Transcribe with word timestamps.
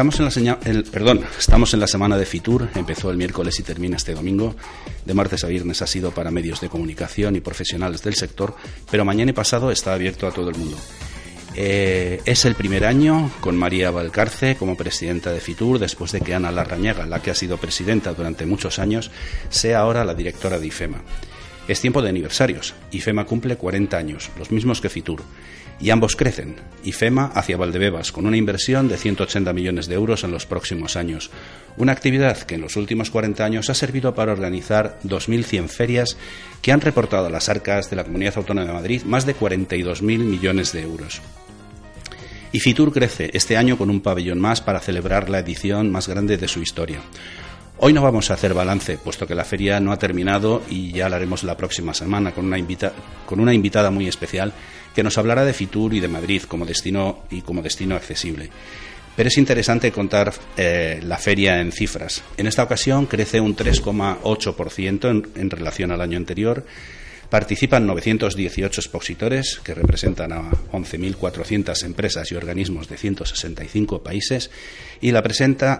Estamos 0.00 0.38
en, 0.38 0.46
la 0.46 0.58
el, 0.64 0.84
perdón, 0.84 1.20
estamos 1.38 1.74
en 1.74 1.80
la 1.80 1.86
semana 1.86 2.16
de 2.16 2.24
Fitur, 2.24 2.70
empezó 2.74 3.10
el 3.10 3.18
miércoles 3.18 3.60
y 3.60 3.62
termina 3.62 3.98
este 3.98 4.14
domingo. 4.14 4.56
De 5.04 5.12
martes 5.12 5.44
a 5.44 5.48
viernes 5.48 5.82
ha 5.82 5.86
sido 5.86 6.10
para 6.10 6.30
medios 6.30 6.62
de 6.62 6.70
comunicación 6.70 7.36
y 7.36 7.40
profesionales 7.40 8.02
del 8.02 8.14
sector, 8.14 8.54
pero 8.90 9.04
mañana 9.04 9.32
y 9.32 9.34
pasado 9.34 9.70
está 9.70 9.92
abierto 9.92 10.26
a 10.26 10.30
todo 10.30 10.48
el 10.48 10.56
mundo. 10.56 10.78
Eh, 11.54 12.22
es 12.24 12.46
el 12.46 12.54
primer 12.54 12.86
año 12.86 13.30
con 13.42 13.58
María 13.58 13.90
Valcarce 13.90 14.56
como 14.56 14.74
presidenta 14.74 15.32
de 15.32 15.40
Fitur, 15.40 15.78
después 15.78 16.12
de 16.12 16.22
que 16.22 16.34
Ana 16.34 16.50
Larrañaga, 16.50 17.04
la 17.04 17.20
que 17.20 17.30
ha 17.30 17.34
sido 17.34 17.58
presidenta 17.58 18.14
durante 18.14 18.46
muchos 18.46 18.78
años, 18.78 19.10
sea 19.50 19.80
ahora 19.80 20.06
la 20.06 20.14
directora 20.14 20.58
de 20.58 20.66
IFEMA. 20.66 21.02
Es 21.68 21.82
tiempo 21.82 22.00
de 22.00 22.08
aniversarios. 22.08 22.72
IFEMA 22.90 23.26
cumple 23.26 23.56
40 23.56 23.98
años, 23.98 24.30
los 24.38 24.50
mismos 24.50 24.80
que 24.80 24.88
Fitur 24.88 25.20
y 25.80 25.90
ambos 25.90 26.14
crecen. 26.14 26.56
IFEMA 26.84 27.32
hacia 27.34 27.56
Valdebebas, 27.56 28.12
con 28.12 28.26
una 28.26 28.36
inversión 28.36 28.88
de 28.88 28.96
180 28.96 29.52
millones 29.52 29.86
de 29.86 29.94
euros 29.94 30.24
en 30.24 30.30
los 30.30 30.46
próximos 30.46 30.96
años. 30.96 31.30
Una 31.76 31.92
actividad 31.92 32.38
que 32.38 32.56
en 32.56 32.60
los 32.60 32.76
últimos 32.76 33.10
40 33.10 33.44
años 33.44 33.70
ha 33.70 33.74
servido 33.74 34.14
para 34.14 34.32
organizar 34.32 34.98
2.100 35.04 35.68
ferias 35.68 36.16
que 36.60 36.72
han 36.72 36.80
reportado 36.80 37.26
a 37.26 37.30
las 37.30 37.48
arcas 37.48 37.88
de 37.88 37.96
la 37.96 38.04
Comunidad 38.04 38.36
Autónoma 38.36 38.66
de 38.66 38.74
Madrid 38.74 39.02
más 39.04 39.24
de 39.26 39.34
42.000 39.34 40.02
millones 40.18 40.72
de 40.72 40.82
euros. 40.82 41.22
Y 42.52 42.60
Fitur 42.60 42.92
crece 42.92 43.30
este 43.32 43.56
año 43.56 43.78
con 43.78 43.90
un 43.90 44.00
pabellón 44.00 44.40
más 44.40 44.60
para 44.60 44.80
celebrar 44.80 45.30
la 45.30 45.38
edición 45.38 45.90
más 45.90 46.08
grande 46.08 46.36
de 46.36 46.48
su 46.48 46.60
historia. 46.60 47.00
Hoy 47.82 47.94
no 47.94 48.02
vamos 48.02 48.30
a 48.30 48.34
hacer 48.34 48.52
balance, 48.52 48.98
puesto 48.98 49.26
que 49.26 49.34
la 49.34 49.44
feria 49.44 49.80
no 49.80 49.92
ha 49.92 49.98
terminado 49.98 50.62
y 50.68 50.92
ya 50.92 51.08
la 51.08 51.16
haremos 51.16 51.44
la 51.44 51.56
próxima 51.56 51.94
semana 51.94 52.32
con 52.32 52.44
una, 52.44 52.58
con 53.24 53.40
una 53.40 53.54
invitada 53.54 53.90
muy 53.90 54.06
especial 54.06 54.52
que 54.94 55.02
nos 55.02 55.18
hablará 55.18 55.44
de 55.44 55.52
Fitur 55.52 55.94
y 55.94 56.00
de 56.00 56.08
Madrid 56.08 56.42
como 56.42 56.66
destino 56.66 57.24
y 57.30 57.42
como 57.42 57.62
destino 57.62 57.96
accesible. 57.96 58.50
Pero 59.16 59.28
es 59.28 59.38
interesante 59.38 59.92
contar 59.92 60.32
eh, 60.56 61.00
la 61.02 61.18
feria 61.18 61.60
en 61.60 61.72
cifras. 61.72 62.22
En 62.36 62.46
esta 62.46 62.62
ocasión 62.62 63.06
crece 63.06 63.40
un 63.40 63.56
3,8% 63.56 65.10
en, 65.10 65.28
en 65.34 65.50
relación 65.50 65.90
al 65.90 66.00
año 66.00 66.16
anterior. 66.16 66.64
Participan 67.28 67.86
918 67.86 68.80
expositores 68.80 69.60
que 69.62 69.74
representan 69.74 70.32
a 70.32 70.50
11.400 70.72 71.84
empresas 71.84 72.32
y 72.32 72.34
organismos 72.34 72.88
de 72.88 72.96
165 72.96 74.02
países 74.02 74.50
y 75.00 75.12
la, 75.12 75.22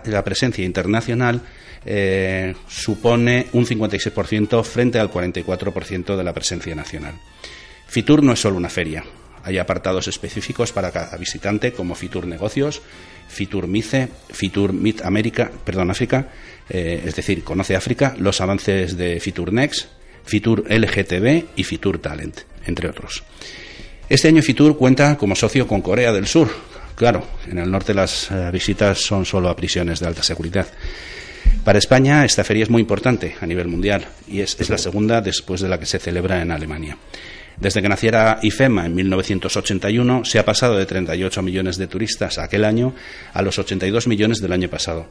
la 0.05 0.25
presencia 0.25 0.65
internacional 0.65 1.43
eh, 1.85 2.55
supone 2.69 3.47
un 3.53 3.67
56% 3.67 4.63
frente 4.63 4.99
al 5.01 5.11
44% 5.11 6.17
de 6.17 6.25
la 6.25 6.33
presencia 6.33 6.75
nacional. 6.75 7.15
Fitur 7.91 8.23
no 8.23 8.33
es 8.33 8.41
solo 8.41 8.57
una 8.57 8.69
feria. 8.69 9.03
Hay 9.43 9.59
apartados 9.59 10.07
específicos 10.07 10.71
para 10.71 10.93
cada 10.93 11.17
visitante 11.17 11.73
como 11.73 11.97
Fitur 11.97 12.25
Negocios, 12.25 12.83
Fitur 13.27 13.67
Mice, 13.67 14.09
Fitur 14.31 14.73
Mit 14.73 15.03
América, 15.03 15.51
África, 15.89 16.29
eh, 16.69 17.03
es 17.05 17.17
decir, 17.17 17.43
conoce 17.43 17.75
África, 17.75 18.15
los 18.17 18.41
avances 18.41 18.97
de 18.97 19.19
Fitur 19.19 19.53
Next, 19.53 19.89
Fitur 20.25 20.67
LGTB 20.71 21.47
y 21.57 21.65
Fitur 21.65 21.99
Talent, 21.99 22.43
entre 22.65 22.89
otros. 22.89 23.25
Este 24.09 24.29
año 24.29 24.41
Fitur 24.41 24.79
cuenta 24.79 25.17
como 25.17 25.35
socio 25.35 25.67
con 25.67 25.83
Corea 25.83 26.13
del 26.13 26.29
Sur. 26.29 26.49
Claro, 26.95 27.27
en 27.49 27.59
el 27.59 27.69
norte 27.69 27.93
las 27.93 28.31
eh, 28.31 28.51
visitas 28.53 28.99
son 28.99 29.25
solo 29.25 29.49
a 29.49 29.57
prisiones 29.57 29.99
de 29.99 30.07
alta 30.07 30.23
seguridad. 30.23 30.69
Para 31.65 31.81
España 31.81 32.25
esta 32.25 32.45
feria 32.45 32.63
es 32.63 32.71
muy 32.71 32.83
importante 32.83 33.35
a 33.41 33.47
nivel 33.47 33.67
mundial 33.67 34.07
y 34.29 34.43
es 34.43 34.71
la 34.71 34.79
segunda 34.79 35.21
después 35.21 35.61
de 35.61 35.69
la 35.69 35.81
que 35.81 35.87
se 35.87 35.99
celebra 35.99 36.41
en 36.41 36.53
Alemania. 36.53 36.97
Desde 37.59 37.83
que 37.83 37.89
naciera 37.89 38.39
IFEMA 38.43 38.87
en 38.87 38.95
1981, 38.95 40.25
se 40.25 40.39
ha 40.39 40.45
pasado 40.45 40.77
de 40.77 40.87
38 40.87 41.43
millones 41.43 41.77
de 41.77 41.87
turistas 41.87 42.39
aquel 42.39 42.65
año 42.65 42.95
a 43.33 43.43
los 43.43 43.59
82 43.59 44.07
millones 44.07 44.41
del 44.41 44.53
año 44.53 44.69
pasado. 44.69 45.07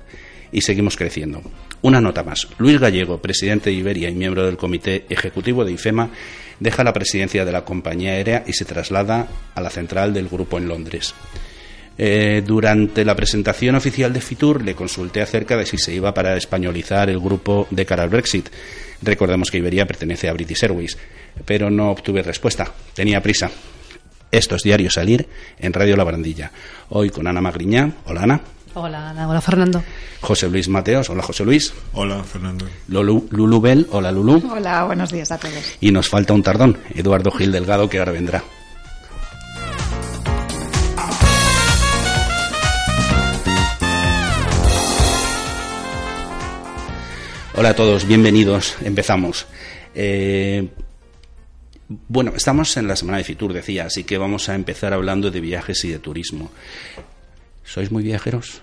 Y 0.51 0.61
seguimos 0.61 0.97
creciendo. 0.97 1.43
Una 1.81 2.01
nota 2.01 2.23
más. 2.23 2.47
Luis 2.57 2.79
Gallego, 2.79 3.21
presidente 3.21 3.69
de 3.69 3.75
Iberia 3.75 4.09
y 4.09 4.15
miembro 4.15 4.45
del 4.45 4.57
comité 4.57 5.05
ejecutivo 5.09 5.63
de 5.63 5.73
IFEMA, 5.73 6.09
deja 6.59 6.83
la 6.83 6.93
presidencia 6.93 7.45
de 7.45 7.51
la 7.51 7.65
compañía 7.65 8.13
aérea 8.13 8.43
y 8.47 8.53
se 8.53 8.65
traslada 8.65 9.27
a 9.53 9.61
la 9.61 9.69
central 9.69 10.13
del 10.13 10.27
grupo 10.27 10.57
en 10.57 10.67
Londres. 10.67 11.13
Eh, 12.01 12.41
durante 12.45 13.03
la 13.03 13.13
presentación 13.13 13.75
oficial 13.75 14.13
de 14.13 14.21
Fitur 14.21 14.63
le 14.63 14.73
consulté 14.73 15.21
acerca 15.21 15.57
de 15.57 15.65
si 15.65 15.77
se 15.77 15.93
iba 15.93 16.13
para 16.13 16.37
españolizar 16.37 17.09
el 17.09 17.19
grupo 17.19 17.67
de 17.69 17.85
cara 17.85 18.03
al 18.03 18.09
Brexit. 18.09 18.49
Recordemos 19.01 19.51
que 19.51 19.57
Iberia 19.57 19.85
pertenece 19.85 20.29
a 20.29 20.33
British 20.33 20.63
Airways 20.63 20.97
pero 21.45 21.69
no 21.69 21.91
obtuve 21.91 22.21
respuesta. 22.21 22.71
Tenía 22.93 23.21
prisa. 23.21 23.49
Esto 24.31 24.55
es 24.55 24.63
Diario 24.63 24.91
Salir 24.91 25.27
en 25.57 25.73
Radio 25.73 25.95
La 25.95 26.03
Barandilla. 26.03 26.51
Hoy 26.89 27.09
con 27.09 27.27
Ana 27.27 27.41
Magriñá. 27.41 27.91
Hola 28.05 28.23
Ana. 28.23 28.41
Hola 28.75 29.09
Ana, 29.09 29.27
hola 29.27 29.41
Fernando. 29.41 29.83
José 30.21 30.47
Luis 30.47 30.69
Mateos, 30.69 31.09
hola 31.09 31.23
José 31.23 31.43
Luis. 31.43 31.73
Hola 31.93 32.23
Fernando. 32.23 32.67
Lulu, 32.87 33.27
Lulu 33.31 33.59
Bell, 33.59 33.87
hola 33.91 34.11
Lulu. 34.11 34.43
Hola, 34.51 34.83
buenos 34.83 35.11
días 35.11 35.31
a 35.31 35.39
todos. 35.39 35.77
Y 35.81 35.91
nos 35.91 36.07
falta 36.07 36.33
un 36.33 36.43
tardón, 36.43 36.77
Eduardo 36.93 37.31
Gil 37.31 37.51
Delgado, 37.51 37.89
que 37.89 37.97
ahora 37.97 38.11
vendrá. 38.11 38.43
Hola 47.59 47.71
a 47.71 47.75
todos, 47.75 48.07
bienvenidos. 48.07 48.77
Empezamos. 48.85 49.45
Eh, 49.93 50.69
bueno, 52.07 52.31
estamos 52.33 52.77
en 52.77 52.87
la 52.87 52.95
semana 52.95 53.17
de 53.17 53.25
Fitur, 53.25 53.51
decía, 53.51 53.83
así 53.83 54.05
que 54.05 54.17
vamos 54.17 54.47
a 54.47 54.55
empezar 54.55 54.93
hablando 54.93 55.29
de 55.29 55.41
viajes 55.41 55.83
y 55.83 55.89
de 55.89 55.99
turismo. 55.99 56.51
¿Sois 57.65 57.91
muy 57.91 58.01
viajeros? 58.01 58.61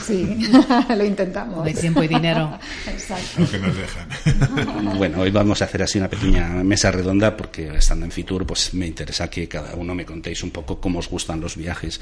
Sí, 0.00 0.48
lo 0.96 1.04
intentamos. 1.04 1.64
De 1.64 1.74
tiempo 1.74 2.02
y 2.02 2.08
dinero. 2.08 2.58
Lo 3.38 3.50
que 3.50 3.58
nos 3.58 3.76
dejan. 3.76 4.96
bueno, 4.98 5.20
hoy 5.20 5.30
vamos 5.30 5.62
a 5.62 5.66
hacer 5.66 5.82
así 5.82 5.98
una 5.98 6.08
pequeña 6.08 6.48
mesa 6.48 6.90
redonda 6.90 7.36
porque 7.36 7.76
estando 7.76 8.04
en 8.04 8.10
Fitur 8.10 8.46
pues 8.46 8.74
me 8.74 8.86
interesa 8.86 9.28
que 9.28 9.48
cada 9.48 9.74
uno 9.74 9.94
me 9.94 10.04
contéis 10.04 10.42
un 10.42 10.50
poco 10.50 10.80
cómo 10.80 10.98
os 10.98 11.08
gustan 11.08 11.40
los 11.40 11.56
viajes. 11.56 12.00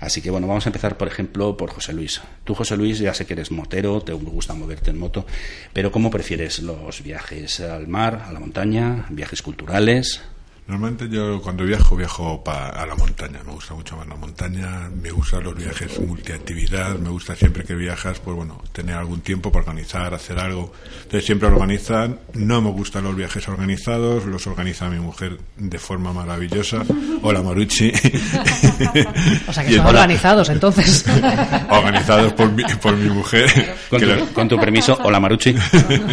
Así 0.00 0.20
que 0.20 0.30
bueno, 0.30 0.46
vamos 0.46 0.66
a 0.66 0.68
empezar 0.68 0.96
por 0.96 1.08
ejemplo 1.08 1.56
por 1.56 1.70
José 1.70 1.92
Luis. 1.92 2.20
Tú 2.44 2.54
José 2.54 2.76
Luis 2.76 2.98
ya 2.98 3.14
sé 3.14 3.26
que 3.26 3.34
eres 3.34 3.50
motero, 3.50 4.00
te 4.00 4.12
gusta 4.12 4.54
moverte 4.54 4.90
en 4.90 4.98
moto, 4.98 5.26
pero 5.72 5.90
¿cómo 5.90 6.10
prefieres 6.10 6.60
los 6.60 7.02
viajes 7.02 7.60
al 7.60 7.86
mar, 7.86 8.24
a 8.26 8.32
la 8.32 8.40
montaña, 8.40 9.06
viajes 9.10 9.42
culturales? 9.42 10.20
Normalmente 10.66 11.10
yo 11.10 11.42
cuando 11.42 11.64
viajo, 11.64 11.94
viajo 11.94 12.42
a 12.46 12.86
la 12.86 12.94
montaña. 12.94 13.40
Me 13.44 13.52
gusta 13.52 13.74
mucho 13.74 13.98
más 13.98 14.06
la 14.06 14.14
montaña, 14.14 14.88
me 14.98 15.10
gustan 15.10 15.44
los 15.44 15.54
viajes 15.54 16.00
multiactividad, 16.00 16.96
me 16.96 17.10
gusta 17.10 17.36
siempre 17.36 17.64
que 17.64 17.74
viajas, 17.74 18.18
pues 18.20 18.34
bueno, 18.34 18.62
tener 18.72 18.96
algún 18.96 19.20
tiempo 19.20 19.52
para 19.52 19.64
organizar, 19.64 20.14
hacer 20.14 20.38
algo. 20.38 20.72
Entonces 21.02 21.26
siempre 21.26 21.48
organizan. 21.48 22.18
No 22.32 22.62
me 22.62 22.70
gustan 22.70 23.04
los 23.04 23.14
viajes 23.14 23.46
organizados, 23.46 24.24
los 24.24 24.46
organiza 24.46 24.88
mi 24.88 24.98
mujer 25.00 25.38
de 25.58 25.78
forma 25.78 26.14
maravillosa. 26.14 26.82
Hola 27.20 27.42
Marucci. 27.42 27.92
o 29.46 29.52
sea 29.52 29.66
que 29.66 29.76
son 29.76 29.86
organizados 29.86 30.48
entonces. 30.48 31.04
organizados 31.70 32.32
por 32.32 32.50
mi, 32.50 32.64
por 32.80 32.96
mi 32.96 33.10
mujer. 33.10 33.76
Con 33.90 34.00
tu, 34.00 34.32
con 34.32 34.48
tu 34.48 34.58
permiso, 34.58 34.98
hola 35.02 35.20
Marucci, 35.20 35.54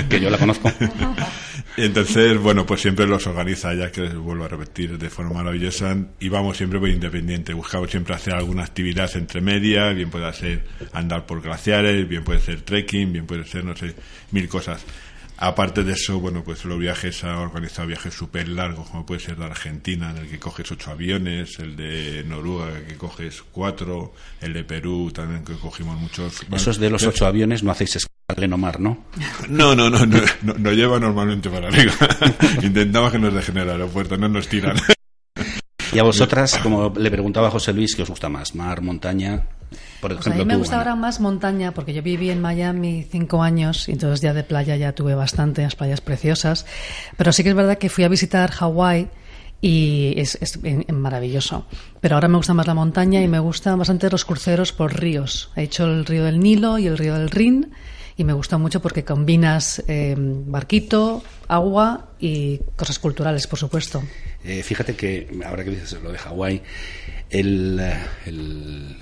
que 0.09 0.19
yo 0.19 0.29
la 0.29 0.38
conozco. 0.38 0.69
Y 1.78 1.86
entonces, 1.86 2.38
bueno, 2.38 2.66
pues 2.66 2.82
siempre 2.82 3.08
los 3.08 3.26
organiza, 3.28 3.74
ya 3.74 3.92
que 3.92 4.09
vuelvo 4.09 4.44
a 4.44 4.48
repetir, 4.48 4.98
de 4.98 5.09
forma 5.09 5.36
maravillosa. 5.36 5.96
Y 6.20 6.30
vamos 6.30 6.58
siempre 6.58 6.80
muy 6.80 6.92
independiente. 6.92 7.54
Buscamos 7.54 7.90
siempre 7.90 8.14
hacer 8.14 8.34
alguna 8.34 8.64
actividad 8.64 9.09
entre 9.16 9.42
media, 9.42 9.90
bien 9.90 10.09
puede 10.09 10.32
ser 10.34 10.66
andar 10.94 11.26
por 11.26 11.42
glaciares, 11.42 12.08
bien 12.08 12.24
puede 12.24 12.42
ser 12.42 12.62
trekking, 12.62 13.14
bien 13.14 13.26
puede 13.26 13.46
ser, 13.46 13.64
no 13.64 13.76
sé, 13.76 13.96
mil 14.32 14.50
cosas. 14.50 14.85
Aparte 15.44 15.84
de 15.84 15.94
eso, 15.94 16.20
bueno, 16.20 16.44
pues 16.44 16.66
los 16.66 16.78
viajes 16.78 17.23
ha 17.23 17.40
organizado 17.40 17.88
viajes 17.88 18.14
súper 18.14 18.47
largos, 18.47 18.90
como 18.90 19.08
puede 19.08 19.22
ser 19.22 19.38
de 19.38 19.46
Argentina, 19.46 20.12
en 20.12 20.17
el 20.17 20.29
que 20.29 20.38
coges 20.38 20.72
ocho 20.72 20.91
aviones, 20.91 21.58
el 21.58 21.76
de 21.76 22.24
Noruega, 22.26 22.85
que 22.85 22.96
coges 22.96 23.41
cuatro, 23.52 24.14
el 24.40 24.53
de 24.53 24.64
Perú 24.64 25.09
también, 25.12 25.44
que 25.44 25.53
cogimos 25.56 26.00
muchos. 26.00 26.46
Esos 26.52 26.78
de 26.78 26.91
los 26.91 27.03
ocho 27.08 27.26
aviones 27.26 27.64
no 27.64 27.72
hacéis 27.72 27.96
escala 28.31 28.45
en 28.45 28.53
Omar, 28.53 28.79
¿no? 28.79 28.97
No, 29.49 29.75
no, 29.75 29.89
no, 29.89 30.05
no, 30.05 30.19
no, 30.41 30.72
lleva 30.72 30.99
normalmente 30.99 31.49
para 31.49 31.67
arriba. 31.67 31.93
Intentamos 32.63 33.11
que 33.11 33.19
nos 33.19 33.33
dejen 33.33 33.57
el 33.57 33.69
aeropuerto, 33.69 34.17
no 34.17 34.28
nos 34.28 34.47
tiran. 34.47 34.78
Y 35.93 35.99
a 35.99 36.03
vosotras, 36.03 36.57
como 36.59 36.93
le 36.95 37.11
preguntaba 37.11 37.49
a 37.49 37.51
José 37.51 37.73
Luis, 37.73 37.95
¿qué 37.95 38.03
os 38.03 38.09
gusta 38.09 38.29
más? 38.29 38.55
¿Mar, 38.55 38.81
montaña? 38.81 39.43
Por 39.99 40.13
ejemplo, 40.13 40.33
a 40.33 40.35
mí 40.37 40.45
me 40.45 40.55
gusta 40.55 40.78
ahora 40.78 40.95
más 40.95 41.19
montaña, 41.19 41.73
porque 41.73 41.93
yo 41.93 42.01
viví 42.01 42.29
en 42.29 42.41
Miami 42.41 43.05
cinco 43.09 43.43
años 43.43 43.87
y 43.87 43.93
entonces 43.93 44.22
ya 44.22 44.33
de 44.33 44.43
playa 44.43 44.75
ya 44.75 44.93
tuve 44.93 45.16
bastante, 45.16 45.63
las 45.63 45.75
playas 45.75 46.01
preciosas. 46.01 46.66
Pero 47.17 47.31
sí 47.31 47.43
que 47.43 47.49
es 47.49 47.55
verdad 47.55 47.78
que 47.78 47.89
fui 47.89 48.03
a 48.03 48.07
visitar 48.07 48.51
Hawái 48.51 49.09
y 49.61 50.13
es, 50.17 50.39
maravilloso. 50.91 51.67
Pero 51.99 52.16
ahora 52.16 52.28
me 52.28 52.37
gusta 52.37 52.53
más 52.53 52.67
la 52.67 52.73
montaña 52.73 53.22
y 53.22 53.28
me 53.28 53.39
gustan 53.39 53.78
bastante 53.78 54.09
los 54.09 54.25
cruceros 54.25 54.73
por 54.73 54.99
ríos. 54.99 55.51
He 55.55 55.63
hecho 55.63 55.85
el 55.85 56.05
río 56.05 56.23
del 56.23 56.39
Nilo 56.39 56.79
y 56.79 56.87
el 56.87 56.97
río 56.97 57.13
del 57.13 57.29
Rin 57.29 57.72
y 58.17 58.23
me 58.23 58.34
gustó 58.34 58.59
mucho 58.59 58.81
porque 58.81 59.03
combinas 59.03 59.84
eh, 59.87 60.16
barquito, 60.17 61.23
agua 61.47 62.11
y 62.19 62.59
cosas 62.75 62.99
culturales, 62.99 63.47
por 63.47 63.59
supuesto. 63.59 64.03
Eh, 64.43 64.63
fíjate 64.63 64.96
que 64.96 65.28
ahora 65.46 65.63
que 65.63 65.72
dices 65.72 65.93
lo 66.02 66.11
de 66.11 66.17
Hawái, 66.17 66.61
el, 67.29 67.79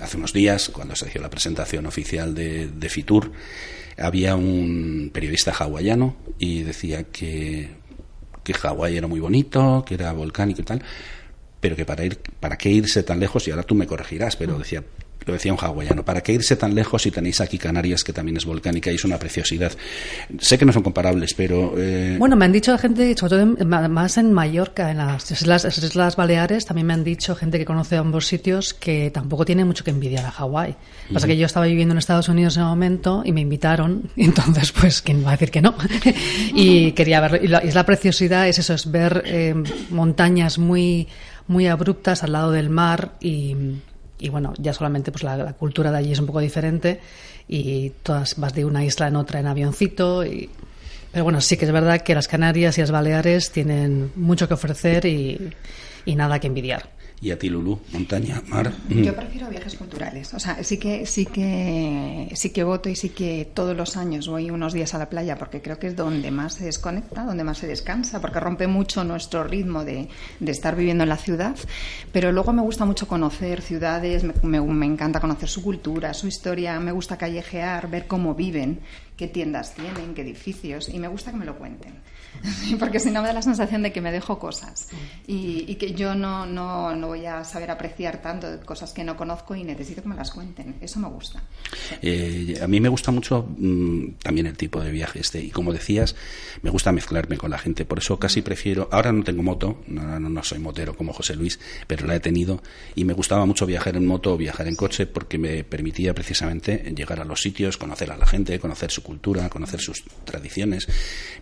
hace 0.00 0.16
unos 0.16 0.32
días, 0.32 0.68
cuando 0.68 0.94
se 0.94 1.08
hizo 1.08 1.20
la 1.20 1.30
presentación 1.30 1.86
oficial 1.86 2.34
de, 2.34 2.68
de 2.68 2.88
Fitur, 2.88 3.32
había 3.98 4.36
un 4.36 5.10
periodista 5.12 5.52
hawaiano 5.52 6.16
y 6.38 6.62
decía 6.62 7.04
que, 7.04 7.70
que 8.42 8.54
Hawái 8.54 8.96
era 8.96 9.06
muy 9.06 9.20
bonito, 9.20 9.84
que 9.86 9.94
era 9.94 10.12
volcánico 10.12 10.62
y 10.62 10.64
tal, 10.64 10.82
pero 11.60 11.76
que 11.76 11.84
para 11.84 12.04
ir, 12.04 12.18
para 12.40 12.56
qué 12.56 12.70
irse 12.70 13.02
tan 13.02 13.20
lejos, 13.20 13.46
y 13.46 13.50
ahora 13.50 13.62
tú 13.62 13.74
me 13.74 13.86
corregirás, 13.86 14.36
pero 14.36 14.58
decía, 14.58 14.82
lo 15.26 15.34
decía 15.34 15.52
un 15.52 15.58
hawaiano, 15.58 16.04
¿para 16.04 16.22
qué 16.22 16.32
irse 16.32 16.56
tan 16.56 16.74
lejos 16.74 17.02
si 17.02 17.10
tenéis 17.10 17.40
aquí 17.40 17.58
Canarias, 17.58 18.02
que 18.04 18.12
también 18.12 18.36
es 18.36 18.44
volcánica 18.44 18.90
y 18.90 18.94
es 18.94 19.04
una 19.04 19.18
preciosidad? 19.18 19.72
Sé 20.38 20.58
que 20.58 20.64
no 20.64 20.72
son 20.72 20.82
comparables, 20.82 21.34
pero... 21.34 21.74
Eh, 21.76 22.16
bueno, 22.18 22.36
me 22.36 22.44
han 22.44 22.52
dicho 22.52 22.76
gente, 22.78 23.14
sobre 23.16 23.36
todo 23.36 23.46
más 23.66 24.18
en 24.18 24.32
Mallorca, 24.32 24.90
en 24.90 24.98
las 24.98 25.30
Islas, 25.30 26.16
Baleares, 26.16 26.64
también 26.66 26.86
me 26.86 26.94
han 26.94 27.04
dicho 27.04 27.34
gente 27.34 27.58
que 27.58 27.64
conoce 27.64 27.96
ambos 27.96 28.26
sitios 28.26 28.74
que 28.74 29.10
tampoco 29.10 29.44
tiene 29.44 29.64
mucho 29.64 29.84
que 29.84 29.90
envidiar 29.90 30.24
a 30.24 30.30
Hawái. 30.30 30.76
Pasa 31.12 31.26
que 31.26 31.36
yo 31.36 31.46
estaba 31.46 31.66
viviendo 31.66 31.92
en 31.92 31.98
Estados 31.98 32.28
Unidos 32.28 32.56
en 32.56 32.62
ese 32.62 32.68
momento 32.68 33.22
y 33.24 33.32
me 33.32 33.40
invitaron, 33.40 34.10
y 34.16 34.24
entonces, 34.24 34.72
pues, 34.72 35.02
¿quién 35.02 35.24
va 35.24 35.30
a 35.30 35.32
decir 35.32 35.50
que 35.50 35.60
no? 35.60 35.74
y 36.54 36.92
quería 36.92 37.20
ver, 37.20 37.44
y 37.44 37.48
la, 37.48 37.58
es 37.58 37.74
la 37.74 37.84
preciosidad, 37.84 38.48
es 38.48 38.58
eso, 38.58 38.74
es 38.74 38.90
ver 38.90 39.22
eh, 39.26 39.54
montañas 39.90 40.58
muy 40.58 41.08
muy 41.46 41.66
abruptas 41.66 42.22
al 42.22 42.32
lado 42.32 42.52
del 42.52 42.70
mar 42.70 43.16
y, 43.20 43.56
y 44.20 44.28
bueno, 44.28 44.52
ya 44.58 44.72
solamente 44.72 45.10
pues 45.10 45.24
la, 45.24 45.54
cultura 45.54 45.90
de 45.90 45.98
allí 45.98 46.12
es 46.12 46.20
un 46.20 46.26
poco 46.26 46.40
diferente 46.40 47.00
y 47.48 47.90
todas 48.02 48.38
vas 48.38 48.54
de 48.54 48.64
una 48.64 48.84
isla 48.84 49.08
en 49.08 49.16
otra 49.16 49.40
en 49.40 49.46
avioncito 49.46 50.24
y 50.24 50.50
pero 51.10 51.24
bueno, 51.24 51.40
sí 51.40 51.56
que 51.56 51.64
es 51.64 51.72
verdad 51.72 52.02
que 52.02 52.14
las 52.14 52.28
Canarias 52.28 52.78
y 52.78 52.82
las 52.82 52.92
Baleares 52.92 53.50
tienen 53.50 54.12
mucho 54.14 54.46
que 54.46 54.54
ofrecer 54.54 55.06
y, 55.06 55.50
y 56.04 56.14
nada 56.14 56.38
que 56.38 56.46
envidiar 56.46 56.99
y 57.22 57.30
a 57.30 57.38
ti 57.38 57.50
Lulú, 57.50 57.78
montaña, 57.92 58.42
mar. 58.48 58.72
Yo 58.88 59.14
prefiero 59.14 59.48
viajes 59.48 59.74
culturales, 59.76 60.32
o 60.32 60.40
sea, 60.40 60.62
sí 60.64 60.78
que 60.78 61.04
sí 61.04 61.26
que 61.26 62.30
sí 62.34 62.50
que 62.50 62.64
voto 62.64 62.88
y 62.88 62.96
sí 62.96 63.10
que 63.10 63.50
todos 63.52 63.76
los 63.76 63.96
años 63.98 64.26
voy 64.26 64.50
unos 64.50 64.72
días 64.72 64.94
a 64.94 64.98
la 64.98 65.10
playa 65.10 65.36
porque 65.36 65.60
creo 65.60 65.78
que 65.78 65.88
es 65.88 65.96
donde 65.96 66.30
más 66.30 66.54
se 66.54 66.64
desconecta, 66.64 67.24
donde 67.24 67.44
más 67.44 67.58
se 67.58 67.66
descansa, 67.66 68.20
porque 68.20 68.40
rompe 68.40 68.66
mucho 68.66 69.04
nuestro 69.04 69.44
ritmo 69.44 69.84
de, 69.84 70.08
de 70.38 70.52
estar 70.52 70.76
viviendo 70.76 71.04
en 71.04 71.10
la 71.10 71.18
ciudad, 71.18 71.56
pero 72.12 72.32
luego 72.32 72.52
me 72.52 72.62
gusta 72.62 72.86
mucho 72.86 73.06
conocer 73.06 73.60
ciudades, 73.60 74.24
me, 74.42 74.60
me 74.60 74.86
encanta 74.86 75.20
conocer 75.20 75.48
su 75.48 75.62
cultura, 75.62 76.14
su 76.14 76.26
historia, 76.26 76.80
me 76.80 76.92
gusta 76.92 77.18
callejear, 77.18 77.90
ver 77.90 78.06
cómo 78.06 78.34
viven, 78.34 78.80
qué 79.18 79.28
tiendas 79.28 79.74
tienen, 79.74 80.14
qué 80.14 80.22
edificios, 80.22 80.88
y 80.88 80.98
me 80.98 81.08
gusta 81.08 81.30
que 81.32 81.36
me 81.36 81.44
lo 81.44 81.58
cuenten. 81.58 81.92
porque 82.78 83.00
si 83.00 83.10
no 83.10 83.22
me 83.22 83.28
da 83.28 83.34
la 83.34 83.42
sensación 83.42 83.82
de 83.82 83.92
que 83.92 84.00
me 84.00 84.12
dejo 84.12 84.38
cosas. 84.38 84.88
Y, 85.26 85.74
que 85.76 85.92
yo 85.92 86.14
no, 86.14 86.46
no, 86.46 86.94
no, 86.94 87.08
voy 87.08 87.24
a 87.26 87.44
saber 87.44 87.70
apreciar 87.70 88.20
tanto 88.20 88.60
cosas 88.64 88.92
que 88.92 89.04
no 89.04 89.16
conozco 89.16 89.54
y 89.54 89.64
necesito 89.64 90.02
que 90.02 90.08
me 90.08 90.14
las 90.14 90.30
cuenten. 90.30 90.76
Eso 90.80 91.00
me 91.00 91.08
gusta. 91.08 91.42
Eh, 92.02 92.58
a 92.60 92.66
mí 92.66 92.80
me 92.80 92.88
gusta 92.88 93.10
mucho 93.10 93.46
mm, 93.56 94.14
también 94.22 94.46
el 94.46 94.56
tipo 94.56 94.80
de 94.80 94.90
viaje 94.90 95.20
este. 95.20 95.40
Y 95.40 95.50
como 95.50 95.72
decías, 95.72 96.14
me 96.62 96.70
gusta 96.70 96.92
mezclarme 96.92 97.38
con 97.38 97.50
la 97.50 97.58
gente. 97.58 97.84
Por 97.84 97.98
eso 97.98 98.18
casi 98.18 98.42
prefiero, 98.42 98.88
ahora 98.92 99.12
no 99.12 99.22
tengo 99.24 99.42
moto, 99.42 99.80
no, 99.86 100.20
no, 100.20 100.42
soy 100.42 100.58
motero 100.58 100.94
como 100.96 101.12
José 101.12 101.34
Luis, 101.34 101.58
pero 101.86 102.06
la 102.06 102.16
he 102.16 102.20
tenido. 102.20 102.62
Y 102.94 103.04
me 103.04 103.12
gustaba 103.12 103.46
mucho 103.46 103.66
viajar 103.66 103.96
en 103.96 104.06
moto 104.06 104.34
o 104.34 104.36
viajar 104.36 104.68
en 104.68 104.76
coche 104.76 105.06
porque 105.06 105.38
me 105.38 105.64
permitía 105.64 106.14
precisamente 106.14 106.92
llegar 106.94 107.20
a 107.20 107.24
los 107.24 107.40
sitios, 107.40 107.76
conocer 107.76 108.10
a 108.10 108.16
la 108.16 108.26
gente, 108.26 108.58
conocer 108.58 108.90
su 108.90 109.02
cultura, 109.02 109.48
conocer 109.48 109.80
sus 109.80 110.02
tradiciones, 110.24 110.86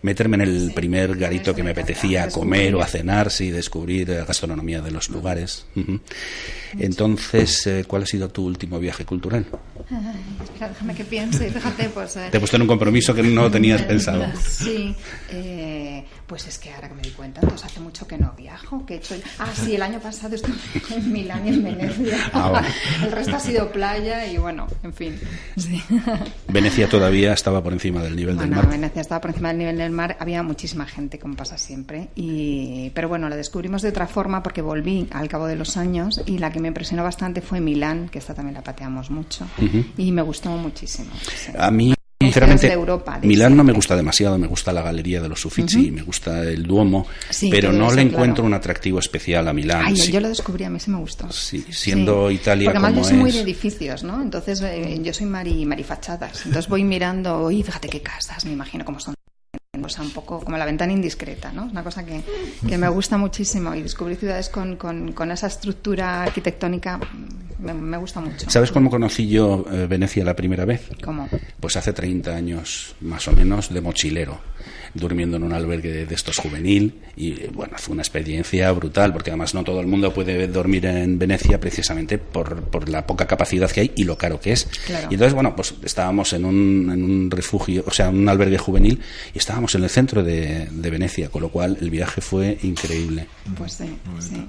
meterme 0.01 0.35
en 0.35 0.41
el 0.41 0.71
primer 0.79 1.17
garito 1.17 1.53
que 1.53 1.61
me 1.61 1.71
apetecía 1.71 2.29
comer 2.29 2.73
o 2.75 2.81
a 2.81 2.87
cenar, 2.87 3.29
sí, 3.31 3.51
descubrir 3.51 4.07
la 4.07 4.23
gastronomía 4.23 4.79
de 4.81 4.91
los 4.91 5.09
lugares. 5.09 5.65
Entonces, 6.77 7.67
eh, 7.67 7.83
¿cuál 7.85 8.03
ha 8.03 8.05
sido 8.05 8.29
tu 8.29 8.45
último 8.45 8.79
viaje 8.79 9.03
cultural? 9.03 9.45
déjame 10.59 10.93
que 10.93 11.03
piense, 11.03 11.49
fíjate, 11.49 11.89
pues... 11.89 12.15
Eh, 12.15 12.27
Te 12.31 12.37
he 12.37 12.39
puesto 12.39 12.57
en 12.57 12.61
un 12.61 12.67
compromiso 12.67 13.13
que 13.13 13.23
no 13.23 13.49
tenías 13.49 13.81
pensado. 13.93 14.25
Sí, 14.39 14.95
eh, 15.31 16.05
pues 16.27 16.47
es 16.47 16.57
que 16.59 16.71
ahora 16.71 16.89
que 16.89 16.95
me 16.95 17.01
di 17.01 17.09
cuenta, 17.09 17.41
entonces 17.41 17.65
hace 17.65 17.79
mucho 17.79 18.05
que 18.07 18.17
no 18.17 18.33
viajo, 18.37 18.85
que 18.85 18.95
he 18.95 18.97
hecho... 18.97 19.15
Ah, 19.39 19.47
sí, 19.53 19.75
el 19.75 19.81
año 19.81 19.99
pasado 19.99 20.35
estuve 20.35 20.55
en 20.95 21.11
Milán 21.11 21.45
y 21.45 21.49
en 21.49 21.63
Venecia. 21.63 22.17
Ah, 22.33 22.63
el 23.03 23.11
resto 23.11 23.35
ha 23.35 23.39
sido 23.39 23.71
playa 23.71 24.25
y 24.27 24.37
bueno, 24.37 24.67
en 24.83 24.93
fin. 24.93 25.19
Venecia 26.47 26.87
todavía 26.87 27.33
estaba 27.33 27.61
por 27.63 27.73
encima 27.73 28.01
del 28.03 28.15
nivel 28.15 28.37
del 28.37 28.49
mar. 28.51 28.69
Venecia 28.69 29.01
estaba 29.01 29.19
por 29.21 29.31
encima 29.31 29.49
del 29.49 29.57
nivel 29.57 29.77
del 29.77 29.91
mar, 29.91 30.15
había 30.19 30.43
muchísima 30.69 30.85
gente, 30.85 31.19
como 31.19 31.35
pasa 31.35 31.57
siempre. 31.57 32.09
Y... 32.15 32.91
Pero 32.93 33.09
bueno, 33.09 33.29
la 33.29 33.35
descubrimos 33.35 33.81
de 33.81 33.89
otra 33.89 34.07
forma 34.07 34.43
porque 34.43 34.61
volví 34.61 35.07
al 35.11 35.27
cabo 35.27 35.47
de 35.47 35.55
los 35.55 35.77
años 35.77 36.21
y 36.25 36.37
la 36.37 36.51
que 36.51 36.59
me 36.59 36.67
impresionó 36.67 37.03
bastante 37.03 37.41
fue 37.41 37.59
Milán, 37.59 38.09
que 38.09 38.19
esta 38.19 38.33
también 38.33 38.55
la 38.55 38.63
pateamos 38.63 39.09
mucho. 39.09 39.47
Y 39.97 40.11
me 40.11 40.21
gustó 40.21 40.49
muchísimo. 40.49 41.09
A 41.57 41.71
mí 41.71 41.93
Sinceramente, 42.21 42.77
Milán 43.23 43.55
no 43.55 43.63
me 43.63 43.71
gusta 43.71 43.95
demasiado, 43.95 44.37
me 44.37 44.47
gusta 44.47 44.73
la 44.73 44.81
galería 44.81 45.21
de 45.21 45.29
los 45.29 45.45
Uffizi, 45.45 45.89
me 45.89 46.01
gusta 46.01 46.43
el 46.43 46.63
Duomo, 46.63 47.07
pero 47.49 47.71
no 47.71 47.93
le 47.93 48.01
encuentro 48.01 48.43
un 48.43 48.53
atractivo 48.53 48.99
especial 48.99 49.47
a 49.47 49.53
Milán. 49.53 49.95
Yo 49.95 50.19
lo 50.19 50.27
descubrí, 50.27 50.65
a 50.65 50.69
mí 50.69 50.81
sí 50.81 50.91
me 50.91 50.97
gustó. 50.97 51.31
Sí, 51.31 51.65
siendo 51.69 52.29
Italia 52.29 52.71
Porque 52.71 52.85
además 52.85 53.03
yo 53.03 53.09
soy 53.09 53.17
muy 53.17 53.31
de 53.31 53.39
edificios, 53.39 54.03
¿no? 54.03 54.21
Entonces 54.21 54.61
eh, 54.61 54.99
yo 55.01 55.13
soy 55.13 55.27
mari, 55.27 55.65
marifachadas. 55.65 56.45
Entonces 56.45 56.67
voy 56.67 56.83
mirando, 56.83 57.49
y 57.51 57.63
fíjate 57.63 57.87
qué 57.87 58.01
casas, 58.01 58.43
me 58.43 58.51
imagino 58.51 58.83
cómo 58.83 58.99
son 58.99 59.15
o 59.87 59.89
sea, 59.89 60.03
un 60.03 60.11
poco 60.11 60.39
como 60.39 60.57
la 60.57 60.65
ventana 60.65 60.93
indiscreta, 60.93 61.51
¿no? 61.51 61.65
Una 61.65 61.83
cosa 61.83 62.05
que, 62.05 62.21
que 62.67 62.77
me 62.77 62.89
gusta 62.89 63.17
muchísimo 63.17 63.73
y 63.75 63.81
descubrir 63.81 64.17
ciudades 64.17 64.49
con, 64.49 64.75
con, 64.75 65.13
con 65.13 65.31
esa 65.31 65.47
estructura 65.47 66.23
arquitectónica 66.23 66.99
me, 67.59 67.73
me, 67.73 67.97
gusta 67.97 68.21
mucho. 68.21 68.49
¿Sabes 68.49 68.71
cómo 68.71 68.89
conocí 68.89 69.27
yo 69.27 69.65
eh, 69.71 69.85
Venecia 69.87 70.23
la 70.23 70.35
primera 70.35 70.65
vez? 70.65 70.89
¿Cómo? 71.03 71.27
Pues 71.59 71.75
hace 71.75 71.93
30 71.93 72.33
años, 72.33 72.95
más 73.01 73.27
o 73.27 73.33
menos, 73.33 73.73
de 73.73 73.81
mochilero 73.81 74.39
durmiendo 74.93 75.37
en 75.37 75.43
un 75.43 75.53
albergue 75.53 76.05
de, 76.05 76.15
estos 76.15 76.37
juvenil 76.37 76.99
y 77.15 77.47
bueno, 77.47 77.73
fue 77.77 77.93
una 77.93 78.01
experiencia 78.01 78.71
brutal 78.71 79.13
porque 79.13 79.29
además 79.29 79.53
no 79.53 79.63
todo 79.63 79.79
el 79.79 79.87
mundo 79.87 80.13
puede 80.13 80.47
dormir 80.47 80.85
en 80.85 81.17
Venecia 81.17 81.59
precisamente 81.59 82.17
por, 82.17 82.63
por 82.63 82.89
la 82.89 83.05
poca 83.05 83.25
capacidad 83.25 83.69
que 83.69 83.81
hay 83.81 83.91
y 83.95 84.03
lo 84.03 84.17
caro 84.17 84.39
que 84.39 84.51
es. 84.53 84.67
Y 85.09 85.13
entonces, 85.13 85.33
bueno, 85.33 85.55
pues 85.55 85.73
estábamos 85.83 86.33
en 86.33 86.45
un, 86.45 86.89
en 86.91 87.03
un 87.03 87.31
refugio, 87.31 87.83
o 87.85 87.91
sea, 87.91 88.09
en 88.09 88.17
un 88.19 88.29
albergue 88.29 88.57
juvenil 88.57 88.99
y 89.33 89.37
estábamos 89.37 89.75
en 89.75 89.83
el 89.83 89.89
centro 89.89 90.23
de, 90.23 90.67
de 90.71 90.89
Venecia, 90.89 91.29
con 91.29 91.41
lo 91.41 91.49
cual 91.49 91.77
el 91.79 91.89
viaje 91.89 92.21
fue 92.21 92.57
increíble. 92.63 93.27
Pues 93.57 93.73
sí, 93.73 93.97
sí. 94.19 94.45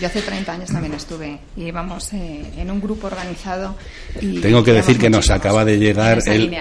Yo 0.00 0.08
hace 0.08 0.20
30 0.20 0.52
años 0.52 0.70
también 0.70 0.94
estuve 0.94 1.38
y 1.56 1.64
íbamos 1.64 2.12
eh, 2.12 2.44
en 2.56 2.70
un 2.70 2.80
grupo 2.80 3.06
organizado. 3.06 3.76
Y 4.20 4.40
Tengo 4.40 4.64
que 4.64 4.72
decir 4.72 4.98
que 4.98 5.08
nos 5.08 5.30
acaba 5.30 5.64
de 5.64 5.78
llegar 5.78 6.20
el, 6.26 6.56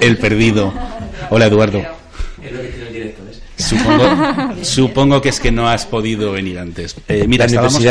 el 0.00 0.18
perdido. 0.18 0.72
Hola 1.30 1.46
Eduardo. 1.46 1.82
Supongo, 3.56 4.04
supongo 4.62 5.20
que 5.20 5.28
es 5.28 5.40
que 5.40 5.50
no 5.50 5.68
has 5.68 5.86
podido 5.86 6.32
venir 6.32 6.58
antes. 6.58 6.96
Eh, 7.08 7.26
mira, 7.26 7.44
estábamos, 7.44 7.82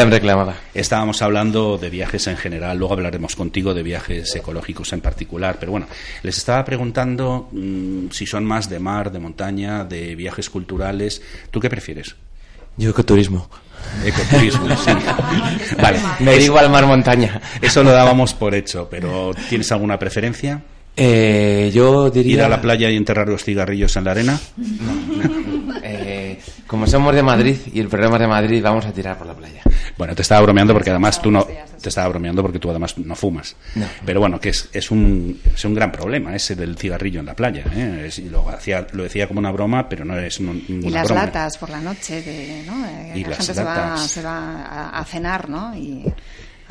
estábamos 0.74 1.22
hablando 1.22 1.78
de 1.78 1.90
viajes 1.90 2.28
en 2.28 2.38
general, 2.38 2.78
luego 2.78 2.94
hablaremos 2.94 3.36
contigo 3.36 3.74
de 3.74 3.84
viajes 3.84 4.36
ecológicos 4.36 4.92
en 4.94 5.02
particular, 5.02 5.58
pero 5.60 5.72
bueno, 5.72 5.88
les 6.24 6.38
estaba 6.38 6.66
preguntando 6.66 7.50
mm, 7.52 8.10
si 8.12 8.26
son 8.26 8.46
más 8.46 8.70
de 8.70 8.80
mar, 8.80 9.12
de 9.12 9.20
montaña, 9.20 9.84
de 9.84 10.16
viajes 10.16 10.50
culturales. 10.50 11.22
¿Tú 11.52 11.60
qué 11.60 11.70
prefieres? 11.70 12.16
Yo 12.78 12.92
ecoturismo. 12.92 13.50
Ecoturismo, 14.06 14.68
sí. 14.78 14.92
vale. 15.82 16.00
Me 16.20 16.32
da 16.32 16.42
igual 16.42 16.70
mar-montaña. 16.70 17.42
Eso 17.62 17.84
lo 17.84 17.92
dábamos 17.92 18.34
por 18.34 18.56
hecho, 18.56 18.88
pero 18.90 19.32
¿tienes 19.50 19.72
alguna 19.72 20.00
preferencia? 20.00 20.62
Eh, 21.02 21.72
yo 21.74 22.10
diría... 22.10 22.34
¿Ir 22.34 22.42
a 22.42 22.50
la 22.50 22.62
playa 22.62 22.90
y 22.90 22.98
enterrar 22.98 23.30
los 23.30 23.44
cigarrillos 23.44 23.96
en 23.96 24.04
la 24.04 24.12
arena? 24.12 24.40
Eh, 25.82 26.40
como 26.68 26.86
somos 26.88 27.16
de 27.16 27.24
Madrid 27.24 27.56
y 27.74 27.80
el 27.80 27.88
problema 27.88 28.16
es 28.16 28.22
de 28.22 28.28
Madrid, 28.28 28.62
vamos 28.62 28.86
a 28.86 28.92
tirar 28.92 29.18
por 29.18 29.26
la 29.26 29.34
playa. 29.34 29.62
Bueno, 29.98 30.14
te 30.14 30.24
estaba 30.24 30.42
bromeando 30.42 30.74
porque 30.74 30.90
además 30.90 31.22
tú 31.22 31.32
no... 31.32 31.46
Te 31.82 31.90
estaba 31.90 32.10
bromeando 32.10 32.42
porque 32.42 32.60
tú 32.60 32.70
además 32.70 32.98
no 32.98 33.16
fumas. 33.16 33.56
Pero 34.06 34.20
bueno, 34.20 34.40
que 34.40 34.50
es, 34.50 34.70
es, 34.74 34.92
un, 34.92 35.40
es 35.54 35.64
un 35.64 35.74
gran 35.74 35.92
problema 35.92 36.36
ese 36.36 36.56
del 36.56 36.78
cigarrillo 36.78 37.22
en 37.22 37.28
la 37.28 37.36
playa. 37.36 37.64
¿eh? 37.74 38.10
lo, 38.30 38.48
hacía, 38.50 38.86
lo 38.92 39.04
decía 39.04 39.28
como 39.28 39.40
una 39.40 39.52
broma, 39.52 39.88
pero 39.88 40.04
no 40.04 40.18
es 40.18 40.42
ninguna 40.42 40.88
Y 40.88 40.90
las 40.90 41.10
latas 41.10 41.58
por 41.58 41.70
la 41.70 41.80
noche, 41.80 42.22
de, 42.22 42.64
¿no? 42.66 42.86
Eh, 42.86 43.26
la 43.28 43.36
gente 43.36 43.54
se 43.54 43.64
va, 43.64 43.98
se 43.98 44.22
va, 44.22 44.90
a 44.90 45.06
cenar, 45.06 45.50
¿no? 45.50 45.76
Y 45.76 46.04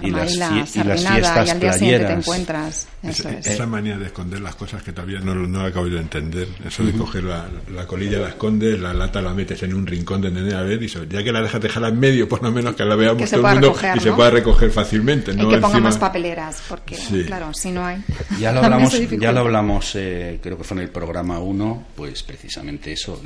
y 0.00 0.10
las, 0.10 0.32
y 0.34 0.36
las 0.38 0.70
fiestas 0.70 1.46
y 1.46 1.50
al 1.50 1.60
día 1.60 1.72
siguiente 1.72 2.06
te 2.06 2.12
encuentras. 2.12 2.86
Eso 3.02 3.28
Esa, 3.28 3.38
es. 3.38 3.46
esa 3.46 3.66
manía 3.66 3.96
de 3.96 4.06
esconder 4.06 4.40
las 4.40 4.54
cosas 4.56 4.82
que 4.82 4.92
todavía 4.92 5.20
no, 5.20 5.34
no 5.34 5.62
la 5.62 5.68
acabo 5.68 5.86
de 5.86 5.98
entender. 6.00 6.48
Eso 6.66 6.84
de 6.84 6.92
coger 6.92 7.24
la, 7.24 7.46
la 7.72 7.86
colilla, 7.86 8.18
la 8.18 8.28
escondes, 8.30 8.80
la 8.80 8.92
lata 8.92 9.20
la 9.22 9.32
metes 9.34 9.62
en 9.62 9.74
un 9.74 9.86
rincón 9.86 10.20
de 10.20 10.30
nene 10.30 10.54
a 10.54 10.62
ver, 10.62 10.82
y 10.82 10.88
ya 10.88 11.22
que 11.22 11.32
la 11.32 11.40
dejas 11.42 11.60
dejarla 11.60 11.88
en 11.88 11.98
medio, 12.00 12.28
por 12.28 12.42
lo 12.42 12.50
menos 12.50 12.74
que 12.74 12.84
la 12.84 12.96
veamos 12.96 13.18
Que 13.22 13.26
se 13.28 13.36
todo 13.36 13.46
el 13.48 13.52
mundo 13.54 13.68
recoger, 13.68 13.96
y 13.96 14.00
se 14.00 14.08
¿no? 14.10 14.16
pueda 14.16 14.30
recoger 14.30 14.70
fácilmente. 14.70 15.32
Y 15.32 15.36
no 15.36 15.48
que 15.48 15.56
ponga 15.56 15.68
encima- 15.68 15.80
más 15.90 15.98
papeleras, 15.98 16.62
porque, 16.68 16.96
Sí. 16.96 17.24
claro, 17.24 17.52
si 17.54 17.70
no 17.70 17.84
hay. 17.84 18.02
Ya 18.40 18.52
lo 18.52 18.62
hablamos, 18.62 18.92
se 18.92 19.18
ya 19.18 19.32
lo 19.32 19.40
hablamos 19.40 19.92
eh, 19.94 20.38
creo 20.42 20.56
que 20.58 20.64
fue 20.64 20.76
en 20.78 20.82
el 20.84 20.90
programa 20.90 21.38
1, 21.38 21.86
pues 21.96 22.22
precisamente 22.22 22.92
eso, 22.92 23.20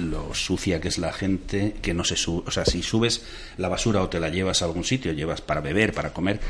lo 0.00 0.34
sucia 0.34 0.80
que 0.80 0.88
es 0.88 0.98
la 0.98 1.12
gente, 1.12 1.74
que 1.82 1.94
no 1.94 2.04
se 2.04 2.16
sube, 2.16 2.44
o 2.46 2.50
sea, 2.50 2.64
si 2.64 2.82
subes 2.82 3.22
la 3.56 3.68
basura 3.68 4.02
o 4.02 4.08
te 4.08 4.20
la 4.20 4.28
llevas 4.28 4.62
a 4.62 4.64
algún 4.64 4.84
sitio, 4.84 5.12
llevas 5.12 5.40
para 5.40 5.60
beber, 5.60 5.92
para 5.92 6.12
comer, 6.12 6.40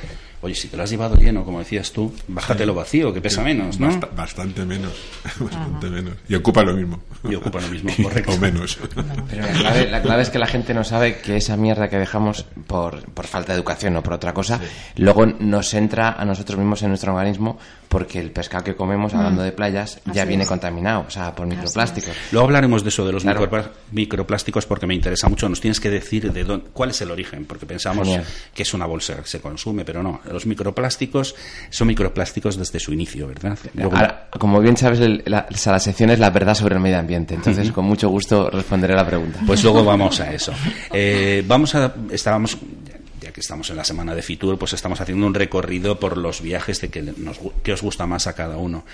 oye, 0.42 0.54
si 0.54 0.68
te 0.68 0.76
lo 0.76 0.82
has 0.82 0.90
llevado 0.90 1.16
lleno, 1.16 1.44
como 1.44 1.58
decías 1.58 1.92
tú, 1.92 2.12
bájatelo 2.28 2.74
vacío, 2.74 3.12
que 3.12 3.20
pesa 3.20 3.42
menos, 3.42 3.78
¿no? 3.78 3.86
Basta- 3.88 4.08
bastante 4.14 4.64
menos. 4.64 4.92
bastante 5.40 5.88
menos. 5.90 6.14
Y 6.28 6.34
ocupa 6.34 6.62
lo 6.62 6.74
mismo. 6.74 7.00
Y 7.28 7.34
ocupa 7.34 7.60
lo 7.60 7.68
mismo, 7.68 7.90
correcto. 8.02 8.32
o 8.32 8.38
menos. 8.38 8.78
Pero 9.30 9.42
la 9.46 9.52
clave, 9.52 9.90
la 9.90 10.02
clave 10.02 10.22
es 10.22 10.30
que 10.30 10.38
la 10.38 10.46
gente 10.46 10.72
no 10.74 10.84
sabe 10.84 11.18
que 11.18 11.36
esa 11.36 11.56
mierda 11.56 11.88
que 11.88 11.98
dejamos 11.98 12.44
por, 12.66 13.02
por 13.12 13.26
falta 13.26 13.52
de 13.52 13.58
educación 13.58 13.96
o 13.96 14.02
por 14.02 14.14
otra 14.14 14.32
cosa, 14.34 14.60
luego 14.96 15.26
nos 15.26 15.74
entra 15.74 16.12
a 16.12 16.24
nosotros 16.24 16.58
mismos 16.58 16.82
en 16.82 16.88
nuestro 16.88 17.12
organismo 17.14 17.58
porque 17.88 18.20
el 18.20 18.30
pescado 18.30 18.62
que 18.62 18.76
comemos, 18.76 19.12
hablando 19.14 19.42
de 19.42 19.50
playas, 19.50 20.00
ya 20.12 20.24
viene 20.24 20.44
es. 20.44 20.48
contaminado, 20.48 21.04
o 21.08 21.10
sea, 21.10 21.34
por 21.34 21.46
microplásticos. 21.48 22.14
Luego 22.30 22.46
hablaremos 22.46 22.84
de 22.84 22.88
eso, 22.88 23.04
de 23.04 23.12
los 23.12 23.24
Claro. 23.24 23.48
microplásticos, 23.90 24.64
porque 24.66 24.86
me 24.86 24.94
interesa 24.94 25.28
mucho. 25.28 25.48
Nos 25.48 25.60
tienes 25.60 25.80
que 25.80 25.90
decir 25.90 26.32
de 26.32 26.44
dónde, 26.44 26.66
cuál 26.72 26.90
es 26.90 27.00
el 27.00 27.10
origen, 27.10 27.44
porque 27.46 27.66
pensamos 27.66 28.06
Genial. 28.06 28.24
que 28.54 28.62
es 28.62 28.72
una 28.74 28.86
bolsa 28.86 29.16
que 29.16 29.26
se 29.28 29.40
consume, 29.40 29.84
pero 29.84 30.04
no. 30.04 30.20
Los 30.32 30.46
microplásticos 30.46 31.34
son 31.70 31.88
microplásticos 31.88 32.56
desde 32.56 32.78
su 32.80 32.92
inicio, 32.92 33.26
¿verdad? 33.26 33.58
Luego- 33.74 33.96
Ahora, 33.96 34.28
como 34.38 34.60
bien 34.60 34.76
sabes, 34.76 35.00
el- 35.00 35.22
la, 35.26 35.46
la 35.50 35.78
sección 35.80 36.10
es 36.10 36.18
la 36.18 36.30
verdad 36.30 36.54
sobre 36.54 36.74
el 36.76 36.80
medio 36.80 36.98
ambiente, 36.98 37.34
entonces 37.34 37.70
con 37.72 37.84
mucho 37.84 38.08
gusto 38.08 38.48
responderé 38.50 38.94
la 38.94 39.06
pregunta. 39.06 39.40
Pues 39.46 39.62
luego 39.62 39.84
vamos 39.84 40.20
a 40.20 40.32
eso. 40.32 40.52
Eh, 40.92 41.44
vamos 41.46 41.74
a, 41.74 41.94
estábamos, 42.10 42.56
ya 43.20 43.32
que 43.32 43.40
estamos 43.40 43.68
en 43.70 43.76
la 43.76 43.84
semana 43.84 44.14
de 44.14 44.22
Fitur, 44.22 44.58
pues 44.58 44.72
estamos 44.72 45.00
haciendo 45.00 45.26
un 45.26 45.34
recorrido 45.34 45.98
por 46.00 46.16
los 46.16 46.40
viajes 46.42 46.80
de 46.80 46.88
que, 46.88 47.02
nos, 47.02 47.38
que 47.62 47.72
os 47.72 47.82
gusta 47.82 48.06
más 48.06 48.26
a 48.26 48.34
cada 48.34 48.56
uno. 48.56 48.84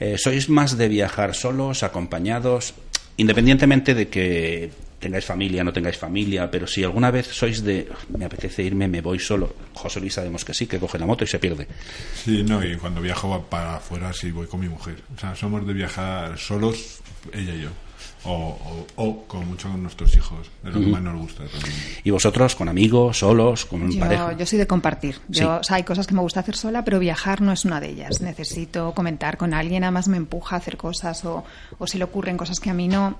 Eh, 0.00 0.16
¿Sois 0.18 0.48
más 0.48 0.76
de 0.78 0.88
viajar 0.88 1.34
solos, 1.34 1.82
acompañados, 1.82 2.74
independientemente 3.16 3.94
de 3.94 4.08
que 4.08 4.70
tengáis 5.00 5.24
familia, 5.24 5.64
no 5.64 5.72
tengáis 5.72 5.96
familia, 5.98 6.50
pero 6.50 6.66
si 6.66 6.84
alguna 6.84 7.10
vez 7.10 7.26
sois 7.26 7.64
de, 7.64 7.88
me 8.16 8.26
apetece 8.26 8.62
irme, 8.62 8.86
me 8.86 9.00
voy 9.00 9.18
solo. 9.18 9.54
José 9.74 9.98
Luis 9.98 10.14
sabemos 10.14 10.44
que 10.44 10.54
sí, 10.54 10.66
que 10.66 10.78
coge 10.78 10.98
la 10.98 11.06
moto 11.06 11.24
y 11.24 11.26
se 11.26 11.38
pierde. 11.38 11.66
Sí, 12.14 12.44
no, 12.44 12.62
y 12.64 12.76
cuando 12.76 13.00
viajo 13.00 13.42
para 13.48 13.76
afuera 13.76 14.12
sí 14.12 14.30
voy 14.30 14.46
con 14.46 14.60
mi 14.60 14.68
mujer. 14.68 14.96
O 15.16 15.18
sea, 15.18 15.34
somos 15.34 15.66
de 15.66 15.72
viajar 15.72 16.38
solos, 16.38 17.00
ella 17.32 17.54
y 17.54 17.62
yo. 17.62 17.70
O, 18.22 18.86
o, 18.96 19.02
o 19.02 19.24
con 19.26 19.48
mucho 19.48 19.70
con 19.70 19.82
nuestros 19.82 20.14
hijos, 20.14 20.50
de 20.62 20.70
lo 20.70 20.78
que 20.78 20.86
más 20.88 21.00
nos 21.00 21.18
gusta 21.18 21.44
también. 21.44 21.72
¿Y 22.04 22.10
vosotros, 22.10 22.54
con 22.54 22.68
amigos, 22.68 23.18
solos, 23.18 23.64
con 23.64 23.80
pareja? 23.98 24.32
Yo, 24.32 24.38
yo 24.40 24.44
soy 24.46 24.58
de 24.58 24.66
compartir. 24.66 25.14
Sí. 25.14 25.40
Yo, 25.40 25.56
o 25.56 25.64
sea, 25.64 25.76
hay 25.76 25.84
cosas 25.84 26.06
que 26.06 26.12
me 26.12 26.20
gusta 26.20 26.40
hacer 26.40 26.54
sola, 26.54 26.84
pero 26.84 26.98
viajar 26.98 27.40
no 27.40 27.50
es 27.50 27.64
una 27.64 27.80
de 27.80 27.88
ellas. 27.88 28.20
Necesito 28.20 28.92
comentar 28.92 29.38
con 29.38 29.54
alguien, 29.54 29.84
además 29.84 30.08
me 30.08 30.18
empuja 30.18 30.56
a 30.56 30.58
hacer 30.58 30.76
cosas 30.76 31.24
o, 31.24 31.44
o 31.78 31.86
si 31.86 31.96
le 31.96 32.04
ocurren 32.04 32.36
cosas 32.36 32.60
que 32.60 32.68
a 32.68 32.74
mí 32.74 32.88
no. 32.88 33.16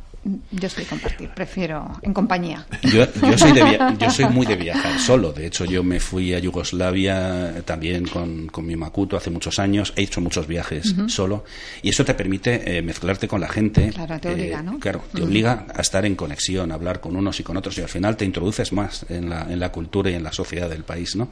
Yo 0.50 0.68
soy 0.68 0.84
de 0.84 0.90
compartir, 0.90 1.30
prefiero 1.30 1.98
en 2.02 2.12
compañía. 2.12 2.66
Yo, 2.82 3.06
yo 3.22 3.38
soy 3.38 3.52
de 3.52 3.64
via- 3.64 3.96
yo 3.98 4.10
soy 4.10 4.26
muy 4.26 4.46
de 4.46 4.56
viajar 4.66 4.98
solo. 5.00 5.32
De 5.32 5.46
hecho, 5.46 5.64
yo 5.64 5.82
me 5.82 5.98
fui 5.98 6.34
a 6.34 6.38
Yugoslavia 6.38 7.62
también 7.64 8.06
con, 8.06 8.46
con 8.48 8.66
mi 8.66 8.76
Makuto 8.76 9.16
hace 9.16 9.30
muchos 9.30 9.58
años. 9.58 9.92
He 9.96 10.02
hecho 10.02 10.20
muchos 10.20 10.46
viajes 10.46 10.94
solo. 11.06 11.44
Y 11.82 11.88
eso 11.88 12.04
te 12.04 12.14
permite 12.14 12.76
eh, 12.78 12.82
mezclarte 12.82 13.28
con 13.28 13.40
la 13.40 13.48
gente. 13.48 13.90
Claro, 13.94 14.18
te 14.20 14.28
Eh, 14.28 14.34
obliga, 14.34 14.62
¿no? 14.62 14.78
Claro, 14.78 15.02
te 15.14 15.22
obliga 15.22 15.64
a 15.74 15.80
estar 15.80 16.04
en 16.04 16.14
conexión, 16.16 16.70
a 16.70 16.74
hablar 16.74 17.00
con 17.00 17.16
unos 17.16 17.40
y 17.40 17.42
con 17.42 17.56
otros. 17.56 17.76
Y 17.78 17.82
al 17.82 17.88
final 17.88 18.16
te 18.16 18.24
introduces 18.24 18.72
más 18.72 19.06
en 19.08 19.30
la, 19.30 19.42
en 19.48 19.58
la 19.58 19.72
cultura 19.72 20.10
y 20.10 20.14
en 20.14 20.22
la 20.22 20.32
sociedad 20.32 20.68
del 20.68 20.84
país, 20.84 21.16
¿no? 21.16 21.30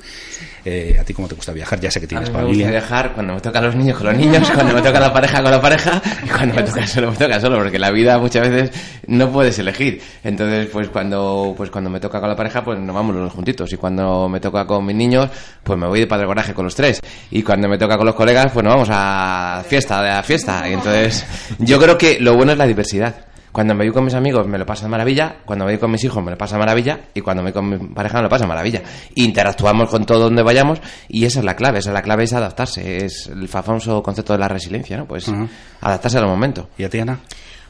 Eh, 0.64 0.96
¿A 1.00 1.04
ti 1.04 1.12
cómo 1.12 1.28
te 1.28 1.34
gusta 1.34 1.52
viajar? 1.52 1.78
Ya 1.80 1.90
sé 1.90 2.00
que 2.00 2.06
A 2.06 2.08
tienes 2.08 2.28
mí 2.30 2.34
me 2.36 2.42
gusta 2.42 2.52
familia. 2.52 2.70
viajar 2.70 3.12
cuando 3.12 3.34
me 3.34 3.40
tocan 3.40 3.64
los 3.64 3.74
niños 3.74 3.98
con 3.98 4.06
los 4.06 4.16
niños, 4.16 4.50
cuando 4.50 4.74
me 4.74 4.82
toca 4.82 4.98
la 5.00 5.12
pareja 5.12 5.42
con 5.42 5.50
la 5.50 5.60
pareja 5.60 6.02
y 6.24 6.28
cuando 6.28 6.54
me 6.54 6.62
toca 6.62 6.86
solo, 6.86 7.10
me 7.10 7.16
toca 7.16 7.40
solo, 7.40 7.58
porque 7.58 7.78
la 7.78 7.90
vida 7.90 8.18
muchas 8.18 8.48
veces 8.48 8.77
no 9.06 9.30
puedes 9.30 9.58
elegir. 9.58 10.00
Entonces, 10.24 10.68
pues 10.72 10.88
cuando, 10.88 11.54
pues 11.56 11.70
cuando 11.70 11.90
me 11.90 12.00
toca 12.00 12.20
con 12.20 12.28
la 12.28 12.36
pareja, 12.36 12.62
pues 12.64 12.78
nos 12.78 12.94
vamos 12.94 13.14
los 13.16 13.32
juntitos. 13.32 13.72
Y 13.72 13.76
cuando 13.76 14.28
me 14.28 14.40
toca 14.40 14.66
con 14.66 14.84
mis 14.84 14.96
niños, 14.96 15.28
pues 15.62 15.78
me 15.78 15.86
voy 15.86 16.00
de 16.00 16.06
padre 16.06 16.26
coraje 16.26 16.54
con 16.54 16.64
los 16.64 16.74
tres. 16.74 17.00
Y 17.30 17.42
cuando 17.42 17.68
me 17.68 17.78
toca 17.78 17.96
con 17.96 18.06
los 18.06 18.14
colegas, 18.14 18.52
pues 18.52 18.64
nos 18.64 18.74
vamos 18.74 18.88
a 18.90 19.62
fiesta, 19.66 20.18
a 20.18 20.22
fiesta. 20.22 20.68
Y 20.68 20.74
entonces, 20.74 21.24
yo 21.58 21.78
creo 21.78 21.96
que 21.98 22.18
lo 22.20 22.34
bueno 22.34 22.52
es 22.52 22.58
la 22.58 22.66
diversidad. 22.66 23.14
Cuando 23.50 23.74
me 23.74 23.84
voy 23.84 23.92
con 23.92 24.04
mis 24.04 24.14
amigos 24.14 24.46
me 24.46 24.58
lo 24.58 24.66
paso 24.66 24.84
de 24.84 24.90
maravilla, 24.90 25.36
cuando 25.44 25.64
me 25.64 25.72
voy 25.72 25.80
con 25.80 25.90
mis 25.90 26.04
hijos 26.04 26.22
me 26.22 26.30
lo 26.30 26.38
paso 26.38 26.54
de 26.54 26.58
maravilla 26.60 27.00
y 27.14 27.22
cuando 27.22 27.42
me 27.42 27.50
voy 27.50 27.54
con 27.54 27.68
mi 27.68 27.78
pareja 27.94 28.18
me 28.18 28.24
lo 28.24 28.28
paso 28.28 28.44
de 28.44 28.48
maravilla. 28.48 28.82
Interactuamos 29.14 29.88
con 29.88 30.04
todo 30.04 30.20
donde 30.20 30.42
vayamos 30.42 30.80
y 31.08 31.24
esa 31.24 31.40
es 31.40 31.44
la 31.44 31.56
clave, 31.56 31.78
esa 31.80 31.90
es 31.90 31.94
la 31.94 32.02
clave 32.02 32.24
es 32.24 32.32
adaptarse, 32.34 33.04
es 33.04 33.26
el 33.26 33.48
famoso 33.48 34.02
concepto 34.02 34.34
de 34.34 34.38
la 34.38 34.48
resiliencia, 34.48 34.98
¿no? 34.98 35.06
Pues 35.06 35.26
Ujú. 35.26 35.48
adaptarse 35.80 36.18
al 36.18 36.26
momento. 36.26 36.68
¿Y 36.78 36.84
a 36.84 36.90
ti, 36.90 37.00
Ana? 37.00 37.18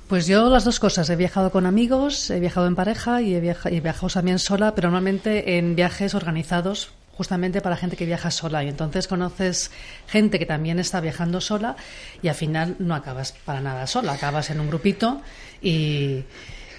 Pues 0.08 0.26
yo 0.26 0.48
las 0.48 0.64
dos 0.64 0.80
cosas. 0.80 1.08
He 1.10 1.16
viajado 1.16 1.50
con 1.50 1.66
amigos, 1.66 2.30
he 2.30 2.40
viajado 2.40 2.66
en 2.66 2.74
pareja 2.74 3.20
y 3.20 3.34
he, 3.34 3.40
viaja- 3.40 3.70
y 3.70 3.76
he 3.76 3.80
viajado 3.80 4.08
también 4.08 4.38
sola, 4.38 4.74
pero 4.74 4.88
normalmente 4.88 5.58
en 5.58 5.76
viajes 5.76 6.14
organizados 6.14 6.90
justamente 7.12 7.60
para 7.60 7.76
gente 7.76 7.96
que 7.96 8.06
viaja 8.06 8.30
sola. 8.30 8.64
Y 8.64 8.68
entonces 8.68 9.06
conoces 9.06 9.70
gente 10.06 10.38
que 10.38 10.46
también 10.46 10.78
está 10.78 11.00
viajando 11.00 11.40
sola 11.40 11.76
y 12.22 12.28
al 12.28 12.34
final 12.34 12.76
no 12.78 12.94
acabas 12.94 13.32
para 13.44 13.60
nada 13.60 13.86
sola, 13.86 14.12
acabas 14.12 14.48
en 14.50 14.60
un 14.60 14.68
grupito 14.68 15.20
y, 15.60 16.22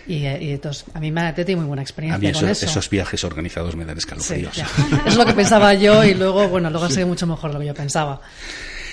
y, 0.07 0.15
y 0.25 0.51
entonces 0.51 0.85
a 0.93 0.99
mí 0.99 1.11
me 1.11 1.21
ha 1.21 1.35
tenido 1.35 1.59
muy 1.59 1.67
buena 1.67 1.81
A 1.81 1.83
experiencia 1.83 2.29
mí 2.29 2.33
con 2.33 2.45
eso- 2.49 2.51
eso. 2.51 2.65
esos 2.71 2.89
viajes 2.89 3.23
organizados 3.25 3.75
me 3.75 3.85
dan 3.85 3.97
escalofríos. 3.97 4.57
es 5.05 5.15
lo 5.17 5.25
que 5.25 5.33
pensaba 5.33 5.73
yo 5.75 6.03
y 6.03 6.15
luego, 6.15 6.47
bueno, 6.47 6.69
luego 6.71 6.85
ha 6.85 6.89
sido 6.89 7.05
mucho 7.05 7.27
mejor 7.27 7.49
de 7.51 7.53
lo 7.55 7.59
que 7.59 7.67
yo 7.67 7.73
pensaba. 7.75 8.21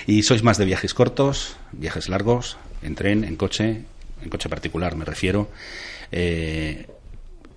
¿Y 0.06 0.24
sois 0.24 0.42
más 0.42 0.58
de 0.58 0.64
viajes 0.66 0.92
cortos, 0.94 1.56
viajes 1.72 2.08
largos, 2.10 2.58
en 2.82 2.94
tren, 2.96 3.24
en 3.24 3.36
coche, 3.36 3.84
en 4.22 4.28
coche 4.30 4.48
particular 4.48 4.96
me 4.96 5.04
refiero? 5.04 5.50
Eh, 6.12 6.86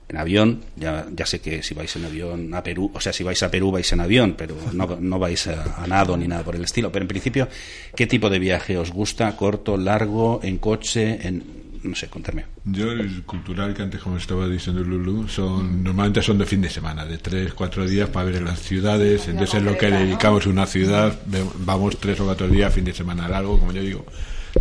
en 0.10 0.18
avión, 0.18 0.62
ya, 0.76 1.06
ya 1.16 1.26
sé 1.26 1.40
que 1.40 1.62
si 1.62 1.76
vais 1.76 1.96
en 1.96 2.06
avión 2.06 2.54
a 2.56 2.64
Perú, 2.64 2.92
o 2.94 3.00
sea, 3.00 3.14
si 3.14 3.24
vais 3.24 3.42
a 3.44 3.52
Perú 3.52 3.72
vais 3.72 3.92
en 3.94 4.00
avión, 4.02 4.34
pero 4.36 4.56
no, 4.74 4.98
no 5.00 5.20
vais 5.20 5.46
a, 5.48 5.84
a 5.84 5.86
nado 5.86 6.18
ni 6.18 6.28
nada 6.28 6.44
por 6.44 6.56
el 6.56 6.64
estilo. 6.64 6.92
Pero 6.92 7.04
en 7.04 7.08
principio, 7.08 7.48
¿qué 7.96 8.08
tipo 8.08 8.30
de 8.30 8.40
viaje 8.40 8.78
os 8.78 8.92
gusta? 8.92 9.36
¿Corto, 9.36 9.78
largo, 9.78 10.40
en 10.42 10.58
coche, 10.58 11.28
en... 11.28 11.44
no 11.84 11.96
sé, 11.96 12.08
contadme. 12.08 12.46
Yo, 12.66 12.92
el 12.92 13.22
cultural 13.24 13.76
que 13.76 13.84
antes, 13.84 14.02
como 14.02 14.18
estaba 14.18 14.48
diciendo 14.48 14.82
Lulu, 14.82 15.28
son, 15.28 15.84
normalmente 15.84 16.24
son 16.24 16.40
de 16.40 16.48
fin 16.48 16.62
de 16.62 16.72
semana, 16.72 17.06
de 17.06 17.20
tres, 17.20 17.54
cuatro 17.54 17.88
días 17.88 18.10
para 18.10 18.26
ver 18.26 18.38
en 18.38 18.46
las 18.46 18.60
ciudades. 18.60 19.28
Entonces, 19.28 19.60
es 19.60 19.64
lo 19.64 19.78
que 19.78 19.92
dedicamos 19.92 20.48
una 20.48 20.66
ciudad. 20.66 21.20
Vamos 21.60 22.00
tres 22.00 22.20
o 22.20 22.26
cuatro 22.26 22.48
días, 22.48 22.74
fin 22.74 22.84
de 22.84 22.94
semana 22.96 23.30
largo, 23.30 23.60
como 23.60 23.72
yo 23.72 23.82
digo. 23.84 24.06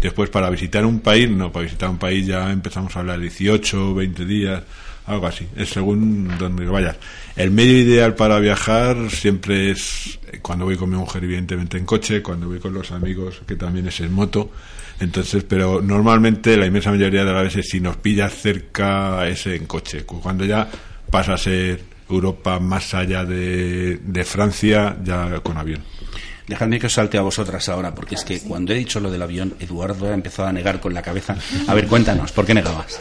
Después, 0.00 0.30
para 0.30 0.50
visitar 0.50 0.84
un 0.86 1.00
país, 1.00 1.30
no, 1.30 1.50
para 1.50 1.64
visitar 1.64 1.88
un 1.90 1.98
país 1.98 2.26
ya 2.26 2.50
empezamos 2.52 2.94
a 2.96 3.00
hablar 3.00 3.18
18, 3.20 3.94
20 3.94 4.24
días, 4.26 4.62
algo 5.06 5.26
así. 5.26 5.46
Es 5.56 5.70
según 5.70 6.36
donde 6.38 6.64
vayas. 6.66 6.96
El 7.36 7.50
medio 7.50 7.78
ideal 7.78 8.14
para 8.14 8.38
viajar 8.38 9.10
siempre 9.10 9.70
es 9.70 10.18
cuando 10.42 10.64
voy 10.66 10.76
con 10.76 10.90
mi 10.90 10.96
mujer, 10.96 11.24
evidentemente 11.24 11.78
en 11.78 11.84
coche, 11.86 12.22
cuando 12.22 12.48
voy 12.48 12.58
con 12.58 12.74
los 12.74 12.90
amigos, 12.90 13.40
que 13.46 13.56
también 13.56 13.86
es 13.88 14.00
en 14.00 14.12
moto. 14.12 14.50
Entonces, 15.00 15.44
pero 15.44 15.80
normalmente 15.80 16.56
la 16.56 16.66
inmensa 16.66 16.90
mayoría 16.90 17.24
de 17.24 17.32
las 17.32 17.44
veces 17.44 17.68
si 17.68 17.80
nos 17.80 17.96
pillas 17.96 18.34
cerca 18.34 19.26
es 19.28 19.46
en 19.46 19.66
coche. 19.66 20.04
Cu- 20.04 20.20
Cuando 20.20 20.44
ya 20.44 20.68
pasa 21.10 21.34
a 21.34 21.38
ser 21.38 21.80
Europa 22.10 22.58
más 22.58 22.94
allá 22.94 23.24
de, 23.24 23.98
de 24.02 24.24
Francia, 24.24 24.96
ya 25.04 25.40
con 25.40 25.56
avión. 25.56 25.82
Dejadme 26.48 26.80
que 26.80 26.86
os 26.86 26.94
salte 26.94 27.18
a 27.18 27.22
vosotras 27.22 27.68
ahora, 27.68 27.94
porque 27.94 28.14
es 28.14 28.24
que 28.24 28.40
cuando 28.40 28.72
he 28.72 28.76
dicho 28.76 29.00
lo 29.00 29.10
del 29.10 29.20
avión, 29.20 29.54
Eduardo 29.60 30.08
ha 30.08 30.14
empezado 30.14 30.48
a 30.48 30.52
negar 30.52 30.80
con 30.80 30.94
la 30.94 31.02
cabeza. 31.02 31.36
A 31.66 31.74
ver, 31.74 31.86
cuéntanos, 31.86 32.32
¿por 32.32 32.46
qué 32.46 32.54
negabas? 32.54 32.98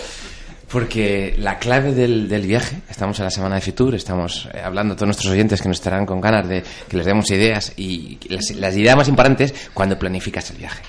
Porque 0.69 1.33
la 1.39 1.57
clave 1.57 1.93
del, 1.93 2.27
del 2.27 2.45
viaje, 2.45 2.81
estamos 2.89 3.17
en 3.19 3.25
la 3.25 3.31
semana 3.31 3.55
de 3.55 3.61
Fitur, 3.61 3.95
estamos 3.95 4.49
eh, 4.53 4.59
hablando 4.61 4.93
a 4.93 4.97
todos 4.97 5.07
nuestros 5.07 5.31
oyentes 5.31 5.61
que 5.61 5.69
nos 5.69 5.77
estarán 5.77 6.05
con 6.05 6.19
ganas 6.19 6.45
de 6.49 6.61
que 6.89 6.97
les 6.97 7.05
demos 7.05 7.31
ideas 7.31 7.71
y 7.77 8.19
las, 8.27 8.51
las 8.51 8.75
ideas 8.75 8.97
más 8.97 9.07
importantes 9.07 9.53
cuando 9.73 9.97
planificas 9.97 10.51
el 10.51 10.57
viaje. 10.57 10.83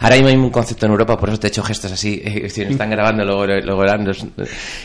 Ahora 0.00 0.16
mismo 0.16 0.28
hay 0.28 0.36
un 0.36 0.50
concepto 0.50 0.84
en 0.84 0.92
Europa, 0.92 1.16
por 1.16 1.30
eso 1.30 1.38
te 1.38 1.46
he 1.46 1.48
hecho 1.48 1.62
gestos 1.62 1.90
así, 1.90 2.22
si 2.50 2.62
están 2.62 2.90
grabando, 2.90 3.24
luego, 3.24 3.46
luego 3.46 3.84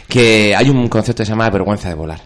que 0.07 0.55
hay 0.55 0.69
un 0.69 0.87
concepto 0.87 1.23
que 1.23 1.25
se 1.25 1.31
llama 1.31 1.49
vergüenza 1.49 1.89
de 1.89 1.95
volar. 1.95 2.21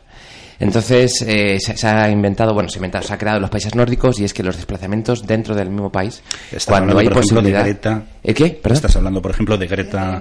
Entonces 0.59 1.21
eh, 1.27 1.59
se, 1.59 1.77
se 1.77 1.87
ha 1.87 2.09
inventado, 2.09 2.53
bueno, 2.53 2.69
se 2.69 2.77
ha 2.77 2.79
inventado, 2.79 3.05
se 3.05 3.13
ha 3.13 3.17
creado 3.17 3.37
en 3.37 3.41
los 3.41 3.51
países 3.51 3.75
nórdicos 3.75 4.19
y 4.19 4.23
es 4.23 4.33
que 4.33 4.43
los 4.43 4.55
desplazamientos 4.55 5.25
dentro 5.25 5.55
del 5.55 5.69
mismo 5.69 5.91
país, 5.91 6.21
Estamos 6.45 6.65
cuando 6.65 6.91
hablando, 6.91 6.99
hay 6.99 7.07
por 7.07 7.17
ejemplo, 7.17 7.41
de 7.41 7.51
posibilidad, 7.51 7.63
Greta 7.63 8.03
¿El 8.23 8.33
qué? 8.33 8.49
¿Perdón? 8.51 8.75
Estás 8.77 8.95
hablando, 8.95 9.21
por 9.21 9.31
ejemplo, 9.31 9.57
de 9.57 9.67
Greta. 9.67 10.19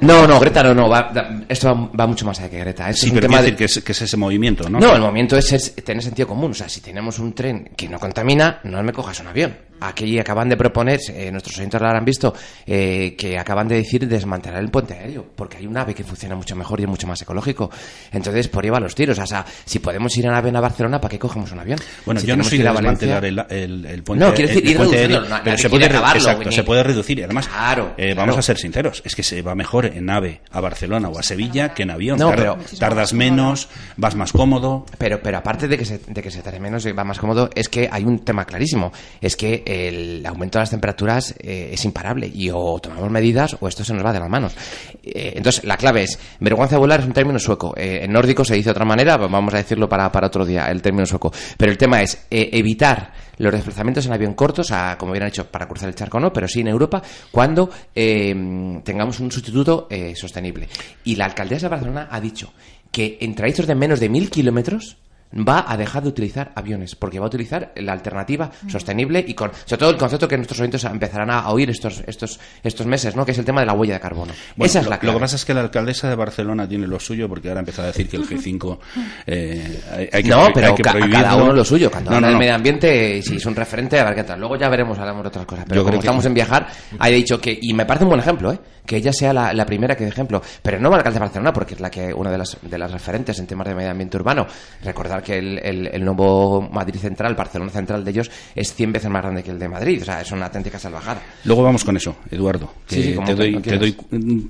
No, 0.00 0.26
no, 0.26 0.40
Greta 0.40 0.62
no, 0.64 0.74
no. 0.74 0.88
Va, 0.88 1.12
esto 1.48 1.90
va, 1.98 2.06
mucho 2.06 2.26
más 2.26 2.40
allá 2.40 2.50
que 2.50 2.58
Greta. 2.58 2.90
Es 2.90 2.98
sí, 2.98 3.10
un 3.10 3.20
tema 3.20 3.40
de... 3.40 3.54
que, 3.54 3.66
es, 3.66 3.80
que, 3.80 3.92
es, 3.92 4.02
ese 4.02 4.16
movimiento, 4.16 4.68
¿no? 4.68 4.80
No, 4.80 4.94
el 4.94 5.00
movimiento 5.00 5.36
es, 5.36 5.74
tener 5.84 6.02
sentido 6.02 6.26
común. 6.26 6.50
O 6.50 6.54
sea, 6.54 6.68
si 6.68 6.80
tenemos 6.80 7.20
un 7.20 7.32
tren 7.32 7.70
que 7.76 7.88
no 7.88 8.00
contamina, 8.00 8.58
no 8.64 8.82
me 8.82 8.92
cojas 8.92 9.20
un 9.20 9.28
avión. 9.28 9.56
Aquí 9.80 10.18
acaban 10.18 10.48
de 10.48 10.56
proponer, 10.56 11.00
eh, 11.08 11.30
nuestros 11.30 11.58
oyentes 11.58 11.80
lo 11.80 11.86
habrán 11.86 12.04
visto, 12.04 12.34
eh, 12.66 13.14
que 13.18 13.38
acaban 13.38 13.68
de 13.68 13.76
decir 13.76 14.06
desmantelar 14.08 14.60
el 14.60 14.70
puente 14.70 14.94
aéreo, 14.94 15.26
porque 15.34 15.58
hay 15.58 15.66
un 15.66 15.76
ave 15.76 15.94
que 15.94 16.04
funciona 16.04 16.34
mucho 16.34 16.56
mejor 16.56 16.80
y 16.80 16.84
es 16.84 16.88
mucho 16.88 17.06
más 17.06 17.20
ecológico. 17.20 17.70
Entonces, 18.12 18.48
por 18.48 18.64
ahí 18.64 18.70
van 18.70 18.82
los 18.82 18.94
tiros. 18.94 19.18
O 19.18 19.26
sea, 19.26 19.44
si 19.64 19.80
podemos 19.80 20.16
ir 20.16 20.26
en 20.26 20.32
avión 20.32 20.56
a 20.56 20.60
Barcelona, 20.60 21.00
¿para 21.00 21.10
qué 21.10 21.18
cogemos 21.18 21.52
un 21.52 21.60
avión? 21.60 21.78
Bueno, 22.06 22.20
yo 22.20 22.36
no 22.36 22.44
soy 22.44 22.58
de 22.58 22.64
desmantelar 22.64 23.24
el, 23.24 23.38
el, 23.86 24.02
puente, 24.02 24.24
no, 24.24 24.32
quiero 24.32 24.48
decir, 24.48 24.66
ir 24.70 24.78
aéreo, 24.78 25.22
pero 25.42 25.58
se 25.58 25.68
puede, 25.68 25.86
exacto, 25.86 26.52
se 26.52 26.62
puede 26.62 26.82
reducir. 26.82 27.18
Y 27.18 27.22
además, 27.22 27.48
claro, 27.48 27.94
eh, 27.96 28.14
vamos 28.14 28.38
a 28.38 28.42
ser 28.42 28.56
sinceros, 28.58 29.02
es 29.04 29.14
que 29.14 29.22
se 29.22 29.42
va 29.42 29.54
mejor 29.54 29.86
en 29.86 30.08
ave 30.08 30.40
a 30.50 30.60
Barcelona 30.60 31.08
o 31.08 31.18
a 31.18 31.22
Sevilla 31.22 31.74
que 31.74 31.82
en 31.82 31.90
avión. 31.90 32.18
No, 32.18 32.30
pero, 32.30 32.58
tardas 32.78 33.12
menos, 33.12 33.68
vas 33.96 34.14
más 34.14 34.32
cómodo. 34.32 34.86
Pero, 34.98 35.20
pero 35.22 35.38
aparte 35.38 35.68
de 35.68 35.76
que 35.76 35.84
se, 35.84 35.98
de 35.98 36.22
que 36.22 36.30
se 36.30 36.42
tarde 36.42 36.60
menos 36.60 36.86
y 36.86 36.92
va 36.92 37.04
más 37.04 37.18
cómodo, 37.18 37.50
es 37.54 37.68
que 37.68 37.88
hay 37.90 38.04
un 38.04 38.20
tema 38.20 38.44
clarísimo. 38.44 38.92
Es 39.20 39.36
que 39.36 39.63
el 39.64 40.24
aumento 40.26 40.58
de 40.58 40.62
las 40.62 40.70
temperaturas 40.70 41.34
eh, 41.38 41.70
es 41.72 41.84
imparable 41.84 42.30
y 42.32 42.50
o 42.50 42.78
tomamos 42.80 43.10
medidas 43.10 43.56
o 43.60 43.68
esto 43.68 43.84
se 43.84 43.94
nos 43.94 44.04
va 44.04 44.12
de 44.12 44.20
las 44.20 44.30
manos. 44.30 44.54
Eh, 45.02 45.34
entonces, 45.36 45.64
la 45.64 45.76
clave 45.76 46.02
es, 46.02 46.18
vergüenza 46.40 46.78
volar 46.78 47.00
es 47.00 47.06
un 47.06 47.12
término 47.12 47.38
sueco. 47.38 47.74
en 47.76 48.12
nórdico 48.12 48.44
se 48.44 48.54
dice 48.54 48.68
de 48.68 48.72
otra 48.72 48.84
manera, 48.84 49.16
vamos 49.16 49.54
a 49.54 49.58
decirlo 49.58 49.88
para, 49.88 50.10
para 50.10 50.28
otro 50.28 50.44
día, 50.44 50.70
el 50.70 50.82
término 50.82 51.06
sueco. 51.06 51.32
Pero 51.56 51.72
el 51.72 51.78
tema 51.78 52.02
es 52.02 52.26
evitar 52.30 53.12
los 53.38 53.52
desplazamientos 53.52 54.06
en 54.06 54.12
avión 54.12 54.34
cortos, 54.34 54.70
a, 54.70 54.96
como 54.98 55.12
hubieran 55.12 55.28
hecho 55.28 55.46
para 55.46 55.66
cruzar 55.66 55.88
el 55.88 55.94
charco 55.94 56.20
no, 56.20 56.32
pero 56.32 56.48
sí 56.48 56.60
en 56.60 56.68
Europa, 56.68 57.02
cuando 57.30 57.70
eh, 57.94 58.80
tengamos 58.84 59.20
un 59.20 59.30
sustituto 59.30 59.86
eh, 59.90 60.14
sostenible. 60.14 60.68
Y 61.04 61.16
la 61.16 61.26
alcaldesa 61.26 61.66
de 61.66 61.70
Barcelona 61.70 62.08
ha 62.10 62.20
dicho 62.20 62.52
que 62.90 63.18
en 63.20 63.34
trayectos 63.34 63.66
de 63.66 63.74
menos 63.74 64.00
de 64.00 64.08
mil 64.08 64.30
kilómetros 64.30 64.98
va 65.36 65.64
a 65.66 65.76
dejar 65.76 66.02
de 66.02 66.08
utilizar 66.08 66.52
aviones, 66.54 66.94
porque 66.94 67.18
va 67.18 67.26
a 67.26 67.28
utilizar 67.28 67.72
la 67.76 67.92
alternativa 67.92 68.50
sostenible 68.68 69.24
y 69.26 69.34
con, 69.34 69.50
sobre 69.64 69.78
todo 69.78 69.90
el 69.90 69.96
concepto 69.96 70.28
que 70.28 70.36
nuestros 70.36 70.60
oyentes 70.60 70.84
empezarán 70.84 71.30
a 71.30 71.48
oír 71.50 71.70
estos, 71.70 72.02
estos, 72.06 72.38
estos 72.62 72.86
meses, 72.86 73.16
¿no? 73.16 73.24
que 73.24 73.32
es 73.32 73.38
el 73.38 73.44
tema 73.44 73.60
de 73.60 73.66
la 73.66 73.72
huella 73.72 73.94
de 73.94 74.00
carbono. 74.00 74.32
Esa 74.58 74.80
es 74.80 74.86
la 74.86 74.98
Lo 75.02 75.14
que 75.14 75.20
pasa 75.20 75.36
es 75.36 75.44
que 75.44 75.54
la 75.54 75.60
alcaldesa 75.60 76.08
de 76.08 76.14
Barcelona 76.14 76.68
tiene 76.68 76.86
lo 76.86 77.00
suyo, 77.00 77.28
porque 77.28 77.48
ahora 77.48 77.60
empezado 77.60 77.88
a 77.88 77.92
decir 77.92 78.08
que 78.08 78.16
el 78.16 78.28
G5 78.28 78.78
eh, 79.26 80.08
hay, 80.12 80.22
que 80.22 80.28
No, 80.28 80.48
pero 80.54 80.74
cada 80.74 81.36
uno 81.36 81.52
lo 81.52 81.64
suyo. 81.64 81.90
Cuando 81.90 82.12
habla 82.12 82.28
del 82.28 82.38
medio 82.38 82.54
ambiente, 82.54 83.22
si 83.22 83.36
es 83.36 83.46
un 83.46 83.54
referente, 83.54 83.98
a 83.98 84.04
ver 84.04 84.14
qué 84.14 84.24
tal. 84.24 84.38
Luego 84.38 84.56
ya 84.56 84.68
veremos, 84.68 84.98
hablamos 84.98 85.22
de 85.22 85.28
otras 85.28 85.46
cosas. 85.46 85.64
Pero 85.68 85.84
como 85.84 85.98
estamos 85.98 86.24
en 86.24 86.34
viajar, 86.34 86.68
ha 86.98 87.08
dicho 87.08 87.40
que, 87.40 87.58
y 87.60 87.72
me 87.72 87.84
parece 87.84 88.04
un 88.04 88.10
buen 88.10 88.20
ejemplo, 88.20 88.52
¿eh? 88.52 88.58
que 88.86 88.96
ella 88.96 89.12
sea 89.12 89.32
la, 89.32 89.66
primera 89.66 89.96
que 89.96 90.04
de 90.04 90.10
ejemplo. 90.10 90.42
Pero 90.62 90.78
no 90.78 90.90
va 90.90 90.96
la 90.96 91.00
alcaldesa 91.00 91.20
de 91.20 91.26
Barcelona, 91.26 91.52
porque 91.52 91.74
es 91.74 91.80
la 91.80 91.90
que 91.90 92.12
una 92.12 92.30
de 92.30 92.38
las, 92.38 92.58
de 92.60 92.78
las 92.78 92.90
referentes 92.90 93.38
en 93.38 93.46
temas 93.46 93.66
de 93.66 93.74
medio 93.74 93.90
ambiente 93.90 94.16
urbano. 94.16 94.46
Recordar 94.82 95.22
que 95.24 95.38
el, 95.38 95.58
el 95.58 96.04
nuevo 96.04 96.62
Madrid 96.70 97.00
Central, 97.00 97.34
Barcelona 97.34 97.70
Central 97.70 98.04
de 98.04 98.10
ellos, 98.10 98.30
es 98.54 98.74
100 98.74 98.92
veces 98.92 99.10
más 99.10 99.22
grande 99.22 99.42
que 99.42 99.50
el 99.50 99.58
de 99.58 99.68
Madrid. 99.68 100.02
O 100.02 100.04
sea, 100.04 100.20
es 100.20 100.30
una 100.30 100.46
auténtica 100.46 100.78
salvajada. 100.78 101.20
Luego 101.44 101.62
vamos 101.62 101.84
con 101.84 101.96
eso, 101.96 102.16
Eduardo. 102.30 102.72
te, 102.86 103.14
doy, 103.34 103.60
te, 103.60 103.78
doy, 103.78 103.92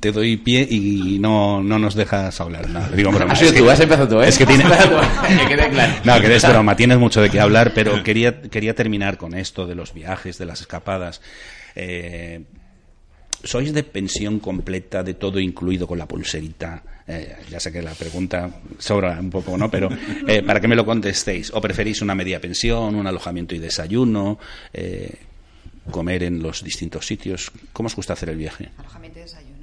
te, 0.01 0.13
doy, 0.13 0.37
pie 0.37 0.67
y 0.69 1.19
no, 1.19 1.63
no 1.63 1.79
nos 1.79 1.95
dejas 1.95 2.41
hablar. 2.41 2.69
No, 2.69 2.87
digo 2.89 3.11
Has 3.29 3.39
sido 3.39 3.55
tú, 3.55 3.71
has 3.71 3.81
empezado 3.81 4.09
tú, 4.09 4.21
¿eh? 4.21 4.29
Es 4.29 4.39
que 4.39 4.47
tienes... 4.47 4.67
que 5.39 5.47
quede 5.47 5.71
claro. 5.71 5.93
No, 6.05 6.21
que 6.21 6.35
es 6.35 6.49
broma, 6.49 6.77
tienes 6.77 6.99
mucho 6.99 7.23
de 7.23 7.31
qué 7.31 7.41
hablar, 7.41 7.73
pero 7.75 8.03
quería, 8.03 8.43
quería 8.43 8.75
terminar 8.75 9.17
con 9.17 9.35
esto 9.35 9.67
de 9.67 9.75
los 9.75 9.95
viajes, 9.95 10.39
de 10.39 10.47
las 10.47 10.61
escapadas. 10.61 11.21
Eh, 11.77 12.43
¿Sois 13.43 13.73
de 13.73 13.83
pensión 13.83 14.39
completa, 14.39 15.03
de 15.03 15.15
todo 15.15 15.39
incluido 15.39 15.87
con 15.87 15.99
la 15.99 16.07
pulserita? 16.07 16.83
Eh, 17.07 17.37
ya 17.51 17.61
sé 17.61 17.71
que 17.71 17.83
la 17.83 17.93
pregunta 17.93 18.51
sobra 18.79 19.19
un 19.21 19.31
poco, 19.31 19.59
¿no? 19.59 19.71
Pero 19.71 19.91
eh, 20.27 20.43
para 20.43 20.61
que 20.61 20.69
me 20.69 20.77
lo 20.77 20.87
contestéis. 20.87 21.53
¿O 21.53 21.61
preferís 21.61 22.01
una 22.01 22.15
media 22.15 22.41
pensión, 22.41 22.95
un 22.95 23.07
alojamiento 23.07 23.55
y 23.55 23.59
desayuno? 23.59 24.39
Eh, 24.73 25.13
comer 25.91 26.23
en 26.23 26.43
los 26.43 26.65
distintos 26.65 27.07
sitios. 27.07 27.53
¿Cómo 27.73 27.89
os 27.89 27.97
gusta 27.97 28.15
hacer 28.15 28.31
el 28.31 28.37
viaje? 28.37 28.71
Alojamiento 28.79 29.19
y 29.19 29.23
desayuno 29.23 29.54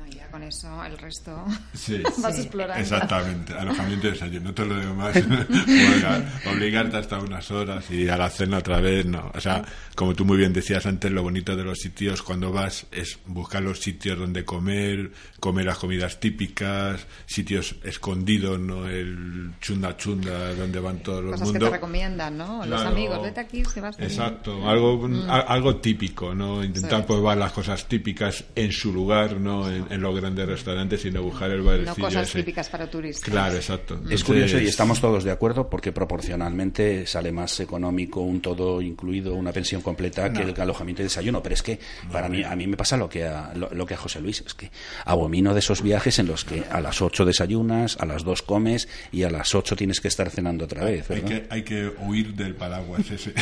eso 0.52 0.84
el 0.84 0.98
resto 0.98 1.46
sí, 1.74 2.02
vas 2.22 2.38
explorando. 2.38 2.82
Exactamente, 2.82 3.54
alojamiento 3.54 4.08
y 4.08 4.12
desayuno, 4.12 4.50
no 4.50 4.54
te 4.54 4.66
lo 4.66 4.80
digo 4.80 4.94
más. 4.94 5.16
obligarte 6.52 6.98
hasta 6.98 7.20
unas 7.20 7.50
horas 7.52 7.90
y 7.90 8.10
a 8.10 8.18
la 8.18 8.30
cena 8.30 8.58
otra 8.58 8.82
vez, 8.82 9.06
no. 9.06 9.32
O 9.34 9.40
sea, 9.40 9.64
como 9.96 10.14
tú 10.14 10.26
muy 10.26 10.38
bien 10.38 10.54
decías 10.54 10.86
antes, 10.86 11.12
lo 11.12 11.24
bonito 11.24 11.56
de 11.56 11.64
los 11.64 11.80
sitios 11.80 12.22
cuando 12.22 12.52
vas 12.52 12.86
es 12.92 13.20
buscar 13.26 13.64
los 13.64 13.80
sitios 13.80 14.20
donde 14.20 14.44
comer, 14.44 15.12
comer 15.40 15.66
las 15.66 15.78
comidas 15.78 16.20
típicas, 16.20 17.06
sitios 17.26 17.76
escondidos, 17.84 18.60
¿no? 18.60 18.88
El 18.88 19.54
chunda 19.62 19.96
chunda, 19.96 20.54
donde 20.54 20.80
van 20.80 21.00
todos 21.00 21.24
los 21.24 21.40
Cosas 21.40 21.54
que 21.54 21.60
te 21.60 21.70
recomiendan, 21.70 22.38
¿no? 22.38 22.66
los 22.66 22.82
amigos, 22.82 23.22
vete 23.24 23.40
aquí, 23.40 23.64
se 23.66 23.82
vas 23.82 23.98
Exacto, 24.00 24.70
algo, 24.70 25.08
mm. 25.08 25.30
algo 25.30 25.78
típico, 25.78 26.36
¿no? 26.36 26.64
Intentar 26.64 27.06
probar 27.06 27.38
las 27.38 27.54
cosas 27.54 27.88
típicas 27.88 28.44
en 28.56 28.72
su 28.72 28.92
lugar, 28.94 29.38
¿no? 29.38 29.70
En, 29.70 29.86
en 29.90 30.02
lo 30.02 30.14
grandes 30.14 30.41
restaurantes, 30.46 31.02
sino 31.02 31.22
buscar 31.24 31.52
el 31.52 31.62
barecillo. 31.62 31.96
No 31.98 32.04
cosas 32.04 32.32
típicas 32.32 32.70
para 32.70 32.90
turistas. 32.90 33.30
Claro, 33.30 33.56
exacto. 33.56 34.00
Es 34.10 34.24
curioso 34.24 34.60
y 34.60 34.68
estamos 34.68 35.00
todos 35.02 35.24
de 35.24 35.32
acuerdo 35.32 35.70
porque 35.70 35.92
proporcionalmente 35.92 37.06
sale 37.08 37.32
más 37.32 37.60
económico 37.60 38.22
un 38.22 38.42
todo 38.42 38.82
incluido, 38.82 39.34
una 39.36 39.52
pensión 39.52 39.82
completa 39.82 40.32
que 40.32 40.44
el 40.44 40.60
alojamiento 40.60 41.02
y 41.02 41.06
desayuno. 41.06 41.42
Pero 41.44 41.56
es 41.56 41.64
que 41.64 41.80
para 42.12 42.30
mí, 42.30 42.44
a 42.44 42.56
mí 42.56 42.68
me 42.68 42.78
pasa 42.78 42.98
lo 42.98 43.10
que 43.10 43.26
a, 43.26 43.54
lo, 43.54 43.86
que 43.86 43.94
a 43.94 43.98
José 43.98 44.22
Luis, 44.22 44.44
es 44.46 44.54
que 44.54 44.72
abomino 45.06 45.54
de 45.54 45.60
esos 45.60 45.82
viajes 45.82 46.20
en 46.20 46.28
los 46.28 46.46
que 46.46 46.64
a 46.70 46.82
las 46.82 47.02
8 47.02 47.26
desayunas, 47.26 47.98
a 48.00 48.06
las 48.06 48.24
2 48.24 48.42
comes 48.44 48.88
y 49.12 49.24
a 49.24 49.30
las 49.30 49.54
8 49.56 49.76
tienes 49.76 50.00
que 50.02 50.08
estar 50.08 50.30
cenando 50.30 50.66
otra 50.66 50.84
vez. 50.84 51.10
Hay 51.12 51.22
que, 51.22 51.48
hay 51.50 51.64
que 51.64 51.92
huir 52.00 52.34
del 52.34 52.56
paraguas 52.56 53.10
ese. 53.10 53.34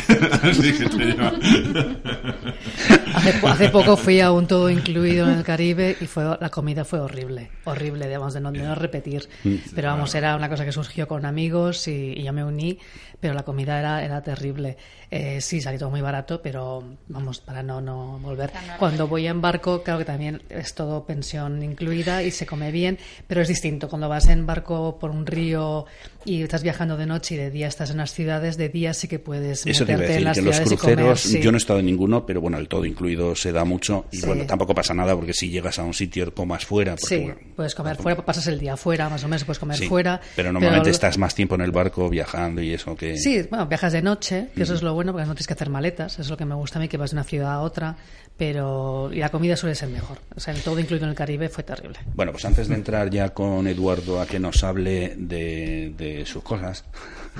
hace, 3.14 3.46
hace 3.46 3.68
poco 3.68 3.96
fui 3.96 4.20
a 4.20 4.32
un 4.32 4.46
todo 4.46 4.70
incluido 4.70 5.28
en 5.28 5.38
el 5.38 5.44
Caribe 5.44 5.96
y 6.00 6.06
fue 6.06 6.24
la 6.24 6.50
comida 6.50 6.84
fue 6.90 6.98
horrible, 6.98 7.52
horrible, 7.64 8.06
digamos, 8.08 8.34
de 8.34 8.40
no, 8.40 8.50
de 8.50 8.58
no 8.58 8.74
repetir. 8.74 9.28
Mm. 9.44 9.54
Pero 9.76 9.88
vamos, 9.88 10.12
era 10.16 10.34
una 10.34 10.48
cosa 10.48 10.64
que 10.64 10.72
surgió 10.72 11.06
con 11.06 11.24
amigos 11.24 11.86
y, 11.86 12.14
y 12.16 12.24
yo 12.24 12.32
me 12.32 12.42
uní 12.42 12.80
pero 13.20 13.34
la 13.34 13.44
comida 13.44 13.78
era, 13.78 14.04
era 14.04 14.22
terrible. 14.22 14.76
Eh, 15.10 15.40
sí, 15.40 15.60
salió 15.60 15.78
todo 15.78 15.90
muy 15.90 16.00
barato, 16.00 16.40
pero 16.42 16.82
vamos, 17.08 17.40
para 17.40 17.62
no, 17.62 17.80
no 17.80 18.18
volver. 18.20 18.50
Cuando 18.78 19.08
voy 19.08 19.26
en 19.26 19.40
barco, 19.40 19.82
claro 19.82 19.98
que 19.98 20.04
también 20.04 20.42
es 20.48 20.74
todo 20.74 21.04
pensión 21.04 21.62
incluida 21.62 22.22
y 22.22 22.30
se 22.30 22.46
come 22.46 22.70
bien, 22.70 22.98
pero 23.26 23.42
es 23.42 23.48
distinto. 23.48 23.88
Cuando 23.88 24.08
vas 24.08 24.28
en 24.28 24.46
barco 24.46 24.98
por 24.98 25.10
un 25.10 25.26
río 25.26 25.86
y 26.24 26.42
estás 26.42 26.62
viajando 26.62 26.96
de 26.96 27.06
noche 27.06 27.34
y 27.34 27.38
de 27.38 27.50
día 27.50 27.66
estás 27.66 27.90
en 27.90 27.98
las 27.98 28.12
ciudades, 28.12 28.56
de 28.56 28.68
día 28.68 28.94
sí 28.94 29.08
que 29.08 29.18
puedes 29.18 29.66
Eso 29.66 29.84
meterte 29.84 30.02
decir, 30.02 30.18
en 30.18 30.24
las 30.24 30.38
que 30.38 30.44
los 30.44 30.60
cruceros, 30.60 31.24
yo 31.24 31.50
no 31.50 31.56
he 31.56 31.58
estado 31.58 31.80
en 31.80 31.86
ninguno, 31.86 32.24
pero 32.24 32.40
bueno, 32.40 32.58
el 32.58 32.68
todo 32.68 32.84
incluido 32.84 33.34
se 33.34 33.52
da 33.52 33.64
mucho 33.64 34.06
y 34.12 34.24
bueno, 34.24 34.44
tampoco 34.46 34.74
pasa 34.74 34.94
nada 34.94 35.14
porque 35.14 35.32
si 35.34 35.50
llegas 35.50 35.78
a 35.78 35.84
un 35.84 35.94
sitio 35.94 36.32
comas 36.34 36.64
fuera. 36.64 36.96
sí, 36.96 37.30
puedes 37.56 37.74
comer 37.74 37.96
fuera, 37.96 38.24
pasas 38.24 38.46
el 38.46 38.58
día 38.58 38.76
fuera, 38.76 39.08
más 39.08 39.24
o 39.24 39.28
menos 39.28 39.44
puedes 39.44 39.58
comer 39.58 39.76
fuera. 39.88 40.20
Pero 40.36 40.52
normalmente 40.52 40.90
estás 40.90 41.18
más 41.18 41.34
tiempo 41.34 41.54
en 41.56 41.62
el 41.62 41.72
barco 41.72 42.08
viajando 42.08 42.62
y 42.62 42.72
eso 42.72 42.96
que 42.96 43.09
Sí, 43.16 43.42
bueno, 43.48 43.66
viajas 43.66 43.92
de 43.92 44.02
noche, 44.02 44.48
que 44.54 44.62
eso 44.62 44.74
es 44.74 44.82
lo 44.82 44.94
bueno 44.94 45.12
porque 45.12 45.26
no 45.26 45.34
tienes 45.34 45.46
que 45.46 45.54
hacer 45.54 45.70
maletas, 45.70 46.14
eso 46.14 46.22
es 46.22 46.30
lo 46.30 46.36
que 46.36 46.44
me 46.44 46.54
gusta 46.54 46.78
a 46.78 46.82
mí, 46.82 46.88
que 46.88 46.96
vas 46.96 47.10
de 47.10 47.16
una 47.16 47.24
ciudad 47.24 47.52
a 47.52 47.60
otra, 47.60 47.96
pero 48.40 49.10
y 49.12 49.18
la 49.18 49.28
comida 49.28 49.54
suele 49.54 49.74
ser 49.74 49.90
mejor. 49.90 50.18
O 50.34 50.40
sea, 50.40 50.54
todo 50.54 50.78
incluido 50.80 51.04
en 51.04 51.10
el 51.10 51.14
Caribe 51.14 51.50
fue 51.50 51.62
terrible. 51.62 51.98
Bueno, 52.14 52.32
pues 52.32 52.44
antes 52.46 52.68
de 52.68 52.74
entrar 52.74 53.10
ya 53.10 53.30
con 53.34 53.66
Eduardo 53.66 54.18
a 54.18 54.26
que 54.26 54.38
nos 54.38 54.64
hable 54.64 55.14
de, 55.16 56.22
sus 56.26 56.42
cosas. 56.42 56.84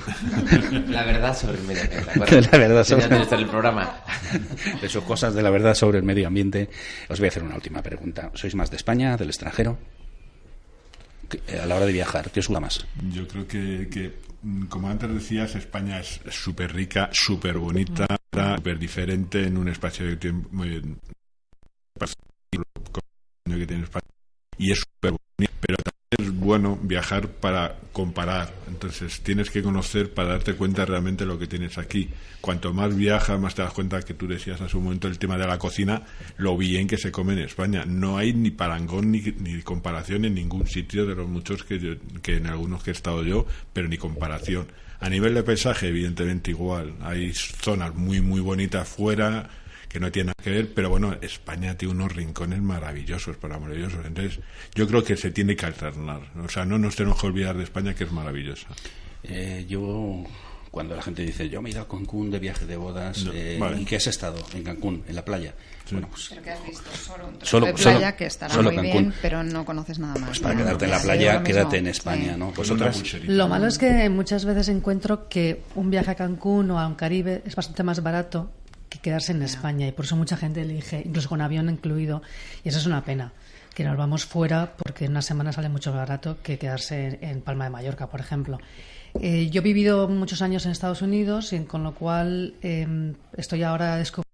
La 0.89 1.03
verdad 1.03 1.35
sobre 1.35 1.57
el 1.57 1.63
medio 1.63 1.81
ambiente. 1.81 2.41
La 2.51 2.57
verdad 2.57 2.83
sobre 2.83 3.41
el 3.41 3.47
programa. 3.47 4.03
De 4.81 4.87
sus 4.87 5.03
cosas 5.03 5.33
de 5.33 5.41
la 5.41 5.49
verdad 5.49 5.73
sobre 5.73 5.97
el 5.97 6.03
medio 6.03 6.27
ambiente. 6.27 6.69
Os 7.09 7.19
voy 7.19 7.27
a 7.27 7.29
hacer 7.29 7.43
una 7.43 7.55
última 7.55 7.81
pregunta. 7.81 8.31
¿Sois 8.35 8.53
más 8.55 8.69
de 8.69 8.77
España, 8.77 9.17
del 9.17 9.29
extranjero? 9.29 9.77
a 11.61 11.65
la 11.65 11.77
hora 11.77 11.85
de 11.85 11.93
viajar, 11.93 12.29
¿qué 12.29 12.41
os 12.41 12.47
gusta 12.47 12.59
más? 12.59 12.85
Yo 13.09 13.25
creo 13.25 13.47
que 13.47 14.13
como 14.69 14.89
antes 14.89 15.13
decías, 15.13 15.55
España 15.55 15.99
es 15.99 16.21
súper 16.29 16.73
rica, 16.73 17.09
súper 17.11 17.57
bonita, 17.57 18.07
súper 18.31 18.79
diferente 18.79 19.45
en 19.45 19.57
un 19.57 19.67
espacio 19.69 20.05
de 20.05 20.17
tiempo 20.17 20.49
muy 20.51 20.69
que 23.45 23.67
tiene 23.67 23.83
España 23.83 24.07
y 24.57 24.71
es 24.71 24.79
súper 24.79 25.11
bonito, 25.11 25.53
pero 25.59 25.77
bueno 26.51 26.77
viajar 26.81 27.29
para 27.29 27.77
comparar. 27.93 28.53
Entonces 28.67 29.21
tienes 29.21 29.49
que 29.49 29.63
conocer 29.63 30.13
para 30.13 30.31
darte 30.31 30.53
cuenta 30.55 30.83
realmente 30.85 31.25
lo 31.25 31.39
que 31.39 31.47
tienes 31.47 31.77
aquí. 31.77 32.09
Cuanto 32.41 32.73
más 32.73 32.93
viajas, 32.93 33.39
más 33.39 33.55
te 33.55 33.61
das 33.61 33.71
cuenta 33.71 34.01
que 34.01 34.13
tú 34.13 34.27
decías 34.27 34.59
a 34.59 34.67
su 34.67 34.81
momento 34.81 35.07
el 35.07 35.17
tema 35.17 35.37
de 35.37 35.47
la 35.47 35.57
cocina, 35.57 36.01
lo 36.35 36.57
bien 36.57 36.87
que 36.87 36.97
se 36.97 37.09
come 37.09 37.31
en 37.31 37.39
España. 37.39 37.85
No 37.85 38.17
hay 38.17 38.33
ni 38.33 38.51
parangón 38.51 39.13
ni, 39.13 39.21
ni 39.21 39.61
comparación 39.61 40.25
en 40.25 40.33
ningún 40.33 40.67
sitio 40.67 41.05
de 41.05 41.15
los 41.15 41.29
muchos 41.29 41.63
que, 41.63 41.99
que 42.21 42.35
en 42.35 42.47
algunos 42.47 42.83
que 42.83 42.89
he 42.89 42.93
estado 42.93 43.23
yo, 43.23 43.45
pero 43.71 43.87
ni 43.87 43.97
comparación. 43.97 44.67
A 44.99 45.07
nivel 45.07 45.33
de 45.33 45.43
paisaje, 45.43 45.87
evidentemente 45.87 46.51
igual. 46.51 46.95
Hay 46.99 47.31
zonas 47.33 47.95
muy, 47.95 48.19
muy 48.19 48.41
bonitas 48.41 48.89
fuera 48.89 49.49
que 49.91 49.99
no 49.99 50.11
tiene 50.11 50.27
nada 50.27 50.43
que 50.43 50.49
ver, 50.49 50.73
pero 50.73 50.89
bueno, 50.89 51.17
España 51.21 51.75
tiene 51.77 51.93
unos 51.93 52.15
rincones 52.15 52.61
maravillosos, 52.61 53.35
para 53.37 53.59
maravillosos. 53.59 54.05
Entonces, 54.05 54.39
yo 54.73 54.87
creo 54.87 55.03
que 55.03 55.17
se 55.17 55.31
tiene 55.31 55.55
que 55.55 55.65
alternar. 55.65 56.21
O 56.43 56.47
sea, 56.47 56.65
no 56.65 56.77
nos 56.77 56.95
tenemos 56.95 57.19
que 57.19 57.27
olvidar 57.27 57.57
de 57.57 57.63
España, 57.63 57.93
que 57.93 58.05
es 58.05 58.11
maravillosa. 58.11 58.67
Eh, 59.23 59.65
yo 59.67 60.23
cuando 60.71 60.95
la 60.95 61.01
gente 61.01 61.21
dice 61.21 61.49
yo 61.49 61.61
me 61.61 61.69
he 61.69 61.73
ido 61.73 61.81
a 61.81 61.87
Cancún 61.87 62.31
de 62.31 62.39
viaje 62.39 62.65
de 62.65 62.77
bodas 62.77 63.27
eh, 63.33 63.59
y 63.77 63.83
que 63.83 63.97
has 63.97 64.07
estado 64.07 64.37
en 64.53 64.63
Cancún 64.63 65.03
en 65.05 65.15
la 65.15 65.25
playa 65.25 65.53
bueno 65.91 66.07
pues 66.09 66.27
pero 66.29 66.41
que 66.41 66.49
has 66.49 66.65
visto 66.65 66.89
solo 66.95 67.27
un 67.27 67.45
solo, 67.45 67.65
de 67.65 67.73
playa 67.73 68.15
que 68.15 68.25
estará 68.25 68.61
muy 68.61 68.77
bien 68.77 69.13
pero 69.21 69.43
no 69.43 69.65
conoces 69.65 69.99
nada 69.99 70.13
más 70.15 70.29
pues 70.29 70.39
para 70.39 70.55
quedarte 70.55 70.85
en 70.85 70.91
la 70.91 71.01
playa 71.01 71.43
quédate 71.43 71.77
en 71.77 71.87
España 71.87 72.37
no 72.37 72.51
pues 72.51 72.71
otras 72.71 73.03
lo 73.25 73.49
malo 73.49 73.67
es 73.67 73.77
que 73.77 74.09
muchas 74.09 74.45
veces 74.45 74.69
encuentro 74.69 75.27
que 75.27 75.61
un 75.75 75.91
viaje 75.91 76.11
a 76.11 76.15
Cancún 76.15 76.71
o 76.71 76.79
a 76.79 76.87
un 76.87 76.95
Caribe 76.95 77.43
es 77.45 77.53
bastante 77.53 77.83
más 77.83 78.01
barato 78.01 78.49
que 78.91 78.99
quedarse 78.99 79.31
en 79.31 79.41
España 79.41 79.87
y 79.87 79.91
por 79.91 80.05
eso 80.05 80.15
mucha 80.15 80.37
gente 80.37 80.61
elige 80.61 81.01
incluso 81.03 81.29
con 81.29 81.41
avión 81.41 81.67
incluido 81.71 82.21
y 82.63 82.69
eso 82.69 82.77
es 82.77 82.85
una 82.85 83.03
pena 83.03 83.33
que 83.73 83.83
nos 83.83 83.97
vamos 83.97 84.25
fuera 84.25 84.73
porque 84.77 85.05
en 85.05 85.11
una 85.11 85.23
semana 85.23 85.51
sale 85.51 85.69
mucho 85.69 85.89
más 85.91 86.01
barato 86.01 86.37
que 86.43 86.59
quedarse 86.59 87.17
en 87.21 87.41
Palma 87.41 87.63
de 87.63 87.69
Mallorca 87.71 88.07
por 88.07 88.19
ejemplo 88.19 88.59
eh, 89.19 89.49
yo 89.49 89.59
he 89.59 89.63
vivido 89.63 90.07
muchos 90.07 90.41
años 90.41 90.65
en 90.65 90.71
Estados 90.71 91.01
Unidos, 91.01 91.51
y 91.53 91.59
con 91.65 91.83
lo 91.83 91.93
cual 91.93 92.55
em, 92.61 93.15
estoy 93.35 93.63
ahora 93.63 93.97
descubriendo. 93.97 94.29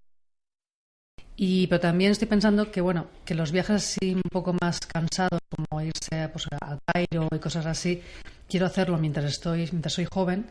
Y, 1.36 1.68
pero 1.68 1.80
también 1.80 2.12
estoy 2.12 2.28
pensando 2.28 2.72
que, 2.72 2.82
bueno, 2.82 3.08
que 3.24 3.36
los 3.36 3.52
viajes 3.52 3.76
así 3.76 4.16
un 4.16 4.30
poco 4.32 4.56
más 4.60 4.80
cansados, 4.80 5.40
como 5.50 5.82
irse 5.82 6.30
pues, 6.30 6.46
al 6.62 6.80
Cairo 6.86 7.28
y 7.32 7.40
cosas 7.40 7.66
así, 7.68 8.02
quiero 8.50 8.66
hacerlo 8.66 8.98
mientras 8.98 9.26
estoy, 9.26 9.70
mientras 9.72 9.94
soy 9.94 10.08
joven, 10.12 10.48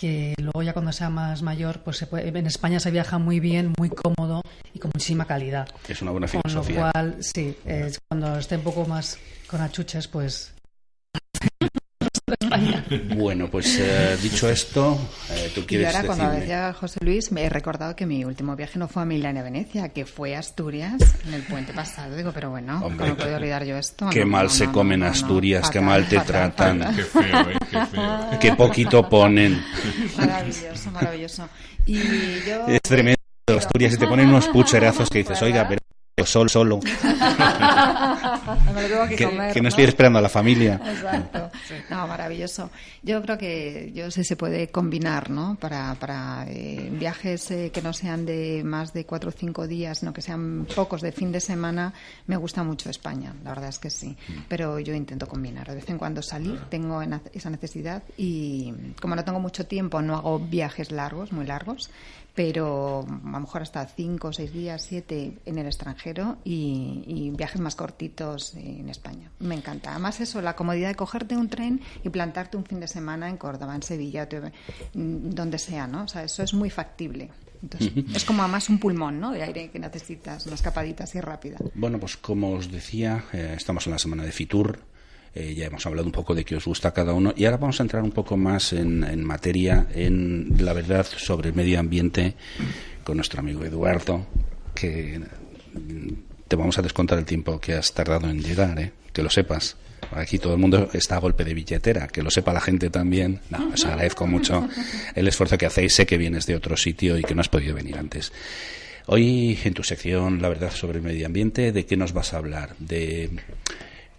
que 0.00 0.34
luego 0.38 0.62
ya 0.62 0.72
cuando 0.72 0.92
sea 0.92 1.10
más 1.10 1.42
mayor, 1.42 1.80
pues 1.80 1.98
se 1.98 2.06
puede, 2.06 2.26
en 2.26 2.46
España 2.46 2.80
se 2.80 2.90
viaja 2.90 3.18
muy 3.18 3.38
bien, 3.38 3.74
muy 3.78 3.90
cómodo 3.90 4.40
y 4.72 4.78
con 4.78 4.90
muchísima 4.94 5.26
calidad. 5.26 5.68
Es 5.86 6.00
una 6.00 6.10
buena 6.10 6.26
filosofía. 6.26 6.74
Con 6.74 6.84
lo 6.86 6.90
cual, 6.92 7.16
sí, 7.22 7.54
cuando 8.08 8.38
esté 8.38 8.56
un 8.56 8.62
poco 8.62 8.86
más 8.86 9.18
con 9.46 9.60
achuches, 9.60 10.08
pues 10.08 10.54
Bueno, 13.14 13.48
pues 13.48 13.78
eh, 13.78 14.16
dicho 14.20 14.48
esto, 14.48 14.98
eh, 15.30 15.52
tú 15.54 15.64
quieres 15.66 15.92
Y 15.92 15.96
ahora 15.96 16.06
cuando 16.06 16.30
decía 16.30 16.72
José 16.72 16.98
Luis, 17.04 17.30
me 17.32 17.44
he 17.44 17.48
recordado 17.48 17.94
que 17.94 18.06
mi 18.06 18.24
último 18.24 18.56
viaje 18.56 18.78
no 18.78 18.88
fue 18.88 19.02
a 19.02 19.04
Milán 19.04 19.36
y 19.36 19.38
a 19.38 19.42
Venecia, 19.42 19.88
que 19.90 20.06
fue 20.06 20.34
a 20.34 20.40
Asturias 20.40 20.94
en 21.26 21.34
el 21.34 21.42
puente 21.42 21.72
pasado. 21.72 22.16
Digo, 22.16 22.32
pero 22.32 22.50
bueno, 22.50 22.80
¿cómo 22.82 23.16
puedo 23.16 23.36
olvidar 23.36 23.64
yo 23.64 23.76
esto? 23.76 24.08
Qué 24.10 24.24
mal 24.24 24.50
se 24.50 24.70
come 24.70 24.94
en 24.94 25.04
Asturias, 25.04 25.70
qué 25.70 25.80
mal 25.80 26.08
te 26.08 26.18
tratan. 26.20 26.94
Qué 26.94 27.02
feo, 27.02 27.50
eh, 27.50 27.58
qué 27.70 27.86
feo. 27.86 28.30
Qué 28.40 28.54
poquito 28.54 29.08
ponen. 29.08 29.62
Maravilloso, 30.16 30.90
maravilloso. 30.90 31.48
Y 31.86 31.98
yo... 32.46 32.66
Es 32.66 32.80
tremendo. 32.82 33.16
Asturias 33.46 33.94
y 33.94 33.96
te 33.98 34.06
ponen 34.06 34.28
unos 34.28 34.48
pucherazos 34.48 35.10
que 35.10 35.18
dices, 35.18 35.42
oiga, 35.42 35.66
pero 35.68 35.79
solo, 36.26 36.48
solo. 36.48 36.80
que, 39.08 39.60
no 39.60 39.68
estoy 39.68 39.84
esperando 39.84 40.18
a 40.18 40.22
la 40.22 40.28
familia. 40.28 40.80
Exacto. 40.84 41.50
No, 41.90 42.06
maravilloso. 42.06 42.70
Yo 43.02 43.22
creo 43.22 43.38
que 43.38 43.92
yo 43.94 44.10
sé 44.10 44.24
se 44.24 44.36
puede 44.36 44.68
combinar, 44.68 45.30
¿no? 45.30 45.56
Para, 45.60 45.94
para 45.94 46.46
eh, 46.48 46.88
viajes 46.92 47.50
eh, 47.50 47.70
que 47.72 47.82
no 47.82 47.92
sean 47.92 48.26
de 48.26 48.62
más 48.64 48.92
de 48.92 49.04
cuatro 49.04 49.30
o 49.30 49.32
cinco 49.32 49.66
días, 49.66 49.98
sino 49.98 50.12
que 50.12 50.22
sean 50.22 50.66
pocos 50.74 51.00
de 51.00 51.12
fin 51.12 51.32
de 51.32 51.40
semana. 51.40 51.92
Me 52.26 52.36
gusta 52.36 52.62
mucho 52.62 52.90
España, 52.90 53.34
la 53.44 53.50
verdad 53.50 53.68
es 53.68 53.78
que 53.78 53.90
sí. 53.90 54.16
Pero 54.48 54.78
yo 54.78 54.94
intento 54.94 55.26
combinar. 55.26 55.68
De 55.68 55.76
vez 55.76 55.88
en 55.88 55.98
cuando 55.98 56.22
salir, 56.22 56.60
tengo 56.68 57.02
esa 57.32 57.50
necesidad 57.50 58.02
y 58.16 58.72
como 59.00 59.16
no 59.16 59.24
tengo 59.24 59.40
mucho 59.40 59.66
tiempo, 59.66 60.02
no 60.02 60.16
hago 60.16 60.38
viajes 60.38 60.90
largos, 60.90 61.32
muy 61.32 61.46
largos 61.46 61.90
pero 62.42 63.04
a 63.06 63.30
lo 63.32 63.40
mejor 63.40 63.60
hasta 63.60 63.84
cinco, 63.84 64.32
seis 64.32 64.50
días, 64.50 64.80
siete 64.80 65.36
en 65.44 65.58
el 65.58 65.66
extranjero 65.66 66.38
y, 66.42 67.30
viajes 67.36 67.60
más 67.60 67.76
cortitos 67.76 68.54
en 68.54 68.88
España. 68.88 69.30
Me 69.40 69.54
encanta. 69.54 69.90
Además 69.90 70.22
eso, 70.22 70.40
la 70.40 70.56
comodidad 70.56 70.88
de 70.88 70.94
cogerte 70.94 71.36
un 71.36 71.50
tren 71.50 71.82
y 72.02 72.08
plantarte 72.08 72.56
un 72.56 72.64
fin 72.64 72.80
de 72.80 72.88
semana 72.88 73.28
en 73.28 73.36
Córdoba, 73.36 73.74
en 73.74 73.82
Sevilla, 73.82 74.26
donde 74.94 75.58
sea, 75.58 75.86
¿no? 75.86 76.04
O 76.04 76.08
sea, 76.08 76.24
eso 76.24 76.42
es 76.42 76.54
muy 76.54 76.70
factible. 76.70 77.28
Entonces, 77.62 77.92
es 78.14 78.24
como 78.24 78.42
además 78.42 78.70
un 78.70 78.78
pulmón 78.78 79.20
¿no? 79.20 79.32
de 79.32 79.42
aire 79.42 79.70
que 79.70 79.78
necesitas, 79.78 80.46
una 80.46 80.54
escapadita 80.54 81.04
así 81.04 81.20
rápida. 81.20 81.58
Bueno, 81.74 82.00
pues 82.00 82.16
como 82.16 82.52
os 82.52 82.72
decía, 82.72 83.22
eh, 83.34 83.52
estamos 83.54 83.86
en 83.86 83.92
la 83.92 83.98
semana 83.98 84.24
de 84.24 84.32
Fitur, 84.32 84.80
eh, 85.34 85.54
ya 85.54 85.66
hemos 85.66 85.86
hablado 85.86 86.06
un 86.06 86.12
poco 86.12 86.34
de 86.34 86.44
qué 86.44 86.56
os 86.56 86.64
gusta 86.64 86.92
cada 86.92 87.12
uno 87.12 87.32
y 87.36 87.44
ahora 87.44 87.56
vamos 87.56 87.78
a 87.80 87.84
entrar 87.84 88.02
un 88.02 88.10
poco 88.10 88.36
más 88.36 88.72
en, 88.72 89.24
materia, 89.24 89.86
en 89.94 90.56
la 90.58 90.72
verdad 90.72 91.06
sobre 91.06 91.50
el 91.50 91.54
medio 91.54 91.78
ambiente 91.78 92.34
con 93.04 93.16
nuestro 93.16 93.40
amigo 93.40 93.64
Eduardo, 93.64 94.26
que 94.74 95.20
te 96.48 96.56
vamos 96.56 96.78
a 96.78 96.82
descontar 96.82 97.18
el 97.18 97.24
tiempo 97.24 97.60
que 97.60 97.74
has 97.74 97.92
tardado 97.94 98.28
en 98.28 98.42
llegar, 98.42 98.78
¿eh? 98.80 98.92
que 99.12 99.22
lo 99.22 99.30
sepas. 99.30 99.76
Aquí 100.12 100.38
todo 100.38 100.54
el 100.54 100.58
mundo 100.58 100.88
está 100.92 101.16
a 101.16 101.20
golpe 101.20 101.44
de 101.44 101.54
billetera, 101.54 102.08
que 102.08 102.22
lo 102.22 102.30
sepa 102.30 102.52
la 102.52 102.60
gente 102.60 102.90
también. 102.90 103.40
No, 103.50 103.70
os 103.72 103.84
agradezco 103.84 104.26
mucho 104.26 104.68
el 105.14 105.28
esfuerzo 105.28 105.56
que 105.56 105.66
hacéis. 105.66 105.94
Sé 105.94 106.06
que 106.06 106.18
vienes 106.18 106.46
de 106.46 106.56
otro 106.56 106.76
sitio 106.76 107.16
y 107.16 107.22
que 107.22 107.34
no 107.36 107.42
has 107.42 107.48
podido 107.48 107.76
venir 107.76 107.96
antes. 107.96 108.32
Hoy, 109.06 109.58
en 109.62 109.74
tu 109.74 109.84
sección, 109.84 110.42
la 110.42 110.48
verdad 110.48 110.72
sobre 110.72 110.98
el 110.98 111.04
medio 111.04 111.26
ambiente, 111.26 111.70
¿de 111.70 111.86
qué 111.86 111.96
nos 111.96 112.12
vas 112.12 112.34
a 112.34 112.38
hablar? 112.38 112.74
De 112.78 113.30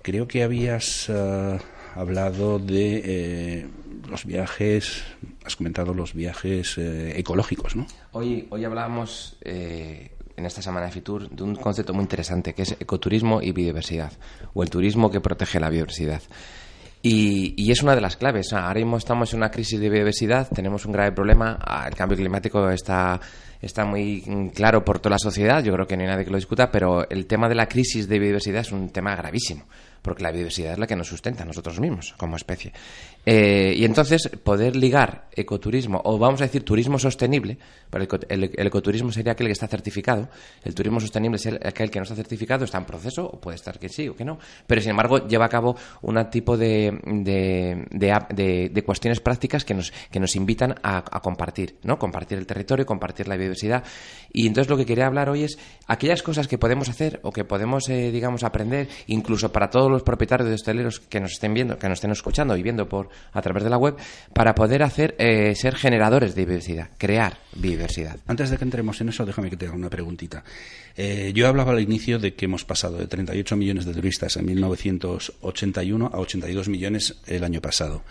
Creo 0.02 0.28
que 0.28 0.42
habías 0.42 1.10
eh, 1.10 1.60
hablado 1.96 2.58
de 2.58 3.02
eh, 3.06 3.68
los 4.10 4.26
viajes, 4.26 5.04
has 5.46 5.56
comentado 5.56 5.94
los 5.94 6.16
viajes 6.16 6.78
eh, 6.80 7.20
ecológicos, 7.20 7.76
¿no? 7.76 7.86
Hoy, 8.12 8.48
hoy 8.50 8.66
hablábamos 8.66 9.38
en 9.44 10.46
esta 10.46 10.62
semana 10.64 10.88
de 10.88 10.92
Fitur 10.92 11.30
de 11.30 11.44
un 11.44 11.56
concepto 11.56 11.94
muy 11.94 12.02
interesante 12.02 12.54
que 12.54 12.64
es 12.64 12.72
ecoturismo 12.80 13.44
y 13.44 13.52
biodiversidad, 13.52 14.12
o 14.56 14.64
el 14.64 14.72
turismo 14.72 15.12
que 15.12 15.22
protege 15.22 15.60
la 15.60 15.70
biodiversidad. 15.70 16.24
Y, 17.04 17.56
y, 17.58 17.72
es 17.72 17.82
una 17.82 17.96
de 17.96 18.02
las 18.02 18.16
claves. 18.16 18.54
Ahora 18.54 18.76
mismo 18.76 18.98
estamos 18.98 19.34
en 19.34 19.40
una 19.40 19.50
crisis 19.50 19.80
de 19.80 19.90
biodiversidad, 19.90 20.48
tenemos 20.50 20.86
un 20.86 20.92
grave 20.92 21.12
problema, 21.12 21.60
el 21.88 21.96
cambio 21.96 22.18
climático 22.18 22.70
está 22.70 23.20
está 23.60 23.86
muy 23.86 24.52
claro 24.56 24.84
por 24.84 25.00
toda 25.00 25.12
la 25.12 25.20
sociedad, 25.20 25.64
yo 25.64 25.74
creo 25.74 25.86
que 25.86 25.96
no 25.96 26.02
hay 26.02 26.10
nadie 26.10 26.26
que 26.26 26.32
lo 26.32 26.38
discuta, 26.38 26.72
pero 26.72 27.08
el 27.08 27.28
tema 27.28 27.48
de 27.48 27.54
la 27.54 27.68
crisis 27.68 28.08
de 28.08 28.18
biodiversidad 28.18 28.62
es 28.62 28.72
un 28.72 28.90
tema 28.90 29.16
gravísimo 29.16 29.66
porque 30.02 30.24
la 30.24 30.32
biodiversidad 30.32 30.74
es 30.74 30.80
la 30.80 30.88
que 30.88 30.96
nos 30.96 31.08
sustenta 31.08 31.44
a 31.44 31.46
nosotros 31.46 31.80
mismos 31.80 32.14
como 32.18 32.36
especie. 32.36 32.74
Eh, 33.26 33.74
y 33.78 33.86
entonces 33.86 34.30
poder 34.44 34.76
ligar 34.76 35.28
ecoturismo, 35.34 36.02
o 36.04 36.18
vamos 36.18 36.42
a 36.42 36.46
decir 36.46 36.64
turismo 36.64 36.98
sostenible, 36.98 37.58
pero 37.90 38.08
el, 38.30 38.44
ecoturismo 38.44 39.12
sería 39.12 39.34
aquel 39.34 39.48
que 39.48 39.54
está 39.54 39.68
certificado, 39.68 40.30
el 40.64 40.74
turismo 40.74 41.00
sostenible 41.00 41.38
es 41.38 41.48
aquel 41.48 41.92
que 41.92 42.00
no 42.00 42.04
está 42.04 42.16
certificado, 42.16 42.66
está 42.66 42.80
en 42.80 42.86
proceso, 42.86 43.26
o 43.26 43.40
puede 43.40 43.56
estar 43.56 43.78
que 43.80 43.90
sí 43.90 44.08
o 44.08 44.16
que 44.16 44.26
no, 44.26 44.40
pero 44.66 44.82
sin 44.82 44.92
embargo 44.92 45.28
lleva 45.28 45.46
a 45.46 45.50
cabo 45.50 45.76
un 46.02 46.22
tipo 46.30 46.58
de, 46.58 46.92
de, 47.92 48.84
cuestiones 48.86 49.20
prácticas 49.20 49.64
que 49.66 49.74
nos, 49.74 49.92
que 50.12 50.20
nos 50.20 50.36
invitan 50.36 50.76
a, 50.84 51.04
compartir, 51.22 51.78
¿no? 51.84 52.00
Compartir 52.00 52.38
el 52.38 52.48
territorio, 52.48 52.86
compartir 52.86 53.28
la 53.28 53.36
biodiversidad. 53.36 53.84
Y 54.34 54.48
entonces 54.48 54.70
lo 54.70 54.78
que 54.78 54.86
quería 54.86 55.06
hablar 55.06 55.30
hoy 55.30 55.44
es 55.44 55.60
aquellas 55.88 56.24
cosas 56.24 56.48
que 56.48 56.58
podemos 56.58 56.90
hacer 56.90 57.20
o 57.24 57.32
que 57.32 57.44
podemos, 57.44 57.88
eh, 57.90 58.12
digamos, 58.12 58.44
aprender, 58.44 58.88
incluso 59.08 59.52
para 59.52 59.70
todos 59.70 59.92
los 59.92 60.04
propietarios 60.04 60.50
de 60.50 60.56
hosteleros 60.56 61.00
que 61.00 61.20
nos 61.20 61.34
estén 61.34 61.54
viendo, 61.54 61.78
que 61.78 61.88
nos 61.88 61.98
estén 61.98 62.12
escuchando 62.12 62.58
y 62.58 62.64
viendo 62.64 62.88
por 62.88 63.11
a 63.34 63.41
través 63.41 63.63
de 63.63 63.69
la 63.69 63.78
web, 63.78 63.95
para 64.34 64.56
poder 64.56 64.84
hacer 64.84 65.15
eh, 65.17 65.54
ser 65.56 65.76
generadores 65.76 66.36
de 66.36 66.45
biodiversidad, 66.45 66.89
crear 66.97 67.38
biodiversidad. 67.56 68.17
Antes 68.28 68.50
de 68.50 68.58
que 68.58 68.63
entremos 68.63 69.00
en 69.02 69.10
eso, 69.10 69.26
déjame 69.26 69.50
que 69.50 69.58
te 69.58 69.65
haga 69.67 69.76
una 69.76 69.89
preguntita. 69.89 70.43
Eh, 70.95 71.32
yo 71.34 71.47
hablaba 71.47 71.71
al 71.71 71.80
inicio 71.80 72.19
de 72.19 72.34
que 72.34 72.45
hemos 72.45 72.65
pasado 72.65 72.97
de 72.97 73.08
38 73.08 73.56
millones 73.56 73.86
de 73.86 73.93
turistas 73.93 74.38
en 74.38 74.45
1981 74.45 76.12
a 76.13 76.19
82 76.19 76.67
millones 76.69 77.21
el 77.28 77.43
año 77.43 77.62
pasado. 77.62 78.04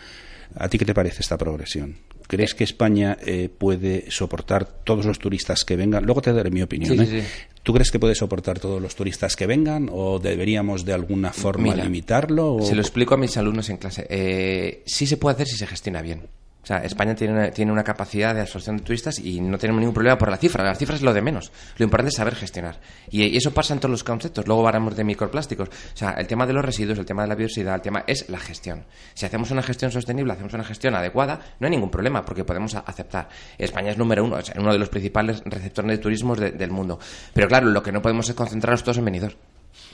¿A 0.57 0.69
ti 0.69 0.79
qué 0.79 0.85
te 0.85 0.95
parece 0.95 1.23
esta 1.23 1.39
progresión? 1.39 1.97
¿Crees 2.31 2.55
que 2.55 2.63
España 2.63 3.19
eh, 3.27 3.49
puede 3.49 4.09
soportar 4.09 4.65
todos 4.65 5.05
los 5.05 5.19
turistas 5.19 5.65
que 5.65 5.75
vengan? 5.75 6.05
Luego 6.05 6.23
te 6.23 6.33
daré 6.33 6.49
mi 6.53 6.63
opinión. 6.63 7.01
¿eh? 7.01 7.25
¿Tú 7.65 7.73
crees 7.73 7.91
que 7.91 7.99
puede 7.99 8.15
soportar 8.15 8.61
todos 8.61 8.81
los 8.81 8.95
turistas 8.95 9.35
que 9.35 9.49
vengan 9.49 9.89
o 9.93 10.21
deberíamos 10.21 10.85
de 10.85 10.93
alguna 10.93 11.33
forma 11.33 11.75
limitarlo? 11.75 12.59
Se 12.63 12.77
lo 12.77 12.83
explico 12.83 13.15
a 13.15 13.17
mis 13.17 13.37
alumnos 13.37 13.69
en 13.69 13.79
clase. 13.79 14.07
Eh, 14.09 14.85
sí 14.87 15.09
se 15.09 15.17
puede 15.17 15.35
hacer 15.35 15.49
si 15.49 15.57
se 15.57 15.67
gestiona 15.67 16.03
bien. 16.03 16.29
O 16.63 16.67
sea, 16.67 16.79
España 16.79 17.15
tiene 17.15 17.33
una, 17.33 17.51
tiene 17.51 17.73
una 17.73 17.83
capacidad 17.83 18.35
de 18.35 18.43
absorción 18.43 18.77
de 18.77 18.83
turistas 18.83 19.19
y 19.19 19.41
no 19.41 19.59
tenemos 19.59 19.81
ningún 19.81 19.95
problema 19.95 20.19
por 20.19 20.31
la 20.31 20.37
cifra. 20.37 20.63
La 20.63 20.75
cifra 20.75 20.95
es 20.95 21.03
lo 21.03 21.15
de 21.15 21.23
menos. 21.23 21.53
Lo 21.79 21.85
importante 21.85 22.11
es 22.11 22.17
saber 22.17 22.35
gestionar. 22.35 22.79
Y, 23.11 23.37
eso 23.37 23.53
pasa 23.53 23.73
en 23.73 23.81
todos 23.81 23.91
los 23.91 24.05
conceptos. 24.05 24.47
Luego 24.47 24.67
hablamos 24.67 24.95
de 24.95 25.05
microplásticos. 25.05 25.69
O 25.69 25.97
sea, 25.97 26.11
el 26.13 26.27
tema 26.27 26.47
de 26.47 26.53
los 26.53 26.65
residuos, 26.65 26.99
el 26.99 27.07
tema 27.07 27.23
de 27.23 27.29
la 27.29 27.35
biodiversidad, 27.35 27.75
el 27.77 27.81
tema 27.81 28.05
es 28.07 28.29
la 28.29 28.39
gestión. 28.39 28.85
Si 29.15 29.25
hacemos 29.25 29.51
una 29.51 29.63
gestión 29.63 29.91
sostenible, 29.91 30.33
hacemos 30.33 30.53
una 30.53 30.65
gestión 30.65 30.95
adecuada, 30.95 31.41
no 31.59 31.67
hay 31.67 31.71
ningún 31.71 31.91
problema 31.91 32.25
porque 32.25 32.45
podemos 32.45 32.75
aceptar. 32.75 33.29
España 33.57 33.93
es 33.93 33.99
número 33.99 34.25
uno, 34.25 34.39
es 34.39 34.53
uno 34.57 34.73
de 34.73 34.79
los 34.79 34.89
principales 34.91 35.43
receptores 35.45 35.91
de 35.91 35.99
turismo 35.99 36.37
del 36.37 36.71
mundo. 36.71 36.99
Pero 37.33 37.49
claro, 37.49 37.69
lo 37.69 37.83
que 37.83 37.93
no 37.93 38.03
podemos 38.03 38.29
es 38.29 38.35
concentrarnos 38.35 38.83
todos 38.83 38.99
en 38.99 39.05
venidor. 39.07 39.37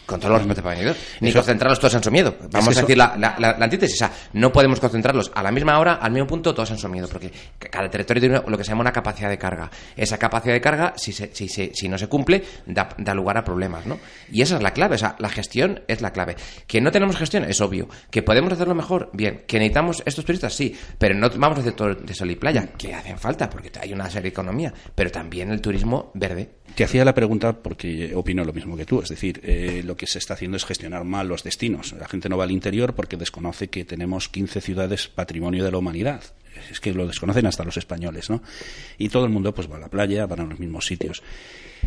Con 0.07 0.21
todos 0.21 0.47
los 0.47 0.65
Benidorm, 0.65 0.97
ni 1.21 1.33
concentrarlos 1.33 1.79
todos 1.79 1.95
en 1.95 2.03
su 2.03 2.11
miedo. 2.11 2.35
Vamos 2.51 2.77
a 2.77 2.81
decir 2.81 2.97
la, 2.97 3.17
la, 3.17 3.51
antítesis, 3.61 3.97
o 3.97 4.07
sea, 4.07 4.13
no 4.33 4.53
podemos 4.53 4.81
concentrarlos 4.81 5.31
a 5.35 5.43
la 5.43 5.51
misma 5.51 5.79
hora, 5.79 5.95
al 5.95 6.13
mismo 6.13 6.27
punto, 6.27 6.55
todos 6.55 6.71
en 6.71 6.79
su 6.79 6.89
miedo, 6.89 7.09
porque 7.09 7.31
cada 7.59 7.91
territorio 7.91 8.21
tiene 8.21 8.43
lo 8.47 8.57
que 8.57 8.65
se 8.65 8.71
llama 8.71 8.83
una 8.83 8.93
capacidad 8.93 9.29
de 9.29 9.39
carga. 9.39 9.71
Esa 9.97 10.19
capacidad 10.19 10.55
de 10.55 10.61
carga, 10.61 10.95
si, 10.97 11.13
se, 11.13 11.35
si, 11.35 11.49
si 11.49 11.89
no 11.89 11.99
se 11.99 12.09
cumple, 12.09 12.43
da, 12.67 12.89
da, 12.99 13.15
lugar 13.15 13.37
a 13.37 13.45
problemas, 13.45 13.87
¿no? 13.87 13.99
Y 14.31 14.43
esa 14.43 14.57
es 14.57 14.63
la 14.63 14.73
clave, 14.73 14.95
o 14.95 14.99
sea, 14.99 15.17
la 15.19 15.29
gestión 15.29 15.83
es 15.89 16.01
la 16.01 16.13
clave. 16.13 16.37
Que 16.67 16.81
no 16.81 16.93
tenemos 16.93 17.17
gestión, 17.17 17.45
es 17.45 17.61
obvio. 17.61 17.89
Que 18.11 18.23
podemos 18.23 18.53
hacerlo 18.53 18.75
mejor, 18.75 19.11
bien. 19.13 19.43
Que 19.47 19.59
necesitamos 19.59 20.03
estos 20.07 20.25
turistas, 20.25 20.55
sí, 20.55 20.75
pero 20.99 21.15
no 21.15 21.29
vamos 21.31 21.59
a 21.59 21.61
hacer 21.63 21.73
todo 21.73 21.95
de 21.95 22.15
sol 22.15 22.31
y 22.31 22.37
playa, 22.37 22.69
que 22.79 22.95
hacen 22.95 23.19
falta, 23.19 23.51
porque 23.51 23.71
hay 23.81 23.93
una 23.93 24.07
serie 24.07 24.23
de 24.23 24.29
economía, 24.29 24.73
pero 24.95 25.11
también 25.11 25.51
el 25.51 25.61
turismo 25.61 26.11
verde. 26.15 26.51
Te 26.75 26.85
hacía 26.85 27.05
la 27.05 27.15
pregunta 27.15 27.53
porque 27.55 28.13
opino 28.15 28.45
lo 28.45 28.53
mismo 28.53 28.77
que 28.77 28.85
tú, 28.85 29.01
es 29.01 29.09
decir, 29.09 29.41
eh, 29.43 29.83
lo 29.85 29.96
que 29.97 30.07
se 30.07 30.19
está 30.19 30.35
haciendo 30.35 30.57
es 30.57 30.65
gestionar 30.65 31.05
mal 31.05 31.29
los 31.29 31.43
destinos. 31.43 31.93
La 31.93 32.09
gente 32.09 32.29
no 32.29 32.37
va 32.37 32.45
al 32.45 32.51
interior 32.51 32.95
porque 32.95 33.17
desconoce 33.17 33.69
que 33.69 33.85
tenemos 33.85 34.29
15 34.29 34.61
ciudades 34.61 35.09
patrimonio 35.09 35.65
de 35.65 35.71
la 35.71 35.79
humanidad. 35.79 36.23
Es 36.71 36.81
que 36.81 36.95
lo 36.95 37.07
desconocen 37.07 37.47
hasta 37.47 37.65
los 37.65 37.77
españoles, 37.77 38.31
¿no? 38.31 38.43
Y 38.99 39.09
todo 39.09 39.25
el 39.25 39.31
mundo 39.31 39.55
pues 39.55 39.71
va 39.71 39.77
a 39.77 39.81
la 39.81 39.89
playa, 39.89 40.27
van 40.27 40.41
a 40.41 40.45
los 40.45 40.59
mismos 40.59 40.87
sitios. 40.87 41.23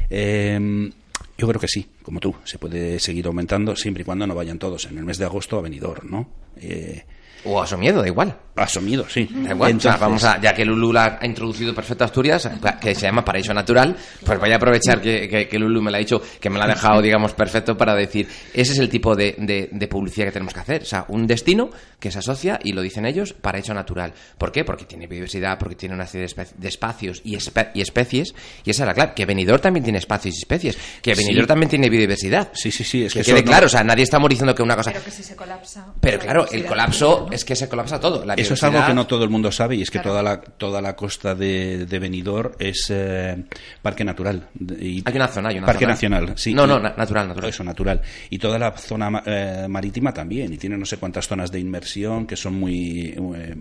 Em, 0.09 0.91
yo 1.37 1.47
creo 1.47 1.59
que 1.59 1.67
sí, 1.67 1.87
como 2.03 2.19
tú, 2.19 2.35
se 2.43 2.59
puede 2.59 2.99
seguir 2.99 3.27
aumentando 3.27 3.75
siempre 3.75 4.01
y 4.01 4.05
cuando 4.05 4.27
no 4.27 4.35
vayan 4.35 4.59
todos 4.59 4.85
en 4.85 4.97
el 4.97 5.05
mes 5.05 5.17
de 5.17 5.25
agosto 5.25 5.57
a 5.57 5.61
Benidorm, 5.61 6.09
¿no? 6.09 6.29
Eh, 6.57 7.03
o 7.45 7.61
a 7.61 7.67
su 7.67 7.77
miedo, 7.77 8.01
da 8.01 8.07
igual. 8.07 8.35
Asumido, 8.59 9.07
sí. 9.07 9.27
Da 9.31 9.51
igual. 9.51 9.79
vamos 9.99 10.23
a, 10.23 10.39
ya 10.41 10.53
que 10.53 10.65
Lulu 10.65 10.97
ha 10.97 11.19
introducido 11.23 11.73
Perfecto 11.73 12.03
Asturias, 12.03 12.49
que 12.81 12.93
se 12.93 13.01
llama 13.01 13.23
Paraíso 13.23 13.53
Natural, 13.53 13.95
pues 14.25 14.39
voy 14.39 14.51
a 14.51 14.57
aprovechar 14.57 15.01
que, 15.01 15.47
que, 15.49 15.59
Lulu 15.59 15.81
me 15.81 15.91
lo 15.91 15.97
ha 15.97 15.99
dicho, 15.99 16.21
que 16.39 16.49
me 16.49 16.57
lo 16.57 16.63
ha 16.63 16.67
dejado, 16.67 17.01
digamos, 17.01 17.33
perfecto 17.33 17.77
para 17.77 17.95
decir, 17.95 18.27
ese 18.53 18.73
es 18.73 18.79
el 18.79 18.89
tipo 18.89 19.15
de, 19.15 19.35
de, 19.71 19.87
publicidad 19.87 20.27
que 20.27 20.33
tenemos 20.33 20.53
que 20.53 20.59
hacer. 20.59 20.81
O 20.81 20.85
sea, 20.85 21.05
un 21.07 21.25
destino 21.25 21.69
que 21.99 22.11
se 22.11 22.19
asocia, 22.19 22.59
y 22.63 22.73
lo 22.73 22.81
dicen 22.81 23.05
ellos, 23.05 23.33
Paraíso 23.33 23.73
Natural. 23.73 24.13
¿Por 24.37 24.51
qué? 24.51 24.63
Porque 24.63 24.85
tiene 24.85 25.07
biodiversidad, 25.07 25.57
porque 25.57 25.75
tiene 25.75 25.95
una 25.95 26.05
serie 26.05 26.27
de, 26.57 26.67
espacios 26.67 27.21
y, 27.23 27.37
y, 27.73 27.81
especies, 27.81 28.35
y 28.65 28.69
esa 28.71 28.83
es 28.83 28.87
la 28.87 28.93
clave. 28.93 29.13
Que 29.15 29.25
Benidorm 29.25 29.61
también 29.61 29.83
tiene 29.83 29.99
espacios 29.99 30.35
y 30.35 30.39
especies. 30.39 30.77
Que 31.01 31.15
Benidorm 31.15 31.47
también 31.47 31.69
tiene 31.69 31.89
biodiversidad. 31.89 32.51
Sí, 32.53 32.71
sí, 32.71 32.83
sí. 32.83 33.05
Es 33.05 33.13
que, 33.13 33.23
quede 33.23 33.43
claro, 33.43 33.67
o 33.67 33.69
sea, 33.69 33.83
nadie 33.83 34.03
estamos 34.03 34.29
diciendo 34.29 34.53
que 34.53 34.63
una 34.63 34.75
cosa... 34.75 34.91
Pero 34.91 35.03
que 35.03 35.11
si 35.11 35.23
se 35.23 35.35
colapsa... 35.35 35.87
Pero 35.99 36.19
claro, 36.19 36.47
el 36.51 36.65
colapso 36.65 37.28
es 37.31 37.45
que 37.45 37.55
se 37.55 37.69
colapsa 37.69 37.99
todo. 37.99 38.23
Eso 38.35 38.53
es 38.53 38.63
algo 38.63 38.85
que 38.85 38.93
no 38.93 39.07
todo 39.07 39.23
el 39.23 39.29
mundo 39.29 39.51
sabe 39.51 39.75
y 39.75 39.81
es 39.81 39.91
que 39.91 39.99
toda 39.99 40.23
la 40.23 40.41
toda 40.41 40.81
la 40.81 40.95
costa 40.95 41.35
de, 41.35 41.85
de 41.85 41.99
Benidorm 41.99 42.53
es 42.59 42.87
eh, 42.89 43.43
parque 43.81 44.03
natural. 44.03 44.49
Y 44.79 45.03
hay 45.05 45.15
una 45.15 45.27
zona, 45.27 45.49
hay 45.49 45.57
una 45.57 45.67
parque 45.67 45.85
nacional, 45.85 46.33
sí. 46.35 46.53
No, 46.53 46.65
no, 46.67 46.79
natural, 46.79 47.27
natural. 47.27 47.49
Eso, 47.49 47.63
natural. 47.63 48.01
Y 48.29 48.37
toda 48.37 48.59
la 48.59 48.71
zona 48.77 49.23
eh, 49.25 49.67
marítima 49.69 50.13
también 50.13 50.53
y 50.53 50.57
tiene 50.57 50.77
no 50.77 50.85
sé 50.85 50.97
cuántas 50.97 51.27
zonas 51.27 51.51
de 51.51 51.59
inmersión 51.59 52.25
que 52.25 52.35
son 52.35 52.53
muy 52.53 53.13
eh, 53.17 53.55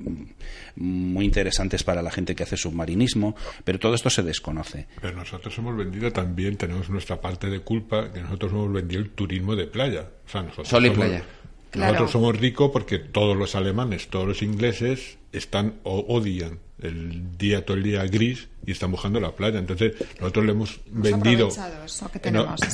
muy 0.77 1.25
interesantes 1.25 1.83
para 1.83 2.03
la 2.03 2.11
gente 2.11 2.35
que 2.35 2.45
hace 2.45 2.57
submarinismo, 2.57 3.35
pero 3.65 3.79
todo 3.79 3.95
esto 3.95 4.11
se 4.11 4.23
desconoce. 4.23 4.87
Pero 5.01 5.17
nosotros 5.17 5.57
hemos 5.59 5.77
vendido 5.77 6.13
también, 6.13 6.57
tenemos 6.57 6.89
nuestra 6.89 7.21
parte 7.21 7.49
de 7.49 7.61
culpa, 7.61 8.11
que 8.13 8.21
nosotros 8.21 8.53
hemos 8.53 8.73
vendido 8.73 9.03
el 9.03 9.11
turismo 9.11 9.57
de 9.57 9.67
playa. 9.67 10.09
O 10.27 10.31
sea, 10.31 10.43
nosotros 10.43 10.69
Sol 10.69 10.87
y 10.87 10.91
playa. 10.91 11.23
Nosotros 11.75 12.11
somos 12.11 12.39
ricos 12.39 12.71
porque 12.73 12.99
todos 12.99 13.37
los 13.37 13.55
alemanes, 13.55 14.09
todos 14.09 14.27
los 14.27 14.43
ingleses 14.43 15.19
están 15.33 15.75
o 15.83 16.05
odian 16.09 16.61
el 16.81 17.37
día 17.37 17.65
todo 17.65 17.77
el 17.77 17.83
día 17.83 18.05
gris 18.07 18.49
y 18.65 18.73
están 18.73 18.91
buscando 18.93 19.21
la 19.21 19.33
playa. 19.33 19.59
Entonces 19.59 19.95
nosotros 20.21 20.47
le 20.47 20.53
hemos 20.53 20.81
vendido. 20.87 21.49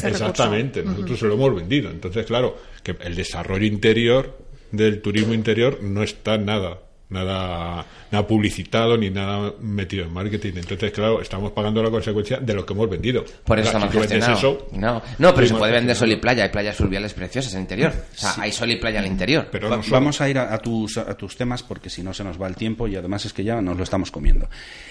exactamente, 0.04 0.83
nosotros 0.83 1.18
se 1.18 1.26
lo 1.26 1.35
hemos 1.35 1.54
vendido. 1.54 1.90
Entonces 1.90 2.26
claro 2.26 2.57
que 2.83 2.96
el 3.00 3.14
desarrollo 3.14 3.66
interior 3.66 4.38
del 4.72 5.00
turismo 5.00 5.35
interior 5.35 5.83
no 5.83 6.02
está 6.02 6.37
nada 6.38 6.80
nada, 7.14 7.87
nada 8.11 8.27
publicitado 8.27 8.98
ni 8.98 9.09
nada 9.09 9.55
metido 9.61 10.05
en 10.05 10.12
marketing. 10.12 10.53
Entonces, 10.57 10.92
claro, 10.92 11.22
estamos 11.22 11.53
pagando 11.53 11.83
la 11.83 11.90
consecuencia 11.90 12.38
de 12.38 12.53
lo 12.53 12.66
que 12.66 12.74
hemos 12.74 12.90
vendido. 12.90 13.24
Por 13.44 13.59
eso 13.59 13.68
estamos 13.68 13.90
gestionado. 13.90 14.68
no, 14.72 15.03
no, 15.18 15.35
pero 15.35 15.46
se 15.46 15.55
puede 15.55 15.72
vender 15.72 15.96
sol 15.96 16.12
y 16.12 16.16
playa. 16.16 16.44
Hay 16.44 16.50
playas 16.50 16.77
fluviales 16.77 17.14
preciosas 17.14 17.53
en 17.53 17.59
el 17.59 17.62
interior. 17.62 17.92
O 18.14 18.18
sea, 18.18 18.35
hay 18.38 18.53
sol 18.53 18.70
y 18.70 18.77
playa 18.77 18.98
en 18.98 19.07
el 19.07 19.12
interior. 19.12 19.48
Pero 19.50 19.70
vamos 19.90 20.20
a 20.20 20.29
ir 20.29 20.38
a, 20.38 20.59
tus, 20.59 20.98
a 20.98 21.16
tus 21.16 21.37
temas 21.37 21.62
porque 21.62 21.88
si 21.88 22.03
no 22.03 22.12
se 22.12 22.24
nos 22.24 22.40
va 22.40 22.46
el 22.46 22.57
tiempo 22.57 22.87
y 22.87 22.96
además 22.96 23.24
es 23.24 23.33
que 23.33 23.44
ya 23.44 23.61
nos 23.62 23.77
lo 23.77 23.85
estamos 23.85 24.11
comiendo. 24.11 24.48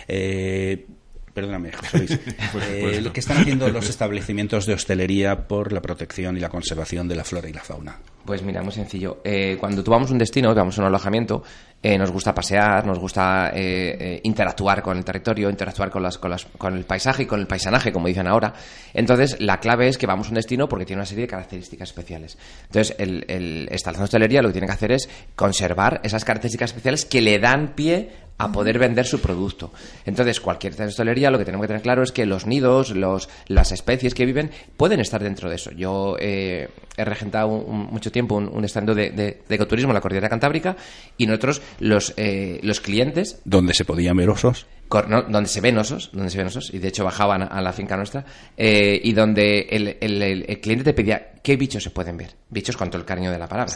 Eh, 0.08 0.86
perdóname, 1.34 1.72
José 1.72 1.98
Luis, 1.98 2.20
pues, 2.52 2.66
pues 2.82 2.98
eh, 2.98 3.10
¿qué 3.14 3.20
están 3.20 3.38
haciendo 3.38 3.68
los 3.70 3.90
establecimientos 3.90 4.66
de 4.66 4.74
hostelería 4.74 5.48
por 5.48 5.74
la 5.74 5.82
protección 5.82 6.38
y 6.38 6.40
la 6.40 6.50
conservación 6.50 7.08
de 7.08 7.16
la 7.16 7.24
flora 7.24 7.50
y 7.50 7.54
la 7.54 7.62
fauna? 7.62 8.00
Pues 8.26 8.42
mira, 8.42 8.62
muy 8.64 8.72
sencillo. 8.72 9.20
Eh, 9.24 9.58
cuando 9.60 9.84
tú 9.84 9.92
vamos 9.92 10.10
a 10.10 10.14
un 10.14 10.20
destino, 10.20 10.56
vamos 10.56 10.78
a 10.78 10.82
un 10.82 10.88
alojamiento, 10.88 11.44
eh, 11.82 11.98
nos 11.98 12.10
gusta 12.10 12.34
pasear, 12.34 12.86
nos 12.86 12.98
gusta 12.98 13.52
interactuar 14.24 14.82
con 14.82 14.98
el 14.98 15.04
territorio, 15.04 15.50
interactuar 15.50 15.90
con, 15.90 16.02
las, 16.02 16.18
con, 16.18 16.32
las, 16.32 16.46
con 16.46 16.76
el 16.78 16.86
paisaje 16.86 17.24
y 17.24 17.26
con 17.26 17.42
el 17.42 17.48
paisanaje, 17.48 17.92
como 17.92 18.08
dicen 18.08 18.28
ahora. 18.28 18.54
Entonces, 18.94 19.36
la 19.42 19.60
clave 19.60 19.90
es 19.90 19.98
que 19.98 20.08
vamos 20.08 20.28
a 20.28 20.30
un 20.30 20.36
destino 20.36 20.70
porque 20.70 20.86
tiene 20.86 21.02
una 21.02 21.06
serie 21.06 21.24
de 21.24 21.28
características 21.28 21.90
especiales. 21.90 22.38
Entonces, 22.68 22.96
el, 22.98 23.26
el 23.28 23.68
establecimiento 23.70 24.04
hostelería 24.04 24.42
lo 24.42 24.48
que 24.48 24.54
tiene 24.54 24.68
que 24.68 24.74
hacer 24.74 24.94
es 24.94 25.10
conservar 25.36 26.00
esas 26.04 26.24
características 26.24 26.70
especiales 26.70 27.04
que 27.04 27.22
le 27.22 27.40
dan 27.40 27.74
pie 27.76 28.24
a 28.38 28.52
poder 28.52 28.80
vender 28.80 29.06
su 29.06 29.22
producto. 29.22 29.72
Entonces, 30.06 30.40
cualquier 30.40 30.80
hostelería 30.82 31.30
lo 31.30 31.38
que 31.38 31.46
tenemos 31.46 31.64
que 31.64 31.68
tener 31.68 31.82
claro 31.82 32.04
es 32.04 32.12
que 32.12 32.26
los 32.26 32.46
nidos, 32.46 32.92
los, 32.92 33.30
las 33.48 33.72
especies 33.72 34.14
que 34.14 34.26
viven, 34.26 34.52
pueden 34.76 35.00
estar 35.00 35.22
dentro 35.24 35.50
de 35.50 35.56
eso. 35.56 35.72
Yo 35.72 36.16
eh, 36.20 36.70
he 36.98 37.06
regentado 37.06 37.50
mucho 37.50 38.12
tiempo 38.14 38.36
un, 38.36 38.48
un 38.48 38.64
estando 38.64 38.96
de, 38.96 39.12
de, 39.12 39.44
ecoturismo 39.50 39.92
en 39.92 39.96
la 39.96 40.02
Cordillera 40.02 40.30
Cantábrica 40.30 40.78
y 41.18 41.26
nosotros, 41.26 41.62
los, 41.80 42.14
eh, 42.16 42.62
los 42.64 42.80
clientes... 42.80 43.42
¿Dónde 43.44 43.74
se 43.74 43.84
podían 43.84 44.16
ver 44.16 44.30
osos? 44.30 44.66
donde 45.02 45.50
se 45.50 45.62
ven 45.62 45.78
osos, 45.78 46.12
donde 46.14 46.30
se 46.30 46.38
ven 46.38 46.48
osos, 46.48 46.74
y 46.74 46.80
de 46.80 46.90
hecho 46.90 47.04
bajaban 47.04 47.42
a 47.42 47.62
la 47.62 47.74
finca 47.74 47.98
nuestra, 47.98 48.24
eh, 48.56 49.00
y 49.04 49.14
donde 49.14 49.62
el, 49.70 49.98
el, 50.00 50.60
cliente 50.60 50.84
te 50.84 50.94
pedía 50.94 51.32
qué 51.42 51.58
bichos 51.58 51.84
se 51.84 51.90
pueden 51.90 52.16
ver, 52.16 52.36
bichos 52.50 52.78
con 52.78 52.90
todo 52.90 53.00
el 53.00 53.06
cariño 53.06 53.32
de 53.32 53.40
la 53.40 53.48
palabra. 53.48 53.74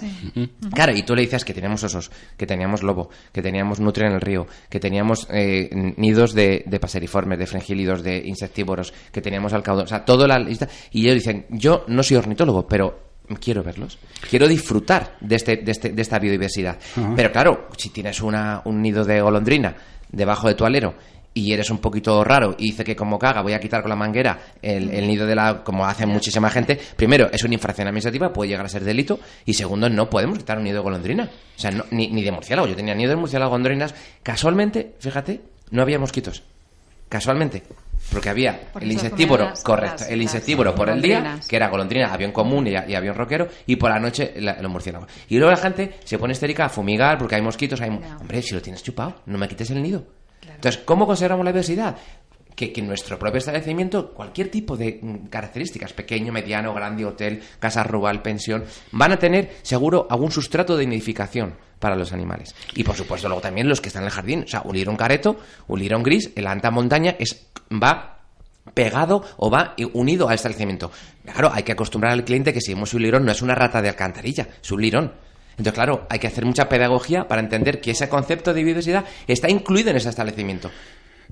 Claro, 0.73 0.95
y 0.95 1.03
tú 1.03 1.15
le 1.15 1.23
dices 1.23 1.43
que 1.43 1.53
teníamos 1.53 1.83
osos, 1.83 2.11
que 2.37 2.45
teníamos 2.45 2.83
lobo, 2.83 3.09
que 3.31 3.41
teníamos 3.41 3.79
nutria 3.79 4.07
en 4.07 4.13
el 4.13 4.21
río, 4.21 4.45
que 4.69 4.79
teníamos 4.79 5.27
eh, 5.31 5.69
nidos 5.97 6.33
de, 6.33 6.63
de, 6.65 6.79
paseriformes, 6.79 7.39
de 7.39 7.47
frangílidos, 7.47 8.03
de 8.03 8.17
insectívoros, 8.17 8.93
que 9.11 9.21
teníamos 9.21 9.53
alcaudón, 9.53 9.85
o 9.85 9.87
sea, 9.87 10.05
toda 10.05 10.27
la 10.27 10.37
lista, 10.37 10.67
y 10.91 11.05
ellos 11.05 11.15
dicen, 11.15 11.45
yo 11.49 11.83
no 11.87 12.03
soy 12.03 12.17
ornitólogo, 12.17 12.67
pero 12.67 13.06
quiero 13.35 13.63
verlos. 13.63 13.97
Quiero 14.29 14.47
disfrutar 14.47 15.17
de, 15.19 15.35
este, 15.35 15.57
de, 15.57 15.71
este, 15.71 15.89
de 15.89 16.01
esta 16.01 16.19
biodiversidad. 16.19 16.77
Pero 17.15 17.31
claro, 17.31 17.67
si 17.77 17.89
tienes 17.89 18.21
una, 18.21 18.61
un 18.65 18.81
nido 18.81 19.03
de 19.03 19.21
golondrina 19.21 19.75
debajo 20.09 20.47
de 20.47 20.55
tu 20.55 20.65
alero 20.65 20.95
y 21.33 21.53
eres 21.53 21.69
un 21.69 21.77
poquito 21.77 22.23
raro 22.23 22.55
y 22.57 22.71
dice 22.71 22.83
que 22.83 22.95
como 22.95 23.19
caga 23.19 23.41
voy 23.41 23.53
a 23.53 23.59
quitar 23.59 23.81
con 23.81 23.89
la 23.89 23.95
manguera 23.95 24.39
el, 24.59 25.05
nido 25.05 25.27
de 25.27 25.35
la 25.35 25.63
como 25.63 25.85
hace 25.85 26.07
muchísima 26.07 26.49
gente 26.49 26.79
primero 26.95 27.29
es 27.31 27.43
una 27.43 27.53
infracción 27.53 27.87
administrativa 27.87 28.33
puede 28.33 28.49
llegar 28.49 28.65
a 28.65 28.69
ser 28.69 28.83
delito 28.83 29.19
y 29.45 29.53
segundo 29.53 29.87
no 29.87 30.09
podemos 30.09 30.39
quitar 30.39 30.57
un 30.57 30.63
nido 30.63 30.77
de 30.77 30.83
golondrina. 30.83 31.25
O 31.25 31.59
sea 31.59 31.71
ni, 31.91 32.07
ni 32.07 32.23
de 32.23 32.31
murciélago. 32.31 32.67
Yo 32.67 32.75
tenía 32.75 32.95
nido 32.95 33.11
de 33.11 33.17
murciélago 33.17 33.51
golondrinas. 33.51 33.93
Casualmente 34.23 34.95
fíjate 34.99 35.41
no 35.69 35.81
había 35.81 35.99
mosquitos 35.99 36.43
casualmente 37.09 37.63
porque 38.11 38.29
había 38.29 38.69
el 38.79 38.91
insectívoro, 38.91 39.53
correcto, 39.63 40.05
el 40.09 40.21
insectívoro 40.21 40.73
por 40.73 40.89
el 40.89 41.01
día, 41.01 41.39
que 41.47 41.55
era 41.55 41.69
golondrina, 41.69 42.13
avión 42.13 42.31
común 42.31 42.67
y, 42.67 42.75
avión 42.75 43.15
roquero, 43.15 43.47
y 43.65 43.75
por 43.75 43.89
la 43.89 43.99
noche 43.99 44.33
los 44.37 44.71
murciélagos. 44.71 45.09
Y 45.29 45.37
luego 45.37 45.51
la 45.51 45.57
gente 45.57 45.95
se 46.03 46.17
pone 46.17 46.33
histérica 46.33 46.65
a 46.65 46.69
fumigar 46.69 47.17
porque 47.17 47.35
hay 47.35 47.41
mosquitos, 47.41 47.81
hay... 47.81 47.89
Hombre, 47.89 48.41
si 48.41 48.53
lo 48.53 48.61
tienes 48.61 48.83
chupado, 48.83 49.21
no 49.25 49.37
me 49.37 49.47
quites 49.47 49.71
el 49.71 49.81
nido. 49.81 50.05
Entonces, 50.41 50.81
¿cómo 50.85 51.05
conservamos 51.05 51.45
la 51.45 51.51
diversidad? 51.51 51.97
Que, 52.55 52.71
que, 52.71 52.81
nuestro 52.81 53.19
propio 53.19 53.37
establecimiento, 53.37 54.13
cualquier 54.13 54.49
tipo 54.49 54.75
de 54.75 54.99
mm, 54.99 55.27
características, 55.27 55.93
pequeño, 55.93 56.33
mediano, 56.33 56.73
grande, 56.73 57.05
hotel, 57.05 57.43
casa 57.59 57.83
rural, 57.83 58.23
pensión, 58.23 58.63
van 58.91 59.11
a 59.11 59.19
tener 59.19 59.51
seguro 59.61 60.07
algún 60.09 60.31
sustrato 60.31 60.75
de 60.75 60.87
nidificación 60.87 61.66
para 61.79 61.95
los 61.95 62.13
animales. 62.13 62.55
Y 62.75 62.83
por 62.83 62.95
supuesto, 62.95 63.27
luego 63.27 63.41
también 63.41 63.67
los 63.67 63.81
que 63.81 63.89
están 63.89 64.03
en 64.03 64.07
el 64.07 64.13
jardín. 64.13 64.43
O 64.43 64.47
sea, 64.47 64.61
un 64.63 64.75
lirón 64.75 64.95
careto, 64.95 65.39
un 65.67 65.79
lirón 65.79 66.03
gris, 66.03 66.31
el 66.35 66.47
alta 66.47 66.71
montaña 66.71 67.15
es, 67.19 67.47
va 67.71 68.17
pegado 68.73 69.23
o 69.37 69.49
va 69.49 69.75
unido 69.93 70.27
al 70.27 70.35
establecimiento. 70.35 70.91
Claro, 71.25 71.51
hay 71.53 71.63
que 71.63 71.71
acostumbrar 71.71 72.13
al 72.13 72.23
cliente 72.23 72.53
que 72.53 72.61
si 72.61 72.73
vemos 72.73 72.93
un 72.93 73.01
lirón 73.01 73.25
no 73.25 73.31
es 73.31 73.41
una 73.41 73.55
rata 73.55 73.81
de 73.81 73.89
alcantarilla, 73.89 74.47
es 74.61 74.71
un 74.71 74.81
lirón. 74.81 75.13
Entonces, 75.51 75.73
claro, 75.73 76.05
hay 76.09 76.19
que 76.19 76.27
hacer 76.27 76.45
mucha 76.45 76.69
pedagogía 76.69 77.27
para 77.27 77.41
entender 77.41 77.81
que 77.81 77.91
ese 77.91 78.07
concepto 78.07 78.53
de 78.53 78.61
biodiversidad 78.61 79.05
está 79.27 79.49
incluido 79.49 79.89
en 79.89 79.97
ese 79.97 80.09
establecimiento. 80.09 80.69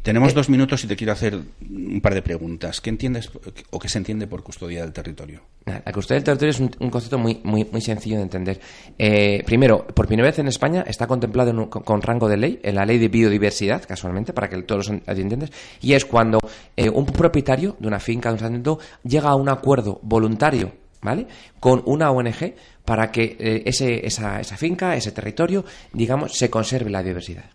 Tenemos 0.05 0.33
eh, 0.33 0.35
dos 0.35 0.49
minutos 0.49 0.83
y 0.83 0.87
te 0.87 0.95
quiero 0.95 1.13
hacer 1.13 1.35
un 1.35 1.99
par 1.99 2.13
de 2.13 2.21
preguntas. 2.21 2.79
¿Qué 2.79 2.91
entiendes 2.91 3.31
o 3.71 3.79
qué 3.79 3.89
se 3.89 3.97
entiende 3.97 4.27
por 4.27 4.43
custodia 4.43 4.81
del 4.81 4.93
territorio? 4.93 5.41
La 5.65 5.91
custodia 5.91 6.17
del 6.17 6.23
territorio 6.23 6.51
es 6.51 6.59
un, 6.59 6.89
concepto 6.91 7.17
muy, 7.17 7.41
muy, 7.43 7.65
muy 7.65 7.81
sencillo 7.81 8.17
de 8.17 8.21
entender. 8.21 8.61
Eh, 8.99 9.41
primero, 9.47 9.87
por 9.87 10.05
primera 10.05 10.29
vez 10.29 10.37
en 10.37 10.47
España 10.47 10.83
está 10.85 11.07
contemplado 11.07 11.69
con, 11.71 12.03
rango 12.03 12.29
de 12.29 12.37
ley, 12.37 12.59
en 12.61 12.75
la 12.75 12.85
ley 12.85 12.99
de 12.99 13.07
biodiversidad, 13.07 13.83
casualmente, 13.83 14.31
para 14.31 14.47
que 14.47 14.61
todos 14.61 14.89
los 14.89 15.01
entiendas, 15.07 15.49
y 15.81 15.93
es 15.93 16.05
cuando 16.05 16.37
eh, 16.77 16.87
un 16.87 17.07
propietario 17.07 17.75
de 17.79 17.87
una 17.87 17.99
finca, 17.99 18.31
de 18.31 18.45
un 18.45 18.77
llega 19.03 19.29
a 19.29 19.35
un 19.35 19.49
acuerdo 19.49 19.99
voluntario 20.03 20.85
¿vale? 21.01 21.27
Con 21.59 21.83
una 21.85 22.11
ONG 22.11 22.55
para 22.83 23.11
que 23.11 23.37
eh, 23.39 23.63
ese, 23.65 24.05
esa, 24.05 24.41
esa 24.41 24.57
finca, 24.57 24.95
ese 24.95 25.11
territorio, 25.11 25.63
digamos, 25.93 26.33
se 26.33 26.49
conserve 26.49 26.89
la 26.89 27.01
biodiversidad. 27.01 27.45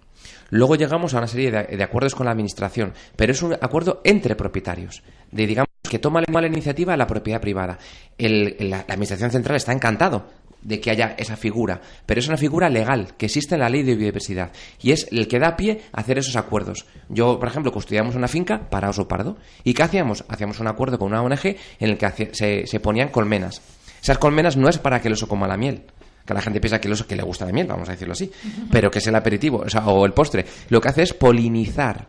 Luego 0.50 0.74
llegamos 0.74 1.14
a 1.14 1.18
una 1.18 1.26
serie 1.28 1.50
de, 1.50 1.82
acuerdos 1.82 2.14
con 2.14 2.26
la 2.26 2.32
administración, 2.32 2.92
pero 3.16 3.32
es 3.32 3.42
un 3.42 3.54
acuerdo 3.54 4.00
entre 4.04 4.34
propietarios, 4.34 5.02
de 5.30 5.46
digamos 5.46 5.68
que 5.88 5.98
toma 5.98 6.20
la 6.20 6.46
iniciativa 6.46 6.96
la 6.96 7.06
propiedad 7.06 7.40
privada. 7.40 7.78
la, 8.18 8.80
administración 8.80 9.30
central 9.30 9.56
está 9.56 9.72
encantado 9.72 10.26
de 10.62 10.80
que 10.80 10.90
haya 10.90 11.14
esa 11.16 11.36
figura, 11.36 11.80
pero 12.04 12.20
es 12.20 12.28
una 12.28 12.36
figura 12.36 12.68
legal 12.68 13.14
que 13.16 13.26
existe 13.26 13.54
en 13.54 13.60
la 13.60 13.70
ley 13.70 13.82
de 13.82 13.94
biodiversidad 13.94 14.52
y 14.82 14.92
es 14.92 15.08
el 15.10 15.26
que 15.26 15.38
da 15.38 15.56
pie 15.56 15.82
a 15.92 16.00
hacer 16.00 16.18
esos 16.18 16.36
acuerdos. 16.36 16.84
Yo, 17.08 17.38
por 17.38 17.48
ejemplo, 17.48 17.72
custodiamos 17.72 18.14
una 18.14 18.28
finca 18.28 18.68
para 18.68 18.90
oso 18.90 19.08
pardo 19.08 19.38
y 19.64 19.72
¿qué 19.72 19.82
hacíamos? 19.82 20.24
Hacíamos 20.28 20.60
un 20.60 20.68
acuerdo 20.68 20.98
con 20.98 21.08
una 21.08 21.22
ONG 21.22 21.46
en 21.46 21.90
el 21.90 21.96
que 21.96 22.30
se, 22.32 22.66
se 22.66 22.80
ponían 22.80 23.08
colmenas. 23.08 23.62
Esas 24.02 24.18
colmenas 24.18 24.56
no 24.56 24.68
es 24.68 24.78
para 24.78 25.00
que 25.00 25.08
el 25.08 25.14
oso 25.14 25.28
coma 25.28 25.48
la 25.48 25.56
miel, 25.56 25.84
que 26.30 26.34
la 26.34 26.42
gente 26.42 26.60
piensa 26.60 26.80
que 26.80 26.88
el 26.88 26.94
oso 26.94 27.06
que 27.06 27.16
le 27.16 27.22
gusta 27.22 27.44
la 27.44 27.52
miel, 27.52 27.66
vamos 27.66 27.88
a 27.88 27.92
decirlo 27.92 28.12
así, 28.12 28.30
pero 28.70 28.90
que 28.90 29.00
es 29.00 29.06
el 29.06 29.14
aperitivo 29.14 29.64
o, 29.84 30.06
el 30.06 30.12
postre. 30.12 30.46
Lo 30.68 30.80
que 30.80 30.88
hace 30.88 31.02
es 31.02 31.12
polinizar 31.12 32.08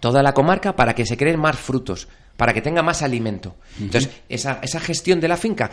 toda 0.00 0.22
la 0.22 0.32
comarca 0.32 0.74
para 0.74 0.94
que 0.94 1.06
se 1.06 1.16
creen 1.16 1.38
más 1.38 1.58
frutos, 1.58 2.08
para 2.36 2.52
que 2.52 2.62
tenga 2.62 2.82
más 2.82 3.02
alimento. 3.02 3.56
Entonces, 3.78 4.10
esa, 4.28 4.58
esa 4.62 4.80
gestión 4.80 5.20
de 5.20 5.28
la 5.28 5.36
finca 5.36 5.70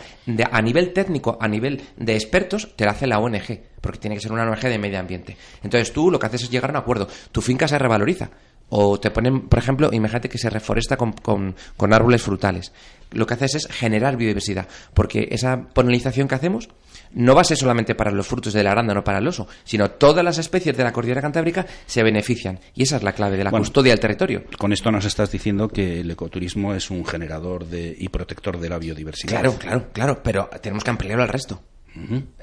a 0.50 0.62
nivel 0.62 0.92
técnico, 0.92 1.38
a 1.40 1.48
nivel 1.48 1.82
de 1.96 2.14
expertos, 2.14 2.68
te 2.76 2.84
la 2.84 2.92
hace 2.92 3.06
la 3.06 3.18
ONG, 3.18 3.60
porque 3.80 3.98
tiene 3.98 4.16
que 4.16 4.22
ser 4.22 4.32
una 4.32 4.44
ONG 4.44 4.60
de 4.60 4.78
medio 4.78 5.00
ambiente. 5.00 5.36
Entonces, 5.62 5.92
tú 5.92 6.10
lo 6.10 6.18
que 6.18 6.26
haces 6.26 6.42
es 6.42 6.50
llegar 6.50 6.70
a 6.70 6.74
un 6.74 6.78
acuerdo. 6.78 7.08
Tu 7.32 7.40
finca 7.40 7.66
se 7.66 7.78
revaloriza. 7.78 8.30
O 8.74 8.98
te 8.98 9.10
ponen, 9.10 9.48
por 9.48 9.58
ejemplo, 9.58 9.90
imagínate 9.92 10.30
que 10.30 10.38
se 10.38 10.48
reforesta 10.48 10.96
con, 10.96 11.12
con 11.12 11.92
árboles 11.92 12.22
frutales. 12.22 12.72
Lo 13.10 13.26
que 13.26 13.34
haces 13.34 13.54
es 13.54 13.66
generar 13.66 14.16
biodiversidad, 14.16 14.66
porque 14.94 15.28
esa 15.30 15.68
polinización 15.74 16.28
que 16.28 16.34
hacemos 16.34 16.70
no 17.14 17.34
va 17.34 17.42
a 17.42 17.44
ser 17.44 17.56
solamente 17.56 17.94
para 17.94 18.10
los 18.10 18.26
frutos 18.26 18.52
de 18.52 18.62
la 18.62 18.72
aranda, 18.72 18.94
no 18.94 19.04
para 19.04 19.18
el 19.18 19.28
oso, 19.28 19.46
sino 19.64 19.90
todas 19.92 20.24
las 20.24 20.38
especies 20.38 20.76
de 20.76 20.84
la 20.84 20.92
cordillera 20.92 21.20
cantábrica 21.20 21.66
se 21.86 22.02
benefician. 22.02 22.58
Y 22.74 22.84
esa 22.84 22.96
es 22.96 23.02
la 23.02 23.12
clave 23.12 23.36
de 23.36 23.44
la 23.44 23.50
custodia 23.50 23.92
del 23.92 24.00
territorio. 24.00 24.44
Con 24.58 24.72
esto 24.72 24.90
nos 24.90 25.04
estás 25.04 25.30
diciendo 25.30 25.68
que 25.68 26.00
el 26.00 26.10
ecoturismo 26.10 26.74
es 26.74 26.90
un 26.90 27.04
generador 27.04 27.66
de, 27.66 27.94
y 27.98 28.08
protector 28.08 28.58
de 28.58 28.68
la 28.68 28.78
biodiversidad. 28.78 29.40
Claro, 29.40 29.56
claro, 29.58 29.88
claro, 29.92 30.20
pero 30.22 30.48
tenemos 30.60 30.84
que 30.84 30.90
ampliarlo 30.90 31.22
al 31.22 31.28
resto. 31.28 31.60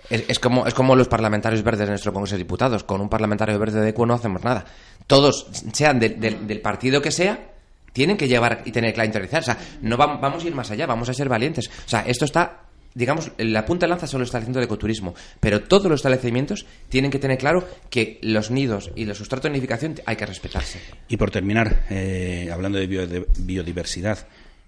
es, 0.10 0.40
como, 0.40 0.68
es 0.68 0.74
como 0.74 0.96
los 0.96 1.08
parlamentarios 1.08 1.64
verdes 1.64 1.88
de 1.88 1.92
nuestro 1.92 2.14
Congreso 2.14 2.36
de 2.36 2.40
Diputados. 2.44 2.84
Con 2.84 3.02
un 3.02 3.10
parlamentario 3.10 3.58
verde 3.58 3.82
de 3.82 3.90
ECO 3.90 4.06
no 4.06 4.14
hacemos 4.14 4.44
nada. 4.44 4.66
Todos, 5.08 5.48
sean 5.74 6.00
del 6.00 6.62
partido 6.62 7.02
que 7.02 7.12
sea, 7.12 7.50
tienen 7.94 8.18
que 8.18 8.28
llevar 8.28 8.62
y 8.66 8.72
tener 8.72 8.94
que 8.94 9.04
interiorizar. 9.04 9.42
O 9.42 9.46
sea, 9.46 9.58
no 9.82 9.98
vamos 9.98 10.44
a 10.44 10.48
ir 10.48 10.54
más 10.54 10.70
allá, 10.72 10.86
vamos 10.86 11.10
a 11.10 11.14
ser 11.14 11.30
valientes. 11.30 11.68
O 11.68 11.90
sea, 11.90 12.02
esto 12.02 12.26
está 12.26 12.69
digamos, 12.94 13.32
la 13.38 13.66
punta 13.66 13.86
de 13.86 13.90
lanza 13.90 14.08
solo 14.08 14.24
está 14.24 14.40
haciendo 14.40 14.60
de 14.60 14.66
ecoturismo, 14.66 15.16
pero 15.40 15.64
todos 15.64 15.86
los 15.86 16.00
establecimientos 16.00 16.66
tienen 16.90 17.12
que 17.12 17.20
tener 17.20 17.38
claro 17.38 17.68
que 17.90 18.20
los 18.22 18.52
nidos 18.52 18.92
y 18.96 19.06
los 19.06 19.18
sustratos 19.18 19.44
de 19.44 19.50
nidificación 19.52 19.96
hay 20.06 20.16
que 20.16 20.26
respetarse. 20.26 20.80
Y 21.08 21.18
por 21.18 21.32
terminar, 21.32 21.86
eh, 21.90 22.50
hablando 22.52 22.78
de, 22.80 23.26
biodiversidad, 23.40 24.28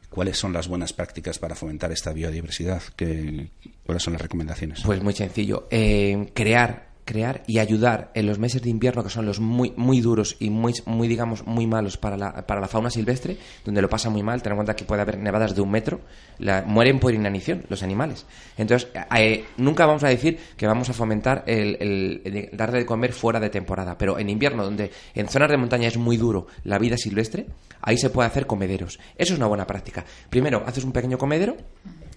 ¿cuáles 0.10 0.38
son 0.38 0.54
las 0.54 0.68
buenas 0.68 0.94
prácticas 0.94 1.40
para 1.40 1.56
fomentar 1.56 1.92
esta 1.92 2.14
biodiversidad? 2.14 2.82
¿Qué, 2.96 3.48
¿Cuáles 3.86 4.04
son 4.04 4.14
las 4.14 4.22
recomendaciones? 4.22 4.82
Pues 4.84 5.02
muy 5.02 5.14
sencillo, 5.14 5.68
eh, 5.72 6.30
crear 6.34 6.91
crear 7.12 7.44
y 7.46 7.60
ayudar 7.60 8.10
en 8.14 8.26
los 8.26 8.40
meses 8.40 8.62
de 8.62 8.70
invierno 8.70 9.04
que 9.04 9.10
son 9.10 9.26
los 9.26 9.42
muy 9.42 9.74
muy 9.76 10.00
duros 10.00 10.38
y 10.40 10.50
muy 10.50 10.74
muy 10.86 11.10
digamos 11.10 11.46
muy 11.46 11.68
malos 11.68 11.98
para 11.98 12.16
la, 12.16 12.48
para 12.48 12.62
la 12.62 12.70
fauna 12.70 12.90
silvestre 12.90 13.38
donde 13.66 13.82
lo 13.82 13.90
pasa 13.90 14.10
muy 14.10 14.24
mal 14.24 14.42
ten 14.42 14.54
en 14.54 14.58
cuenta 14.58 14.78
que 14.78 14.86
puede 14.86 15.02
haber 15.02 15.18
nevadas 15.18 15.54
de 15.54 15.60
un 15.60 15.70
metro 15.70 16.00
la, 16.40 16.62
mueren 16.62 17.00
por 17.00 17.14
inanición 17.14 17.66
los 17.68 17.84
animales. 17.84 18.26
Entonces 18.58 18.88
eh, 19.18 19.44
nunca 19.58 19.86
vamos 19.86 20.06
a 20.06 20.08
decir 20.08 20.40
que 20.56 20.66
vamos 20.68 20.90
a 20.90 20.94
fomentar 20.94 21.44
el, 21.48 22.22
el, 22.24 22.50
darle 22.54 22.80
de 22.80 22.86
comer 22.86 23.12
fuera 23.12 23.42
de 23.42 23.50
temporada 23.50 23.98
pero 23.98 24.18
en 24.18 24.30
invierno 24.30 24.64
donde 24.64 24.90
en 25.14 25.28
zonas 25.28 25.50
de 25.50 25.58
montaña 25.58 25.90
es 25.90 25.98
muy 25.98 26.16
duro 26.16 26.48
la 26.64 26.80
vida 26.80 26.96
silvestre 26.96 27.48
ahí 27.82 27.98
se 27.98 28.10
puede 28.10 28.28
hacer 28.28 28.48
comederos. 28.48 29.00
Eso 29.18 29.34
es 29.34 29.38
una 29.38 29.48
buena 29.48 29.68
práctica. 29.68 30.06
Primero 30.30 30.64
haces 30.66 30.86
un 30.86 30.94
pequeño 30.94 31.18
comedero 31.18 31.58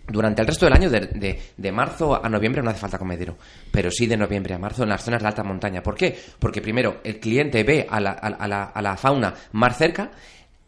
durante 0.06 0.42
el 0.42 0.48
resto 0.48 0.66
del 0.66 0.74
año, 0.74 0.90
de, 0.90 1.40
de, 1.56 1.72
marzo 1.72 2.22
a 2.22 2.28
noviembre, 2.28 2.62
no 2.62 2.70
hace 2.70 2.80
falta 2.80 2.98
comedero, 2.98 3.36
pero 3.70 3.90
sí 3.90 4.06
de 4.06 4.16
noviembre 4.16 4.54
a 4.54 4.58
marzo 4.58 4.82
en 4.82 4.90
las 4.90 5.02
zonas 5.02 5.22
de 5.22 5.28
alta 5.28 5.42
montaña. 5.42 5.82
¿Por 5.82 5.94
qué? 5.94 6.16
Porque 6.38 6.60
primero 6.60 7.00
el 7.04 7.18
cliente 7.18 7.62
ve 7.64 7.86
a 7.88 8.00
la, 8.00 8.10
a 8.12 8.46
la, 8.46 8.64
a 8.64 8.82
la 8.82 8.96
fauna 8.96 9.34
más 9.52 9.76
cerca, 9.76 10.10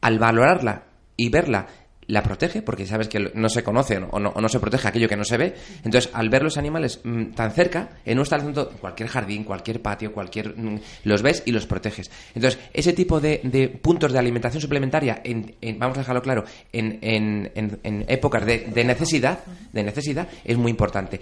al 0.01 0.19
valorarla 0.19 0.85
y 1.17 1.29
verla 1.29 1.67
la 2.09 2.23
protege, 2.23 2.63
porque 2.63 2.87
sabes 2.87 3.09
que 3.09 3.33
no 3.35 3.49
se 3.49 3.63
conoce 3.63 3.99
o 3.99 4.19
no, 4.19 4.49
se 4.49 4.61
protege 4.61 4.89
aquello 4.89 5.09
que 5.09 5.17
no 5.17 5.25
se 5.25 5.37
ve. 5.37 5.55
Entonces, 5.85 6.11
al 6.13 6.29
ver 6.29 6.43
los 6.43 6.57
animales 6.57 7.01
mm, 7.03 7.33
tan 7.33 7.53
cerca, 7.53 7.91
en 8.05 8.19
un 8.19 8.23
establecimiento, 8.23 8.71
cualquier 8.81 9.09
jardín, 9.09 9.45
cualquier 9.45 9.83
patio, 9.83 10.13
cualquier. 10.13 10.57
Mm, 10.57 10.81
los 11.05 11.23
ves 11.23 11.43
y 11.47 11.53
los 11.53 11.67
proteges. 11.67 12.11
Entonces, 12.35 12.61
ese 12.73 12.93
tipo 12.93 13.21
de, 13.21 13.79
puntos 13.83 14.13
de 14.13 14.19
alimentación 14.19 14.61
suplementaria, 14.61 15.21
en, 15.25 15.55
vamos 15.79 15.99
a 15.99 16.01
dejarlo 16.01 16.23
claro, 16.23 16.45
en, 16.73 16.99
en 17.03 18.05
épocas 18.09 18.45
de, 18.47 18.59
de, 18.73 18.85
necesidad, 18.85 19.41
de 19.73 19.83
necesidad, 19.83 20.29
es 20.45 20.57
muy 20.57 20.71
importante 20.71 21.21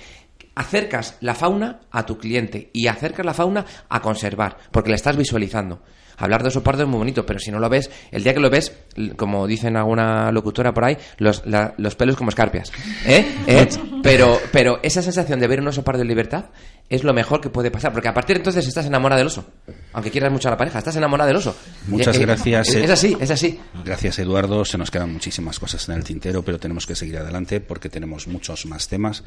acercas 0.57 1.16
la 1.20 1.35
fauna 1.35 1.81
a 1.90 2.07
tu 2.07 2.16
cliente 2.16 2.70
y 2.73 2.87
acercas 2.87 3.27
la 3.27 3.35
fauna 3.35 3.66
a 3.88 4.01
conservar, 4.01 4.57
porque 4.70 4.90
la 4.90 4.97
estás 4.97 5.16
visualizando 5.16 5.83
hablar 6.16 6.42
de 6.42 6.50
pardo 6.61 6.83
es 6.83 6.88
muy 6.88 6.98
bonito, 6.98 7.24
pero 7.27 7.38
si 7.38 7.50
no 7.50 7.59
lo 7.59 7.68
ves, 7.68 7.90
el 8.11 8.22
día 8.22 8.35
que 8.35 8.40
lo 8.40 8.50
ves, 8.50 8.72
como 9.16 9.46
dicen 9.46 9.77
alguna 9.77 10.31
locutora 10.33 10.72
por 10.72 10.85
ahí, 10.85 10.96
los, 11.18 11.42
los 11.77 11.94
pelos 11.94 12.16
como 12.16 12.31
escarpias. 12.31 12.72
¿Eh? 13.07 13.24
¿Eh? 13.46 13.68
Pero, 14.03 14.40
pero 14.53 14.81
esa 14.83 15.03
sensación 15.03 15.40
de 15.40 15.46
ver 15.46 15.61
un 15.61 15.68
oso 15.68 15.83
pardo 15.83 16.03
en 16.03 16.09
libertad 16.09 16.46
es 16.88 17.03
lo 17.03 17.14
mejor 17.14 17.40
que 17.40 17.48
puede 17.48 17.70
pasar, 17.70 17.92
porque 17.92 18.09
a 18.09 18.14
partir 18.14 18.37
de 18.37 18.40
entonces 18.40 18.66
estás 18.66 18.87
enamorada 18.87 19.18
del 19.18 19.29
oso. 19.29 19.46
Aunque 19.92 20.11
quieras 20.11 20.31
mucho 20.31 20.48
a 20.48 20.50
la 20.50 20.57
pareja, 20.57 20.79
estás 20.79 20.96
enamorada 20.96 21.29
del 21.29 21.37
oso. 21.37 21.57
Muchas 21.87 22.18
gracias. 22.18 22.68
Es, 22.68 22.74
es 22.77 22.90
así, 22.90 23.16
es 23.18 23.31
así. 23.31 23.59
Gracias, 23.85 24.18
Eduardo. 24.18 24.64
Se 24.64 24.77
nos 24.77 24.90
quedan 24.90 25.12
muchísimas 25.12 25.59
cosas 25.59 25.88
en 25.88 25.94
el 25.96 26.05
tintero, 26.05 26.42
pero 26.42 26.59
tenemos 26.59 26.87
que 26.87 26.94
seguir 26.94 27.18
adelante 27.18 27.61
porque 27.61 27.88
tenemos 27.88 28.27
muchos 28.29 28.66
más 28.66 28.88
temas 28.88 29.24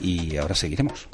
y 0.00 0.36
ahora 0.36 0.54
seguiremos. 0.54 1.08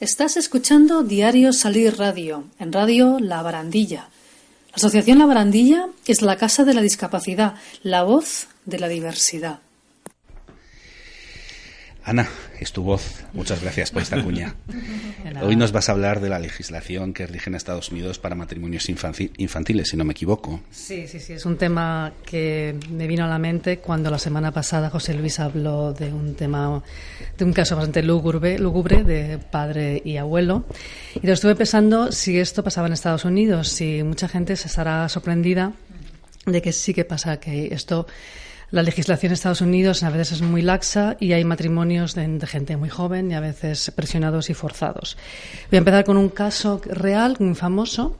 Estás 0.00 0.36
escuchando 0.36 1.02
Diario 1.02 1.52
Salir 1.52 1.98
Radio, 1.98 2.44
en 2.60 2.72
Radio 2.72 3.18
La 3.18 3.42
Barandilla. 3.42 4.08
La 4.68 4.76
Asociación 4.76 5.18
La 5.18 5.26
Barandilla 5.26 5.88
es 6.06 6.22
la 6.22 6.36
casa 6.36 6.64
de 6.64 6.72
la 6.72 6.82
discapacidad, 6.82 7.56
la 7.82 8.04
voz 8.04 8.46
de 8.64 8.78
la 8.78 8.86
diversidad. 8.86 9.58
Ana, 12.08 12.26
es 12.58 12.72
tu 12.72 12.82
voz. 12.82 13.22
Muchas 13.34 13.60
gracias 13.60 13.90
por 13.90 14.00
esta 14.00 14.24
cuña. 14.24 14.54
Hoy 15.42 15.56
nos 15.56 15.72
vas 15.72 15.90
a 15.90 15.92
hablar 15.92 16.20
de 16.20 16.30
la 16.30 16.38
legislación 16.38 17.12
que 17.12 17.26
rige 17.26 17.50
en 17.50 17.54
Estados 17.54 17.90
Unidos 17.90 18.18
para 18.18 18.34
matrimonios 18.34 18.88
infantiles, 18.88 19.88
si 19.90 19.96
no 19.98 20.06
me 20.06 20.12
equivoco. 20.12 20.62
Sí, 20.70 21.06
sí, 21.06 21.20
sí. 21.20 21.34
Es 21.34 21.44
un 21.44 21.58
tema 21.58 22.14
que 22.24 22.74
me 22.88 23.06
vino 23.06 23.26
a 23.26 23.28
la 23.28 23.38
mente 23.38 23.80
cuando 23.80 24.10
la 24.10 24.18
semana 24.18 24.52
pasada 24.52 24.88
José 24.88 25.12
Luis 25.12 25.38
habló 25.38 25.92
de 25.92 26.10
un 26.10 26.34
tema, 26.34 26.82
de 27.36 27.44
un 27.44 27.52
caso 27.52 27.76
bastante 27.76 28.02
lúgubre, 28.02 28.58
lúgubre 28.58 29.04
de 29.04 29.36
padre 29.36 30.00
y 30.02 30.16
abuelo. 30.16 30.64
Y 31.22 31.26
lo 31.26 31.34
estuve 31.34 31.56
pensando 31.56 32.10
si 32.10 32.38
esto 32.38 32.64
pasaba 32.64 32.86
en 32.86 32.94
Estados 32.94 33.26
Unidos, 33.26 33.68
si 33.68 34.02
mucha 34.02 34.28
gente 34.28 34.56
se 34.56 34.68
estará 34.68 35.06
sorprendida 35.10 35.74
de 36.46 36.62
que 36.62 36.72
sí 36.72 36.94
que 36.94 37.04
pasa, 37.04 37.38
que 37.38 37.66
esto 37.66 38.06
la 38.70 38.82
legislación 38.82 39.30
de 39.30 39.34
Estados 39.34 39.60
Unidos 39.62 40.02
a 40.02 40.10
veces 40.10 40.32
es 40.32 40.42
muy 40.42 40.60
laxa 40.60 41.16
y 41.20 41.32
hay 41.32 41.44
matrimonios 41.44 42.14
de, 42.14 42.38
gente 42.46 42.76
muy 42.76 42.90
joven 42.90 43.30
y 43.30 43.34
a 43.34 43.40
veces 43.40 43.90
presionados 43.94 44.50
y 44.50 44.54
forzados. 44.54 45.16
Voy 45.70 45.76
a 45.76 45.78
empezar 45.78 46.04
con 46.04 46.16
un 46.16 46.28
caso 46.28 46.80
real, 46.84 47.36
muy 47.38 47.54
famoso, 47.54 48.18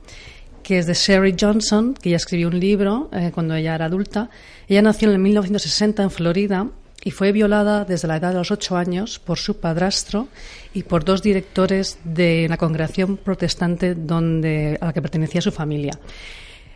que 0.63 0.79
es 0.79 0.87
de 0.87 0.95
Sherry 0.95 1.37
Johnson, 1.39 1.95
que 1.95 2.11
ya 2.11 2.17
escribió 2.17 2.49
un 2.49 2.59
libro 2.59 3.11
eh, 3.13 3.31
cuando 3.33 3.55
ella 3.55 3.75
era 3.75 3.87
adulta. 3.87 4.31
Ella 4.69 4.83
nació 4.83 5.11
en 5.11 5.21
1960 5.21 6.03
en 6.03 6.11
Florida 6.11 6.67
y 7.05 7.11
fue 7.11 7.33
violada 7.33 7.85
desde 7.85 8.09
la 8.09 8.17
edad 8.17 8.33
de 8.33 8.39
los 8.39 8.51
ocho 8.51 8.77
años 8.77 9.19
por 9.19 9.39
su 9.39 9.61
padrastro 9.61 10.29
y 10.73 10.83
por 10.83 11.05
dos 11.05 11.23
directores 11.23 11.99
de 12.05 12.45
una 12.47 12.57
congregación 12.57 13.19
protestante 13.19 13.95
donde, 13.95 14.79
a 14.81 14.87
la 14.87 14.93
que 14.93 15.03
pertenecía 15.03 15.41
su 15.41 15.53
familia. 15.53 15.93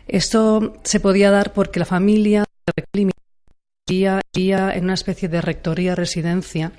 Esto 0.07 0.75
se 0.83 0.99
podía 0.99 1.31
dar 1.31 1.53
porque 1.53 1.79
la 1.79 1.85
familia 1.85 2.45
vivía 3.87 4.21
en 4.33 4.83
una 4.85 4.93
especie 4.93 5.27
de 5.27 5.41
rectoría 5.41 5.95
residencia 5.95 6.71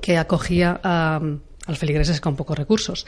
que 0.00 0.18
acogía 0.18 0.80
a, 0.82 1.20
los 1.66 1.78
feligreses 1.78 2.20
con 2.20 2.36
pocos 2.36 2.58
recursos. 2.58 3.06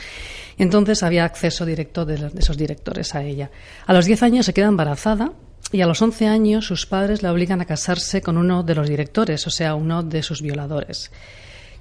Y 0.57 0.63
entonces 0.63 1.03
había 1.03 1.25
acceso 1.25 1.65
directo 1.65 2.05
de, 2.05 2.31
esos 2.37 2.57
directores 2.57 3.15
a 3.15 3.23
ella. 3.23 3.51
A 3.87 3.93
los 3.93 4.07
10 4.07 4.23
años 4.23 4.47
se 4.47 4.55
queda 4.55 4.67
embarazada 4.67 5.33
y 5.73 5.81
a 5.81 5.87
los 5.87 6.03
11 6.03 6.27
años 6.27 6.67
sus 6.67 6.87
padres 6.87 7.23
la 7.23 7.33
obligan 7.33 7.61
a 7.61 7.67
casarse 7.67 8.21
con 8.21 8.37
uno 8.37 8.63
de 8.63 8.75
los 8.75 8.89
directores, 8.89 9.47
o 9.47 9.51
sea, 9.51 9.75
uno 9.75 10.03
de 10.03 10.23
sus 10.23 10.43
violadores. 10.43 11.11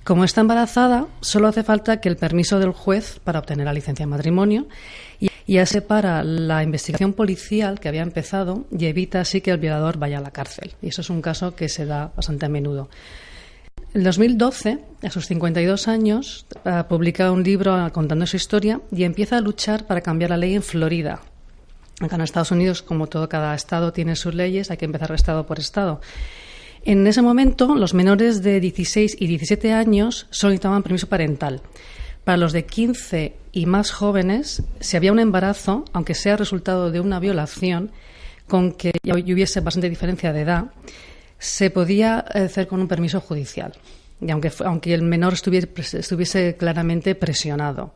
Como 0.03 0.26
está 0.26 0.41
embarazada, 0.41 1.08
solo 1.22 1.47
hace 1.47 1.64
falta 1.64 2.01
que 2.01 2.10
el 2.10 2.18
permiso 2.18 2.60
del 2.60 2.72
juez 2.72 3.20
para 3.24 3.39
obtener 3.39 3.66
la 3.66 3.74
licencia 3.74 4.05
de 4.05 4.10
matrimonio 4.10 4.68
ya 5.54 5.66
separa 5.66 6.24
la 6.24 6.64
investigación 6.64 7.14
policial 7.14 7.80
que 7.80 7.88
había 7.88 8.01
empezado 8.01 8.66
y 8.72 8.86
evita 8.86 9.22
así 9.22 9.41
que 9.41 9.51
el 9.51 9.58
violador 9.58 9.97
vaya 9.97 10.18
a 10.18 10.22
la 10.22 10.32
cárcel. 10.32 10.74
Y 10.82 10.88
eso 10.88 11.01
es 11.01 11.10
un 11.10 11.22
caso 11.22 11.56
que 11.56 11.70
se 11.70 11.86
da 11.86 12.12
bastante 12.16 12.45
a 12.45 12.49
menudo. 12.49 12.89
En 13.93 14.04
2012, 14.04 14.80
a 15.04 15.10
sus 15.12 15.28
52 15.28 15.88
años, 15.88 16.45
uh, 16.66 16.88
publica 16.88 17.32
un 17.32 17.43
libro 17.43 17.91
contando 17.91 18.26
su 18.26 18.38
historia 18.38 18.82
y 18.91 19.04
empieza 19.04 19.38
a 19.38 19.41
luchar 19.41 19.86
para 19.86 20.01
cambiar 20.01 20.32
la 20.32 20.38
ley 20.38 20.56
en 20.56 20.64
Florida. 20.64 21.22
Acá 21.99 22.16
en 22.16 22.22
Estados 22.22 22.51
Unidos, 22.51 22.82
como 22.82 23.08
todo 23.08 23.30
cada 23.30 23.54
estado 23.54 23.93
tiene 23.93 24.16
sus 24.16 24.34
leyes, 24.34 24.72
hay 24.72 24.78
que 24.78 24.86
empezar 24.86 25.12
estado 25.12 25.45
por 25.45 25.60
estado. 25.60 26.01
En 26.86 27.06
ese 27.06 27.22
momento, 27.22 27.76
los 27.76 27.93
menores 27.93 28.41
de 28.41 28.60
16 28.60 29.18
y 29.20 29.28
17 29.28 29.72
años 29.72 30.28
solicitaban 30.32 30.84
permiso 30.84 31.08
parental. 31.08 31.62
Para 32.24 32.38
los 32.38 32.53
de 32.53 32.65
15 32.65 33.36
y 33.51 33.65
más 33.65 33.91
jóvenes, 33.91 34.63
si 34.80 34.95
había 34.97 35.11
un 35.11 35.19
embarazo, 35.19 35.86
aunque 35.91 36.15
sea 36.15 36.38
resultado 36.38 36.89
de 36.89 36.99
una 36.99 37.19
violación, 37.19 37.91
con 38.47 38.74
que 38.74 38.93
ya 39.03 39.13
hubiese 39.13 39.59
bastante 39.59 39.89
diferencia 39.89 40.32
de 40.32 40.41
edad, 40.41 40.65
se 41.38 41.69
podía 41.69 42.19
hacer 42.19 42.67
con 42.67 42.80
un 42.80 42.88
permiso 42.88 43.19
judicial, 43.19 43.74
y 44.21 44.32
aunque, 44.32 44.51
aunque 44.63 44.93
el 44.93 45.01
menor 45.01 45.34
estuviese, 45.34 45.67
estuviese 45.99 46.55
claramente 46.55 47.15
presionado. 47.15 47.93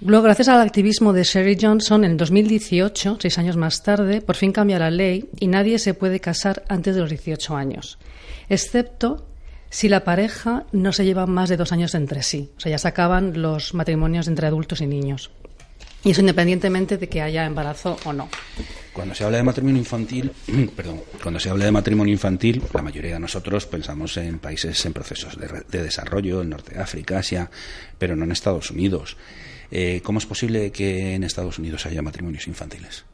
Luego, 0.00 0.24
gracias 0.24 0.48
al 0.48 0.60
activismo 0.60 1.12
de 1.12 1.22
Sherry 1.22 1.56
Johnson, 1.60 2.04
en 2.04 2.16
2018, 2.16 3.18
seis 3.20 3.38
años 3.38 3.56
más 3.56 3.82
tarde, 3.82 4.22
por 4.22 4.34
fin 4.34 4.50
cambia 4.50 4.78
la 4.78 4.90
ley 4.90 5.28
y 5.38 5.46
nadie 5.46 5.78
se 5.78 5.94
puede 5.94 6.20
casar 6.20 6.64
antes 6.68 6.94
de 6.94 7.02
los 7.02 7.10
18 7.10 7.54
años, 7.54 7.98
excepto 8.48 9.29
si 9.70 9.88
la 9.88 10.04
pareja 10.04 10.66
no 10.72 10.92
se 10.92 11.04
lleva 11.04 11.26
más 11.26 11.48
de 11.48 11.56
dos 11.56 11.72
años 11.72 11.94
entre 11.94 12.22
sí. 12.22 12.50
O 12.56 12.60
sea, 12.60 12.70
ya 12.70 12.78
se 12.78 12.88
acaban 12.88 13.40
los 13.40 13.72
matrimonios 13.72 14.28
entre 14.28 14.46
adultos 14.46 14.80
y 14.80 14.86
niños. 14.86 15.30
Y 16.02 16.10
eso 16.10 16.20
independientemente 16.20 16.96
de 16.96 17.08
que 17.08 17.20
haya 17.20 17.44
embarazo 17.44 17.98
o 18.04 18.12
no. 18.12 18.28
Cuando 18.92 19.14
se 19.14 19.24
habla 19.24 19.36
de 19.36 19.42
matrimonio 19.42 19.78
infantil, 19.78 20.32
perdón, 20.76 21.02
cuando 21.22 21.38
se 21.38 21.50
habla 21.50 21.66
de 21.66 21.72
matrimonio 21.72 22.12
infantil, 22.12 22.62
la 22.72 22.82
mayoría 22.82 23.14
de 23.14 23.20
nosotros 23.20 23.66
pensamos 23.66 24.16
en 24.16 24.38
países 24.38 24.84
en 24.86 24.92
procesos 24.92 25.38
de, 25.38 25.46
de 25.68 25.82
desarrollo, 25.82 26.42
en 26.42 26.50
Norte 26.50 26.74
de 26.74 26.80
África, 26.80 27.18
Asia, 27.18 27.50
pero 27.98 28.16
no 28.16 28.24
en 28.24 28.32
Estados 28.32 28.70
Unidos. 28.70 29.16
Eh, 29.70 30.00
¿Cómo 30.02 30.18
es 30.18 30.26
posible 30.26 30.72
que 30.72 31.14
en 31.14 31.22
Estados 31.22 31.58
Unidos 31.58 31.86
haya 31.86 32.02
matrimonios 32.02 32.48
infantiles? 32.48 33.04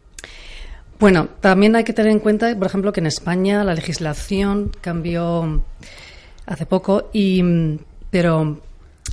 Bueno, 0.98 1.28
también 1.40 1.76
hay 1.76 1.84
que 1.84 1.92
tener 1.92 2.10
en 2.10 2.20
cuenta, 2.20 2.56
por 2.56 2.66
ejemplo, 2.66 2.92
que 2.92 3.00
en 3.00 3.06
España 3.06 3.62
la 3.64 3.74
legislación 3.74 4.72
cambió 4.80 5.62
hace 6.46 6.66
poco 6.66 7.10
y 7.12 7.42
pero 8.10 8.60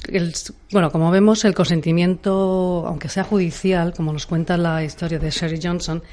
el, 0.08 0.34
bueno, 0.72 0.92
como 0.92 1.12
vemos, 1.12 1.46
el 1.46 1.54
consentimiento, 1.54 2.86
aunque 2.88 3.10
sea 3.10 3.24
judicial, 3.24 3.94
como 3.94 4.14
nos 4.14 4.26
cuenta 4.26 4.58
la 4.58 4.84
historia 4.84 5.20
de 5.20 5.30
Sherry 5.30 5.60
Johnson, 5.62 6.04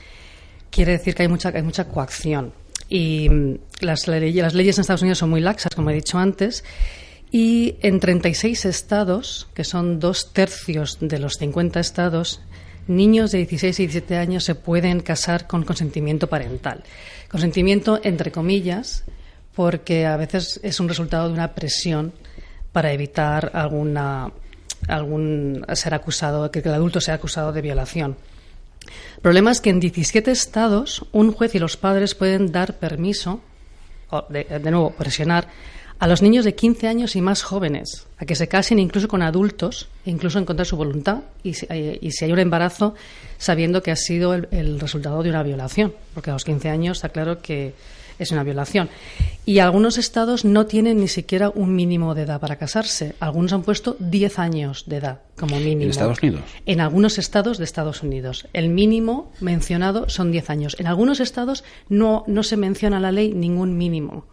quiere 0.71 0.93
decir 0.93 1.15
que 1.15 1.23
hay 1.23 1.29
mucha, 1.29 1.51
hay 1.51 1.63
mucha 1.63 1.87
coacción. 1.89 2.53
Y 2.89 3.29
mm, 3.29 3.59
las, 3.81 4.09
las 4.09 4.55
leyes 4.55 4.79
en 4.79 4.81
Estados 4.81 5.03
Unidos 5.03 5.19
son 5.19 5.31
muy 5.31 5.41
laxas, 5.41 5.75
como 5.75 5.91
he 5.91 5.95
dicho 5.95 6.19
antes, 6.19 6.65
y 7.31 7.77
en 7.83 8.01
36 8.01 8.65
estados, 8.65 9.49
que 9.55 9.65
son 9.65 10.01
dos 10.01 10.33
tercios 10.33 10.99
de 11.01 11.19
los 11.19 11.35
50 11.35 11.79
estados, 11.79 12.41
niños 12.89 13.31
de 13.31 13.39
16 13.39 13.81
y 13.81 13.83
17 13.85 14.17
años 14.17 14.45
se 14.45 14.57
pueden 14.57 15.01
casar 15.01 15.47
con 15.47 15.63
consentimiento 15.63 16.27
parental. 16.27 16.83
Consentimiento 17.31 18.01
entre 18.03 18.33
comillas, 18.33 19.05
porque 19.55 20.07
a 20.07 20.17
veces 20.17 20.61
es 20.63 20.81
un 20.81 20.89
resultado 20.89 21.29
de 21.29 21.35
una 21.35 21.55
presión 21.55 22.13
para 22.73 22.93
evitar 22.93 23.51
alguna, 23.55 24.33
algún 24.89 25.65
ser 25.75 25.95
acusado, 25.95 26.51
que 26.51 26.61
el 26.61 26.75
adulto 26.75 27.01
sea 27.01 27.15
acusado 27.15 27.53
de 27.53 27.63
violación. 27.63 28.17
El 29.17 29.23
problema 29.23 29.51
es 29.51 29.61
que 29.61 29.71
en 29.71 29.81
17 29.81 30.31
estados 30.31 31.05
un 31.13 31.33
juez 31.33 31.55
y 31.55 31.59
los 31.59 31.77
padres 31.77 32.15
pueden 32.15 32.53
dar 32.53 32.79
permiso, 32.79 33.41
de, 34.29 34.45
de 34.45 34.71
nuevo, 34.71 34.91
presionar 34.91 35.49
a 36.01 36.07
los 36.07 36.23
niños 36.23 36.47
de 36.47 36.55
15 36.55 36.89
años 36.89 37.15
y 37.15 37.21
más 37.21 37.43
jóvenes 37.43 38.07
a 38.17 38.25
que 38.25 38.35
se 38.35 38.49
casen 38.49 38.79
incluso 38.79 39.07
con 39.07 39.21
adultos, 39.21 39.89
incluso 40.07 40.39
en 40.39 40.47
contra 40.47 40.65
de 40.65 40.69
su 40.69 40.77
voluntad, 40.77 41.19
y 41.43 41.53
si, 41.53 41.67
y 42.01 42.11
si 42.11 42.25
hay 42.25 42.33
un 42.33 42.39
embarazo 42.39 42.95
sabiendo 43.37 43.83
que 43.83 43.91
ha 43.91 43.97
sido 43.97 44.33
el, 44.33 44.49
el, 44.51 44.81
resultado 44.81 45.23
de 45.23 45.29
una 45.29 45.43
violación, 45.43 45.95
porque 46.15 46.31
a 46.31 46.33
los 46.33 46.45
15 46.45 46.71
años 46.71 46.99
está 46.99 47.11
claro 47.11 47.43
que 47.43 47.75
es 48.21 48.31
una 48.31 48.45
violación. 48.45 48.89
Y 49.47 49.59
algunos 49.59 49.99
estados 49.99 50.45
no 50.45 50.67
tienen 50.67 51.01
ni 51.01 51.09
siquiera 51.09 51.49
un 51.49 51.75
mínimo 51.75 52.15
de 52.15 52.23
edad 52.23 52.39
para 52.39 52.57
casarse. 52.57 53.15
Algunos 53.19 53.53
han 53.53 53.63
puesto 53.63 53.97
10 53.99 54.39
años 54.39 54.85
de 54.87 54.97
edad 54.97 55.21
como 55.37 55.57
mínimo. 55.59 55.83
¿En 55.83 55.91
Estados 55.91 56.23
Unidos? 56.23 56.43
En 56.67 56.81
algunos 56.81 57.19
estados 57.19 57.59
de 57.59 57.65
Estados 57.65 58.03
Unidos. 58.03 58.47
El 58.53 58.69
mínimo 58.69 59.33
mencionado 59.41 60.09
son 60.09 60.31
10 60.31 60.51
años. 60.51 60.77
En 60.79 60.87
algunos 60.87 61.19
estados 61.19 61.65
no, 61.89 62.25
no 62.27 62.43
se 62.43 62.57
menciona 62.57 62.97
en 62.97 63.03
la 63.03 63.13
ley 63.13 63.33
ningún 63.33 63.77
mínimo. 63.77 64.27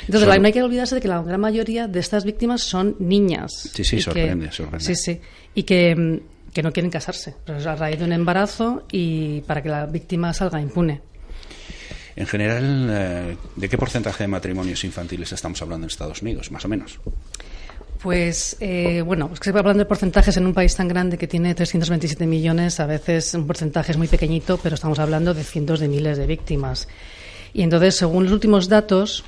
Entonces, 0.00 0.26
Solo... 0.26 0.40
no 0.40 0.46
hay 0.46 0.52
que 0.52 0.62
olvidarse 0.62 0.94
de 0.94 1.00
que 1.00 1.08
la 1.08 1.22
gran 1.22 1.40
mayoría 1.40 1.86
de 1.86 2.00
estas 2.00 2.24
víctimas 2.24 2.62
son 2.62 2.96
niñas. 2.98 3.70
Sí, 3.72 3.84
sí, 3.84 4.00
sorprende, 4.00 4.46
que, 4.46 4.52
sorprende. 4.52 4.84
Sí, 4.84 4.94
sí. 4.94 5.20
Y 5.54 5.62
que, 5.62 6.22
que 6.52 6.62
no 6.62 6.72
quieren 6.72 6.90
casarse, 6.90 7.34
pero 7.44 7.58
es 7.58 7.66
a 7.66 7.76
raíz 7.76 7.98
de 7.98 8.04
un 8.06 8.12
embarazo 8.12 8.84
y 8.90 9.42
para 9.42 9.62
que 9.62 9.68
la 9.68 9.86
víctima 9.86 10.32
salga 10.32 10.60
impune. 10.60 11.02
En 12.18 12.26
general, 12.26 12.88
eh, 12.90 13.36
¿de 13.54 13.68
qué 13.68 13.78
porcentaje 13.78 14.24
de 14.24 14.28
matrimonios 14.28 14.82
infantiles 14.82 15.30
estamos 15.30 15.62
hablando 15.62 15.84
en 15.84 15.90
Estados 15.90 16.20
Unidos, 16.20 16.50
más 16.50 16.64
o 16.64 16.68
menos? 16.68 16.98
Pues 18.02 18.56
eh, 18.58 19.02
bueno, 19.02 19.30
es 19.32 19.38
que 19.38 19.50
hablando 19.50 19.78
de 19.78 19.84
porcentajes 19.84 20.36
en 20.36 20.44
un 20.44 20.52
país 20.52 20.74
tan 20.74 20.88
grande 20.88 21.16
que 21.16 21.28
tiene 21.28 21.54
327 21.54 22.26
millones, 22.26 22.80
a 22.80 22.86
veces 22.86 23.34
un 23.34 23.46
porcentaje 23.46 23.92
es 23.92 23.98
muy 23.98 24.08
pequeñito, 24.08 24.58
pero 24.60 24.74
estamos 24.74 24.98
hablando 24.98 25.32
de 25.32 25.44
cientos 25.44 25.78
de 25.78 25.86
miles 25.86 26.18
de 26.18 26.26
víctimas. 26.26 26.88
Y 27.54 27.62
entonces, 27.62 27.94
según 27.94 28.24
los 28.24 28.32
últimos 28.32 28.68
datos, 28.68 29.22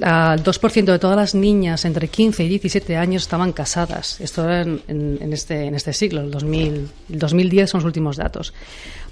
el 0.00 0.42
2% 0.42 0.84
de 0.84 0.98
todas 0.98 1.16
las 1.16 1.36
niñas 1.36 1.84
entre 1.84 2.08
15 2.08 2.42
y 2.42 2.48
17 2.48 2.96
años 2.96 3.22
estaban 3.22 3.52
casadas. 3.52 4.20
Esto 4.20 4.42
era 4.42 4.62
en, 4.62 4.82
en, 4.88 5.32
este, 5.32 5.66
en 5.66 5.76
este 5.76 5.92
siglo, 5.92 6.20
el, 6.20 6.32
2000, 6.32 6.88
el 7.10 7.18
2010 7.18 7.70
son 7.70 7.78
los 7.78 7.86
últimos 7.86 8.16
datos. 8.16 8.52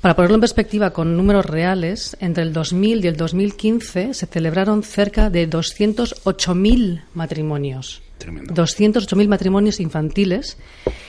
Para 0.01 0.17
ponerlo 0.17 0.37
en 0.37 0.41
perspectiva 0.41 0.91
con 0.91 1.15
números 1.15 1.45
reales, 1.45 2.17
entre 2.21 2.43
el 2.43 2.55
2000 2.55 3.05
y 3.05 3.09
el 3.09 3.17
2015 3.17 4.15
se 4.15 4.27
celebraron 4.27 4.83
cerca 4.83 5.29
de 5.29 5.49
208.000 5.49 7.03
matrimonios. 7.13 8.01
208.000 8.19 9.29
matrimonios 9.29 9.79
infantiles 9.79 10.57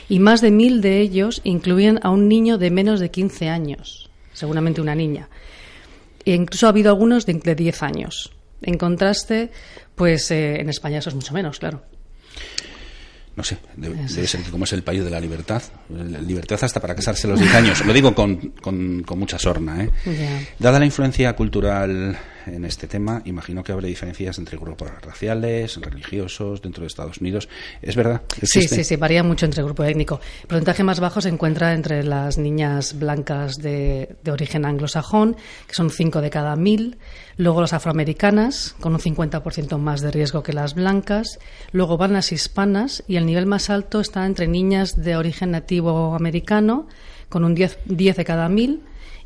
y 0.10 0.20
más 0.20 0.42
de 0.42 0.52
mil 0.52 0.82
de 0.82 1.00
ellos 1.00 1.40
incluían 1.46 2.00
a 2.04 2.10
un 2.10 2.28
niño 2.28 2.58
de 2.58 2.70
menos 2.70 3.00
de 3.00 3.12
15 3.12 3.48
años, 3.48 4.10
seguramente 4.34 4.82
una 4.82 4.96
niña. 4.96 5.30
E 6.26 6.34
incluso 6.34 6.68
ha 6.68 6.70
habido 6.70 6.90
algunos 6.90 7.26
de, 7.26 7.34
de 7.34 7.56
10 7.56 7.84
años. 7.84 8.34
En 8.62 8.78
contraste, 8.78 9.52
pues 9.96 10.32
eh, 10.32 10.60
en 10.60 10.70
España 10.70 11.00
eso 11.00 11.10
es 11.10 11.16
mucho 11.16 11.34
menos, 11.34 11.60
claro. 11.60 11.82
No 13.42 13.46
sé, 13.46 13.58
debe, 13.76 13.96
debe 13.96 14.28
ser 14.28 14.44
que 14.44 14.52
como 14.52 14.66
es 14.66 14.74
el 14.74 14.84
país 14.84 15.04
de 15.04 15.10
la 15.10 15.20
libertad, 15.20 15.64
libertad 15.90 16.60
hasta 16.62 16.80
para 16.80 16.94
casarse 16.94 17.26
a 17.26 17.32
los 17.32 17.40
10 17.40 17.56
años. 17.56 17.84
Lo 17.84 17.92
digo 17.92 18.14
con, 18.14 18.36
con, 18.62 19.02
con 19.02 19.18
mucha 19.18 19.40
sorna. 19.40 19.84
¿eh? 19.84 19.90
Yeah. 20.06 20.42
Dada 20.60 20.78
la 20.78 20.86
influencia 20.86 21.34
cultural 21.36 22.16
en 22.48 22.66
este 22.66 22.88
tema, 22.88 23.22
imagino 23.26 23.64
que 23.64 23.72
habrá 23.72 23.88
diferencias 23.88 24.38
entre 24.38 24.58
grupos 24.58 24.90
raciales, 25.02 25.78
religiosos, 25.78 26.62
dentro 26.62 26.82
de 26.82 26.88
Estados 26.88 27.20
Unidos. 27.20 27.50
¿Es 27.82 27.96
verdad? 27.96 28.22
Sí, 28.42 28.62
sí, 28.64 28.84
sí, 28.84 28.96
varía 28.96 29.24
mucho 29.24 29.46
entre 29.46 29.64
grupo 29.64 29.84
étnico. 29.84 30.20
El 30.42 30.48
porcentaje 30.48 30.84
más 30.84 31.00
bajo 31.00 31.22
se 31.22 31.30
encuentra 31.30 31.74
entre 31.74 32.04
las 32.04 32.38
niñas 32.38 32.98
blancas 32.98 33.58
de, 33.58 34.16
de 34.24 34.32
origen 34.32 34.66
anglosajón, 34.66 35.36
que 35.68 35.76
son 35.76 35.90
5 35.90 36.22
de 36.22 36.30
cada 36.30 36.56
mil, 36.56 36.98
luego 37.38 37.62
las 37.62 37.74
afroamericanas, 37.74 38.76
con 38.80 38.94
un 38.94 39.00
50% 39.00 39.78
más 39.78 40.02
de 40.02 40.12
riesgo 40.12 40.44
que 40.44 40.54
las 40.54 40.74
blancas, 40.74 41.40
luego 41.72 41.98
van 41.98 42.14
las 42.14 42.32
hispanas 42.32 43.04
y 43.08 43.16
el 43.16 43.26
nivel 43.26 43.46
más 43.46 43.70
alto 43.70 44.00
está 44.00 44.26
entre 44.26 44.48
niñas 44.48 45.02
de 45.02 45.16
origen 45.16 45.52
nativo 45.52 46.16
americano, 46.16 46.88
con 47.30 47.44
un 47.44 47.56
10, 47.56 47.80
10 47.86 48.18
de 48.18 48.26
cada 48.26 48.50
mil, 48.50 48.84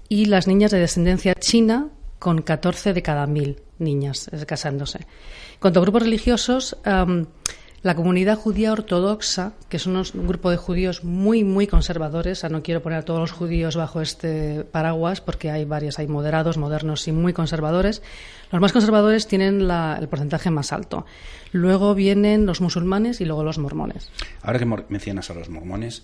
y 0.08 0.26
las 0.26 0.48
niñas 0.48 0.72
de 0.72 0.80
descendencia 0.80 1.34
china, 1.36 1.90
con 2.20 2.42
14 2.42 2.94
de 2.94 3.02
cada 3.02 3.28
mil 3.28 3.62
niñas 3.80 4.30
casándose. 4.48 5.00
En 5.00 5.60
cuanto 5.60 5.80
a 5.80 5.84
grupos 5.84 6.04
religiosos, 6.04 6.78
um, 6.86 7.26
la 7.86 7.94
comunidad 7.94 8.40
judía 8.40 8.72
ortodoxa, 8.72 9.54
que 9.70 9.78
es 9.78 9.86
un 9.86 10.02
grupo 10.26 10.50
de 10.50 10.58
judíos 10.58 11.04
muy, 11.04 11.44
muy 11.44 11.68
conservadores, 11.68 12.44
o 12.44 12.50
no 12.50 12.64
quiero 12.64 12.82
poner 12.82 12.98
a 12.98 13.06
todos 13.06 13.20
los 13.20 13.32
judíos 13.32 13.76
bajo 13.76 14.02
este 14.02 14.64
paraguas 14.64 15.22
porque 15.22 15.52
hay 15.52 15.66
varios, 15.66 16.00
hay 16.00 16.08
moderados, 16.08 16.58
modernos 16.58 17.08
y 17.08 17.12
muy 17.12 17.32
conservadores. 17.32 18.02
Los 18.52 18.60
más 18.60 18.72
conservadores 18.72 19.28
tienen 19.28 19.62
el 19.70 20.08
porcentaje 20.08 20.50
más 20.50 20.74
alto. 20.74 21.06
Luego 21.52 21.94
vienen 21.94 22.48
los 22.48 22.60
musulmanes 22.60 23.22
y 23.22 23.26
luego 23.26 23.44
los 23.44 23.60
mormones. 23.60 24.10
Ahora 24.42 24.58
que 24.58 24.66
mencionas 24.66 25.30
a 25.30 25.36
los 25.36 25.50
mormones, 25.50 26.02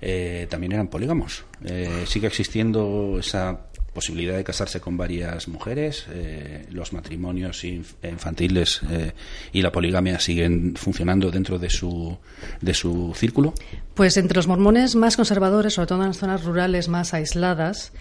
eh, 0.00 0.46
también 0.48 0.70
eran 0.70 0.86
polígamos. 0.86 1.44
Eh, 1.64 2.04
sigue 2.06 2.28
existiendo 2.28 3.16
esa 3.18 3.58
posibilidad 3.94 4.36
de 4.36 4.44
casarse 4.44 4.80
con 4.80 4.96
varias 4.96 5.48
mujeres, 5.48 6.06
eh, 6.10 6.66
los 6.70 6.92
matrimonios 6.92 7.64
infantiles 7.64 8.80
eh, 8.90 9.12
y 9.52 9.62
la 9.62 9.72
poligamia 9.72 10.20
siguen 10.20 10.74
funcionando 10.76 11.30
dentro 11.30 11.58
de 11.58 11.70
su, 11.70 12.18
de 12.60 12.74
su 12.74 13.14
círculo. 13.16 13.54
Pues 13.94 14.16
entre 14.16 14.36
los 14.36 14.46
mormones 14.46 14.96
más 14.96 15.16
conservadores, 15.16 15.74
sobre 15.74 15.86
todo 15.86 16.02
en 16.02 16.08
las 16.08 16.18
zonas 16.18 16.44
rurales 16.44 16.88
más 16.88 17.14
aisladas, 17.14 17.92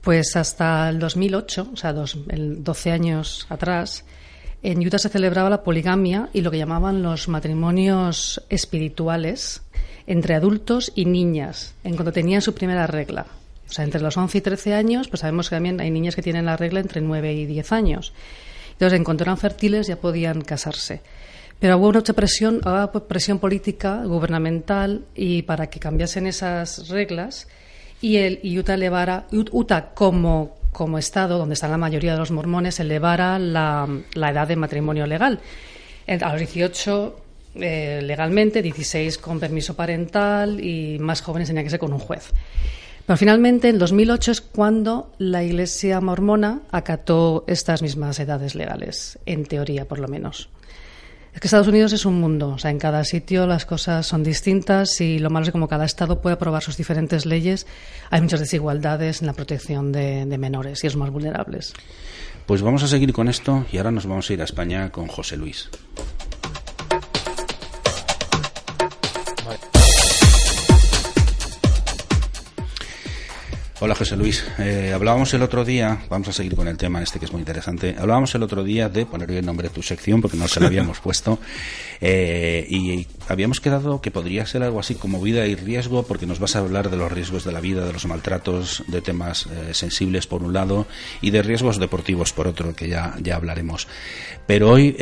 pues 0.00 0.36
hasta 0.36 0.88
el 0.88 0.98
2008, 0.98 1.70
o 1.72 1.76
sea, 1.76 1.92
dos, 1.92 2.16
12 2.26 2.90
años 2.90 3.46
atrás, 3.50 4.04
en 4.62 4.86
Utah 4.86 4.98
se 4.98 5.08
celebraba 5.08 5.50
la 5.50 5.62
poligamia 5.62 6.28
y 6.32 6.42
lo 6.42 6.50
que 6.50 6.58
llamaban 6.58 7.02
los 7.02 7.28
matrimonios 7.28 8.42
espirituales 8.48 9.62
entre 10.06 10.34
adultos 10.34 10.92
y 10.94 11.04
niñas, 11.04 11.74
en 11.84 11.94
cuanto 11.94 12.12
tenían 12.12 12.42
su 12.42 12.54
primera 12.54 12.86
regla. 12.86 13.26
O 13.70 13.72
sea, 13.72 13.84
entre 13.84 14.00
los 14.00 14.16
11 14.16 14.38
y 14.38 14.40
13 14.40 14.74
años, 14.74 15.08
pues 15.08 15.20
sabemos 15.20 15.48
que 15.48 15.56
también 15.56 15.80
hay 15.80 15.90
niñas 15.90 16.16
que 16.16 16.22
tienen 16.22 16.44
la 16.44 16.56
regla 16.56 16.80
entre 16.80 17.00
9 17.00 17.32
y 17.32 17.46
10 17.46 17.72
años. 17.72 18.12
Entonces, 18.72 18.96
en 18.96 19.04
cuanto 19.04 19.24
eran 19.24 19.38
fértiles, 19.38 19.86
ya 19.86 19.96
podían 19.96 20.42
casarse. 20.42 21.00
Pero 21.60 21.78
hubo 21.78 21.92
mucha 21.92 22.12
presión, 22.14 22.60
presión 23.06 23.38
política, 23.38 24.02
gubernamental, 24.04 25.04
y 25.14 25.42
para 25.42 25.68
que 25.68 25.78
cambiasen 25.78 26.26
esas 26.26 26.88
reglas, 26.88 27.46
y 28.00 28.16
el 28.16 28.40
Utah 28.42 28.74
elevara, 28.74 29.26
Utah 29.30 29.90
como, 29.94 30.56
como 30.72 30.98
estado, 30.98 31.38
donde 31.38 31.54
están 31.54 31.70
la 31.70 31.78
mayoría 31.78 32.12
de 32.12 32.18
los 32.18 32.30
mormones, 32.30 32.80
elevara 32.80 33.38
la, 33.38 33.86
la 34.14 34.30
edad 34.30 34.48
de 34.48 34.56
matrimonio 34.56 35.06
legal. 35.06 35.40
A 36.08 36.32
los 36.32 36.40
18 36.40 37.16
eh, 37.56 38.00
legalmente, 38.02 38.62
16 38.62 39.18
con 39.18 39.40
permiso 39.40 39.74
parental 39.74 40.64
y 40.64 40.98
más 41.00 41.20
jóvenes 41.20 41.48
tenían 41.48 41.64
que 41.64 41.70
ser 41.70 41.80
con 41.80 41.92
un 41.92 41.98
juez. 41.98 42.30
Pero 43.10 43.18
finalmente, 43.18 43.68
en 43.68 43.80
2008 43.80 44.30
es 44.30 44.40
cuando 44.40 45.10
la 45.18 45.42
Iglesia 45.42 46.00
mormona 46.00 46.60
acató 46.70 47.42
estas 47.48 47.82
mismas 47.82 48.20
edades 48.20 48.54
legales, 48.54 49.18
en 49.26 49.46
teoría 49.46 49.88
por 49.88 49.98
lo 49.98 50.06
menos. 50.06 50.48
Es 51.34 51.40
que 51.40 51.48
Estados 51.48 51.66
Unidos 51.66 51.92
es 51.92 52.06
un 52.06 52.20
mundo, 52.20 52.50
o 52.50 52.58
sea, 52.58 52.70
en 52.70 52.78
cada 52.78 53.02
sitio 53.02 53.48
las 53.48 53.66
cosas 53.66 54.06
son 54.06 54.22
distintas 54.22 55.00
y 55.00 55.18
lo 55.18 55.28
malo 55.28 55.42
es 55.42 55.48
que 55.48 55.52
como 55.54 55.66
cada 55.66 55.86
estado 55.86 56.20
puede 56.20 56.34
aprobar 56.34 56.62
sus 56.62 56.76
diferentes 56.76 57.26
leyes, 57.26 57.66
hay 58.10 58.20
muchas 58.20 58.38
desigualdades 58.38 59.22
en 59.22 59.26
la 59.26 59.32
protección 59.32 59.90
de, 59.90 60.24
menores 60.38 60.84
y 60.84 60.86
los 60.86 60.94
más 60.94 61.10
vulnerables. 61.10 61.72
Pues 62.46 62.62
vamos 62.62 62.84
a 62.84 62.86
seguir 62.86 63.12
con 63.12 63.26
esto 63.26 63.66
y 63.72 63.78
ahora 63.78 63.90
nos 63.90 64.06
vamos 64.06 64.30
a 64.30 64.34
ir 64.34 64.40
a 64.40 64.44
España 64.44 64.92
con 64.92 65.08
José 65.08 65.36
Luis. 65.36 65.68
Hola 73.82 73.94
José 73.94 74.14
Luis, 74.14 74.44
eh, 74.58 74.92
hablábamos 74.94 75.32
el 75.32 75.40
otro 75.40 75.64
día, 75.64 76.02
vamos 76.10 76.28
a 76.28 76.34
seguir 76.34 76.54
con 76.54 76.68
el 76.68 76.76
tema 76.76 77.02
este 77.02 77.18
que 77.18 77.24
es 77.24 77.32
muy 77.32 77.40
interesante, 77.40 77.96
hablábamos 77.98 78.34
el 78.34 78.42
otro 78.42 78.62
día 78.62 78.90
de 78.90 79.06
poner 79.06 79.30
el 79.30 79.46
nombre 79.46 79.68
de 79.68 79.74
tu 79.74 79.82
sección 79.82 80.20
porque 80.20 80.36
no 80.36 80.48
se 80.48 80.60
lo 80.60 80.66
habíamos 80.66 81.00
puesto 81.02 81.38
eh, 81.98 82.66
y 82.68 83.06
habíamos 83.26 83.58
quedado 83.58 84.02
que 84.02 84.10
podría 84.10 84.44
ser 84.44 84.64
algo 84.64 84.80
así 84.80 84.96
como 84.96 85.18
vida 85.22 85.46
y 85.46 85.54
riesgo 85.54 86.02
porque 86.02 86.26
nos 86.26 86.38
vas 86.38 86.56
a 86.56 86.58
hablar 86.58 86.90
de 86.90 86.98
los 86.98 87.10
riesgos 87.10 87.42
de 87.42 87.52
la 87.52 87.60
vida, 87.60 87.86
de 87.86 87.94
los 87.94 88.04
maltratos, 88.04 88.84
de 88.86 89.00
temas 89.00 89.46
eh, 89.46 89.72
sensibles 89.72 90.26
por 90.26 90.42
un 90.42 90.52
lado 90.52 90.86
y 91.22 91.30
de 91.30 91.40
riesgos 91.40 91.78
deportivos 91.78 92.34
por 92.34 92.48
otro 92.48 92.76
que 92.76 92.86
ya, 92.86 93.16
ya 93.22 93.36
hablaremos. 93.36 93.88
Pero 94.46 94.72
hoy, 94.72 94.94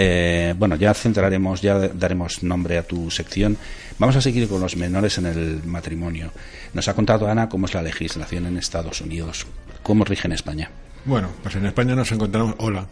bueno, 0.57 0.77
ya 0.77 0.95
centraremos, 0.95 1.63
ya 1.63 1.79
daremos 1.79 2.43
nombre 2.43 2.79
a 2.79 2.83
tu 2.83 3.11
sección. 3.11 3.57
Vamos 3.99 4.15
a 4.15 4.21
seguir 4.21 4.47
con 4.49 4.61
los 4.61 4.77
menores 4.77 5.19
en 5.19 5.27
el 5.27 5.63
matrimonio. 5.65 6.31
Nos 6.73 6.87
ha 6.87 6.95
contado 6.95 7.29
Ana 7.29 7.49
cómo 7.49 7.67
es 7.67 7.75
la 7.75 7.83
legislación 7.83 8.47
en 8.47 8.57
Estados 8.57 9.01
Unidos. 9.01 9.45
¿Cómo 9.83 10.05
rige 10.05 10.29
en 10.29 10.33
España? 10.33 10.71
Bueno, 11.05 11.31
pues 11.43 11.57
en 11.57 11.67
España 11.67 11.97
nos 11.97 12.13
encontramos. 12.13 12.55
Hola, 12.59 12.87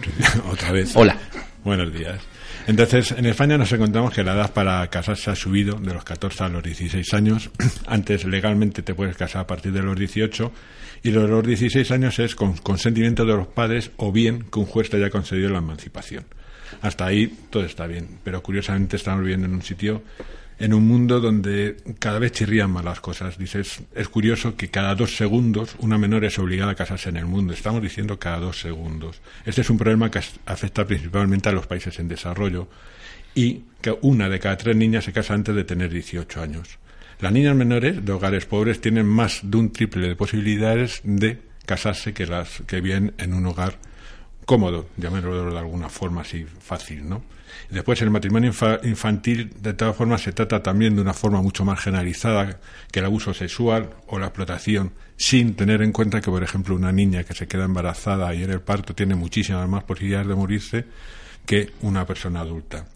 otra 0.50 0.70
vez. 0.70 0.94
Hola. 0.94 1.18
Buenos 1.64 1.92
días. 1.92 2.20
Entonces, 2.68 3.12
en 3.12 3.26
España 3.26 3.58
nos 3.58 3.72
encontramos 3.72 4.14
que 4.14 4.22
la 4.22 4.34
edad 4.34 4.52
para 4.52 4.88
casarse 4.88 5.30
ha 5.30 5.34
subido 5.34 5.80
de 5.80 5.94
los 5.94 6.04
14 6.04 6.44
a 6.44 6.48
los 6.48 6.62
16 6.62 7.12
años. 7.14 7.50
Antes 7.86 8.24
legalmente 8.24 8.82
te 8.82 8.94
puedes 8.94 9.16
casar 9.16 9.42
a 9.42 9.46
partir 9.48 9.72
de 9.72 9.82
los 9.82 9.96
18 9.98 10.52
y 11.02 11.10
de 11.10 11.26
los 11.26 11.44
16 11.44 11.90
años 11.90 12.20
es 12.20 12.36
con 12.36 12.56
consentimiento 12.56 13.24
de 13.24 13.36
los 13.36 13.48
padres 13.48 13.90
o 13.96 14.12
bien 14.12 14.44
que 14.52 14.60
un 14.60 14.66
juez 14.66 14.90
te 14.90 14.98
haya 14.98 15.10
concedido 15.10 15.50
la 15.50 15.58
emancipación. 15.58 16.24
Hasta 16.80 17.06
ahí 17.06 17.26
todo 17.50 17.64
está 17.64 17.86
bien, 17.86 18.18
pero 18.22 18.42
curiosamente 18.42 18.96
estamos 18.96 19.22
viviendo 19.22 19.46
en 19.46 19.54
un 19.54 19.62
sitio 19.62 20.02
en 20.58 20.74
un 20.74 20.86
mundo 20.86 21.20
donde 21.20 21.76
cada 21.98 22.18
vez 22.18 22.32
chirrían 22.32 22.70
más 22.70 22.84
las 22.84 23.00
cosas. 23.00 23.38
Dices, 23.38 23.80
es 23.94 24.08
curioso 24.08 24.56
que 24.56 24.68
cada 24.68 24.94
dos 24.94 25.16
segundos 25.16 25.76
una 25.78 25.98
menor 25.98 26.24
es 26.24 26.38
obligada 26.38 26.72
a 26.72 26.74
casarse 26.74 27.08
en 27.08 27.16
el 27.16 27.26
mundo. 27.26 27.52
Estamos 27.52 27.82
diciendo 27.82 28.18
cada 28.18 28.38
dos 28.38 28.60
segundos. 28.60 29.20
Este 29.44 29.62
es 29.62 29.70
un 29.70 29.78
problema 29.78 30.10
que 30.10 30.20
afecta 30.46 30.86
principalmente 30.86 31.48
a 31.48 31.52
los 31.52 31.66
países 31.66 31.98
en 31.98 32.08
desarrollo 32.08 32.68
y 33.34 33.62
que 33.80 33.96
una 34.02 34.28
de 34.28 34.38
cada 34.38 34.56
tres 34.56 34.76
niñas 34.76 35.04
se 35.04 35.12
casa 35.12 35.34
antes 35.34 35.54
de 35.54 35.64
tener 35.64 35.90
18 35.90 36.42
años. 36.42 36.78
Las 37.20 37.32
niñas 37.32 37.54
menores 37.54 38.04
de 38.04 38.12
hogares 38.12 38.46
pobres 38.46 38.80
tienen 38.80 39.06
más 39.06 39.40
de 39.42 39.56
un 39.56 39.72
triple 39.72 40.08
de 40.08 40.16
posibilidades 40.16 41.00
de 41.04 41.38
casarse 41.66 42.12
que 42.12 42.26
las 42.26 42.62
que 42.66 42.80
viven 42.80 43.14
en 43.18 43.34
un 43.34 43.46
hogar 43.46 43.78
cómodo, 44.44 44.86
llamémoslo 44.96 45.50
de 45.52 45.58
alguna 45.58 45.88
forma 45.88 46.22
así 46.22 46.44
fácil, 46.44 47.08
¿no? 47.08 47.22
Después, 47.70 48.00
el 48.02 48.10
matrimonio 48.10 48.52
infantil, 48.82 49.52
de 49.60 49.74
todas 49.74 49.96
formas, 49.96 50.22
se 50.22 50.32
trata 50.32 50.62
también 50.62 50.94
de 50.94 51.02
una 51.02 51.14
forma 51.14 51.40
mucho 51.42 51.64
más 51.64 51.80
generalizada 51.80 52.60
que 52.90 52.98
el 52.98 53.06
abuso 53.06 53.34
sexual 53.34 53.90
o 54.06 54.18
la 54.18 54.26
explotación, 54.26 54.92
sin 55.16 55.54
tener 55.54 55.82
en 55.82 55.92
cuenta 55.92 56.20
que, 56.20 56.30
por 56.30 56.42
ejemplo, 56.42 56.74
una 56.74 56.92
niña 56.92 57.24
que 57.24 57.34
se 57.34 57.46
queda 57.46 57.64
embarazada 57.64 58.34
y 58.34 58.42
en 58.42 58.50
el 58.50 58.60
parto 58.60 58.94
tiene 58.94 59.14
muchísimas 59.14 59.68
más 59.68 59.84
posibilidades 59.84 60.28
de 60.28 60.34
morirse 60.34 60.84
que 61.46 61.72
una 61.82 62.06
persona 62.06 62.40
adulta. 62.40 62.86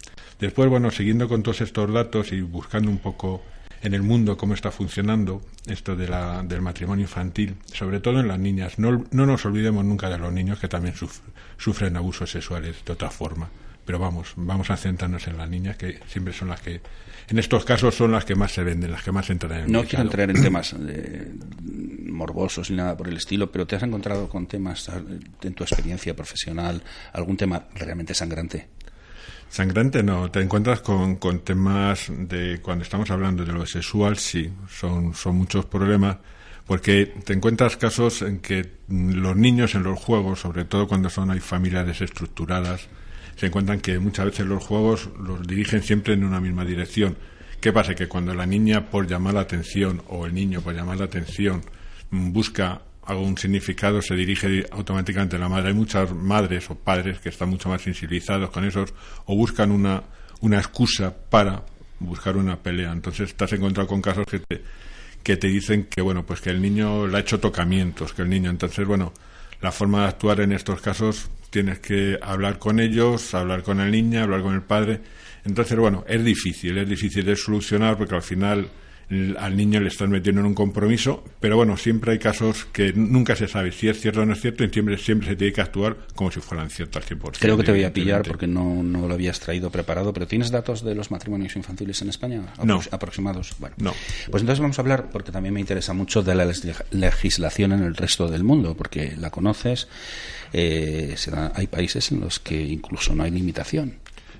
Después, 0.40 0.68
bueno, 0.68 0.90
siguiendo 0.90 1.28
con 1.28 1.42
todos 1.42 1.62
estos 1.62 1.92
datos 1.92 2.32
y 2.32 2.40
buscando 2.40 2.90
un 2.90 2.99
poco 2.99 3.42
en 3.87 3.95
el 3.95 4.03
mundo 4.03 4.37
cómo 4.37 4.55
está 4.55 4.70
funcionando 4.70 5.43
esto 5.66 5.95
de 5.95 6.09
la, 6.09 6.43
del 6.43 6.61
matrimonio 6.61 7.05
infantil, 7.05 7.55
sobre 7.72 8.01
todo 8.01 8.20
en 8.20 8.28
las 8.28 8.39
niñas. 8.39 8.78
No, 8.78 9.05
no 9.12 9.26
nos 9.26 9.45
olvidemos 9.47 9.84
nunca 9.84 10.11
de 10.11 10.18
los 10.18 10.32
niños 10.32 10.59
que 10.59 10.66
también 10.66 10.95
sufren 11.57 11.97
abusos 11.97 12.30
sexuales 12.30 12.76
de 12.84 12.93
otra 12.93 13.11
forma 13.11 13.49
pero 13.87 14.01
vamos, 14.01 14.32
vamos 14.34 14.68
a 14.70 14.76
centrarnos 14.76 15.28
en 15.28 15.39
las 15.39 15.49
niñas 15.49 15.76
que 15.76 16.01
siempre 16.09 16.34
son 16.34 16.49
las 16.49 16.61
que, 16.61 16.80
en 17.28 17.39
estos 17.39 17.64
casos 17.64 17.95
son 17.95 18.11
las 18.11 18.24
que 18.24 18.34
más 18.34 18.53
se 18.53 18.64
venden, 18.64 18.91
las 18.91 19.05
que 19.05 19.12
más 19.12 19.30
entran 19.30 19.53
en 19.53 19.64
el 19.66 19.72
No 19.72 19.84
quiero 19.84 20.03
entrar 20.03 20.28
en 20.28 20.43
temas 20.43 20.74
morbosos 22.05 22.68
ni 22.70 22.76
nada 22.76 22.97
por 22.97 23.09
el 23.09 23.16
estilo, 23.16 23.51
pero 23.51 23.64
¿te 23.66 23.76
has 23.76 23.84
encontrado 23.84 24.28
con 24.28 24.47
temas 24.47 24.91
en 25.41 25.55
tu 25.55 25.62
experiencia 25.62 26.16
profesional, 26.16 26.82
algún 27.12 27.37
tema 27.37 27.68
realmente 27.76 28.12
sangrante? 28.12 28.66
Sangrante 29.49 30.03
no, 30.03 30.30
te 30.30 30.40
encuentras 30.40 30.80
con, 30.80 31.16
con 31.16 31.40
temas 31.40 32.11
de 32.11 32.61
cuando 32.61 32.84
estamos 32.84 33.11
hablando 33.11 33.44
de 33.44 33.53
lo 33.53 33.66
sexual, 33.66 34.16
sí, 34.18 34.53
son, 34.68 35.14
son 35.14 35.36
muchos 35.36 35.64
problemas 35.64 36.18
porque 36.66 37.07
te 37.24 37.32
encuentras 37.32 37.76
casos 37.76 38.22
en 38.22 38.40
que 38.40 38.68
los 38.88 39.36
niños 39.36 39.74
en 39.74 39.84
los 39.84 39.99
juegos, 40.01 40.40
sobre 40.40 40.64
todo 40.64 40.88
cuando 40.88 41.09
son 41.09 41.30
hay 41.30 41.40
familias 41.40 41.86
desestructuradas, 41.86 42.88
se 43.36 43.47
encuentran 43.47 43.80
que 43.80 43.99
muchas 43.99 44.26
veces 44.26 44.47
los 44.47 44.64
juegos 44.64 45.11
los 45.18 45.47
dirigen 45.47 45.82
siempre 45.82 46.14
en 46.14 46.24
una 46.24 46.40
misma 46.40 46.64
dirección. 46.64 47.16
¿Qué 47.61 47.72
pasa? 47.72 47.94
Que 47.94 48.09
cuando 48.09 48.34
la 48.34 48.47
niña 48.47 48.90
por 48.90 49.07
llamar 49.07 49.34
la 49.34 49.40
atención 49.40 50.03
o 50.09 50.26
el 50.26 50.34
niño 50.34 50.61
por 50.61 50.74
llamar 50.74 50.99
la 50.99 51.05
atención 51.05 51.62
busca 52.11 52.82
algún 53.07 53.38
significado, 53.38 54.02
se 54.02 54.14
dirige 54.14 54.66
automáticamente 54.70 55.36
a 55.36 55.38
la 55.38 55.48
madre. 55.48 55.68
Hay 55.68 55.74
muchas 55.74 56.12
madres 56.12 56.68
o 56.70 56.74
padres 56.74 57.20
que 57.20 57.28
están 57.28 57.48
mucho 57.48 57.68
más 57.68 57.82
sensibilizados 57.82 58.50
con 58.50 58.64
esos 58.64 58.92
o 59.26 59.36
buscan 59.36 59.70
una, 59.70 60.02
una 60.40 60.59
excusa 60.59 61.14
para 61.30 61.62
buscar 62.00 62.36
una 62.36 62.57
pelea. 62.57 62.92
Entonces 62.92 63.30
estás 63.30 63.52
encontrado 63.52 63.88
con 63.88 64.02
casos 64.02 64.26
que 64.26 64.40
te, 64.40 64.62
que 65.22 65.36
te 65.36 65.48
dicen 65.48 65.84
que, 65.84 66.02
bueno, 66.02 66.26
pues 66.26 66.40
que 66.40 66.50
el 66.50 66.61
niño 66.61 67.07
le 67.07 67.16
ha 67.16 67.20
hecho 67.20 67.40
tocamientos, 67.40 68.12
que 68.12 68.22
el 68.22 68.28
niño. 68.28 68.50
Entonces, 68.50 68.86
bueno, 68.86 69.12
la 69.61 69.72
forma 69.72 70.02
de 70.02 70.09
actuar 70.09 70.40
en 70.40 70.52
estos 70.52 70.80
casos 70.80 71.30
tienes 71.50 71.78
que 71.78 72.18
hablar 72.20 72.59
con 72.59 72.80
ellos, 72.80 73.34
hablar 73.34 73.62
con 73.62 73.80
el 73.80 73.90
niño, 73.90 74.22
hablar 74.22 74.42
con 74.42 74.54
el 74.54 74.62
padre. 74.62 75.00
Entonces, 75.44 75.78
bueno, 75.78 76.04
es 76.09 76.24
difícil, 76.24 76.76
es 76.78 76.88
difícil 76.88 77.24
de 77.24 77.36
solucionar 77.36 77.96
porque 77.96 78.16
al 78.16 78.22
final 78.22 78.68
al 79.38 79.57
niño 79.57 79.80
le 79.80 79.88
están 79.88 80.11
metiendo 80.11 80.40
en 80.40 80.48
un 80.48 80.54
compromiso, 80.54 81.22
pero 81.38 81.57
bueno, 81.57 81.76
siempre 81.76 82.12
hay 82.12 82.18
casos 82.18 82.66
que 82.72 82.92
nunca 82.92 83.36
se 83.36 83.46
sabe 83.46 83.70
si 83.70 83.88
es 83.88 84.00
cierto 84.00 84.22
o 84.22 84.26
no 84.26 84.32
es 84.32 84.40
cierto 84.40 84.64
y 84.64 84.70
siempre, 84.70 84.98
siempre 84.98 85.28
se 85.28 85.36
tiene 85.36 85.52
que 85.52 85.61
actuar 85.61 85.96
como 86.16 86.32
si 86.32 86.40
fueran 86.40 86.70
ciertos 86.70 87.09
al 87.09 87.18
100%. 87.18 87.36
Creo 87.38 87.57
que 87.57 87.62
te 87.62 87.70
voy 87.70 87.84
a 87.84 87.92
pillar 87.92 88.22
porque 88.22 88.48
no, 88.48 88.82
no 88.82 89.07
lo 89.07 89.14
habías 89.14 89.38
traído 89.38 89.70
preparado, 89.70 90.12
pero 90.12 90.26
¿tienes 90.26 90.50
datos 90.50 90.82
de 90.82 90.94
los 90.96 91.12
matrimonios 91.12 91.54
infantiles 91.54 92.02
en 92.02 92.09
España? 92.09 92.42
No. 92.64 92.80
Aproximados. 92.90 93.54
Bueno, 93.61 93.76
no. 93.78 93.94
Pues 94.30 94.42
entonces 94.42 94.61
vamos 94.61 94.78
a 94.78 94.82
hablar, 94.82 95.09
porque 95.12 95.30
también 95.30 95.54
me 95.54 95.61
interesa 95.61 95.92
mucho, 95.92 96.22
de 96.22 96.34
la 96.34 96.50
legislación 96.90 97.72
en 97.72 97.84
el 97.84 97.94
resto 97.94 98.28
del 98.28 98.42
mundo, 98.42 98.76
porque 98.76 99.14
la 99.16 99.30
conoces. 99.30 99.86
Eh, 100.52 101.14
hay 101.54 101.66
países 101.68 102.11
en 102.11 102.20
los 102.20 102.40
que 102.40 102.61
incluso 102.61 103.14
no 103.14 103.22
hay 103.22 103.30
limitación. 103.30 103.94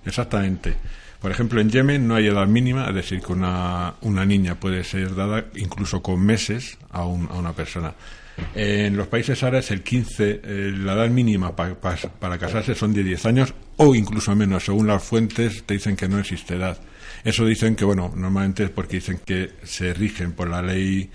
Exactamente. 0.05 0.75
Por 1.21 1.31
ejemplo, 1.31 1.61
en 1.61 1.71
Yemen 1.71 2.07
no 2.07 2.15
hay 2.15 2.27
edad 2.27 2.47
mínima, 2.47 2.89
es 2.89 2.95
decir, 2.95 3.21
que 3.21 3.33
una, 3.33 3.95
una 4.03 4.25
niña 4.25 4.55
puede 4.57 4.85
ser 4.85 5.15
dada 5.15 5.47
incluso 5.55 6.03
con 6.03 6.25
meses 6.25 6.79
a, 6.91 7.01
a 7.01 7.07
una 7.07 7.53
persona. 7.53 7.95
En 8.55 8.97
los 8.97 9.07
países 9.09 9.43
árabes 9.43 9.71
el 9.71 9.83
15, 9.83 10.41
eh, 10.43 10.73
la 10.77 10.95
edad 10.95 11.09
mínima 11.09 11.57
para 11.57 12.39
casarse 12.39 12.75
son 12.75 12.93
de 12.93 13.03
10 13.03 13.27
años 13.27 13.55
o 13.77 13.95
incluso 13.95 14.35
menos. 14.37 14.65
Según 14.65 14.87
las 14.87 15.03
fuentes 15.03 15.65
te 15.65 15.75
dicen 15.75 15.97
que 15.97 16.09
no 16.09 16.19
existe 16.19 16.57
edad. 16.57 16.79
Eso 17.25 17.45
dicen 17.47 17.77
que, 17.77 17.85
bueno, 17.85 18.13
normalmente 18.15 18.65
es 18.65 18.71
porque 18.71 18.97
dicen 18.97 19.21
que 19.25 19.53
se 19.63 19.95
rigen 19.95 20.33
por 20.33 20.49
la 20.49 20.63
ley 20.63 21.11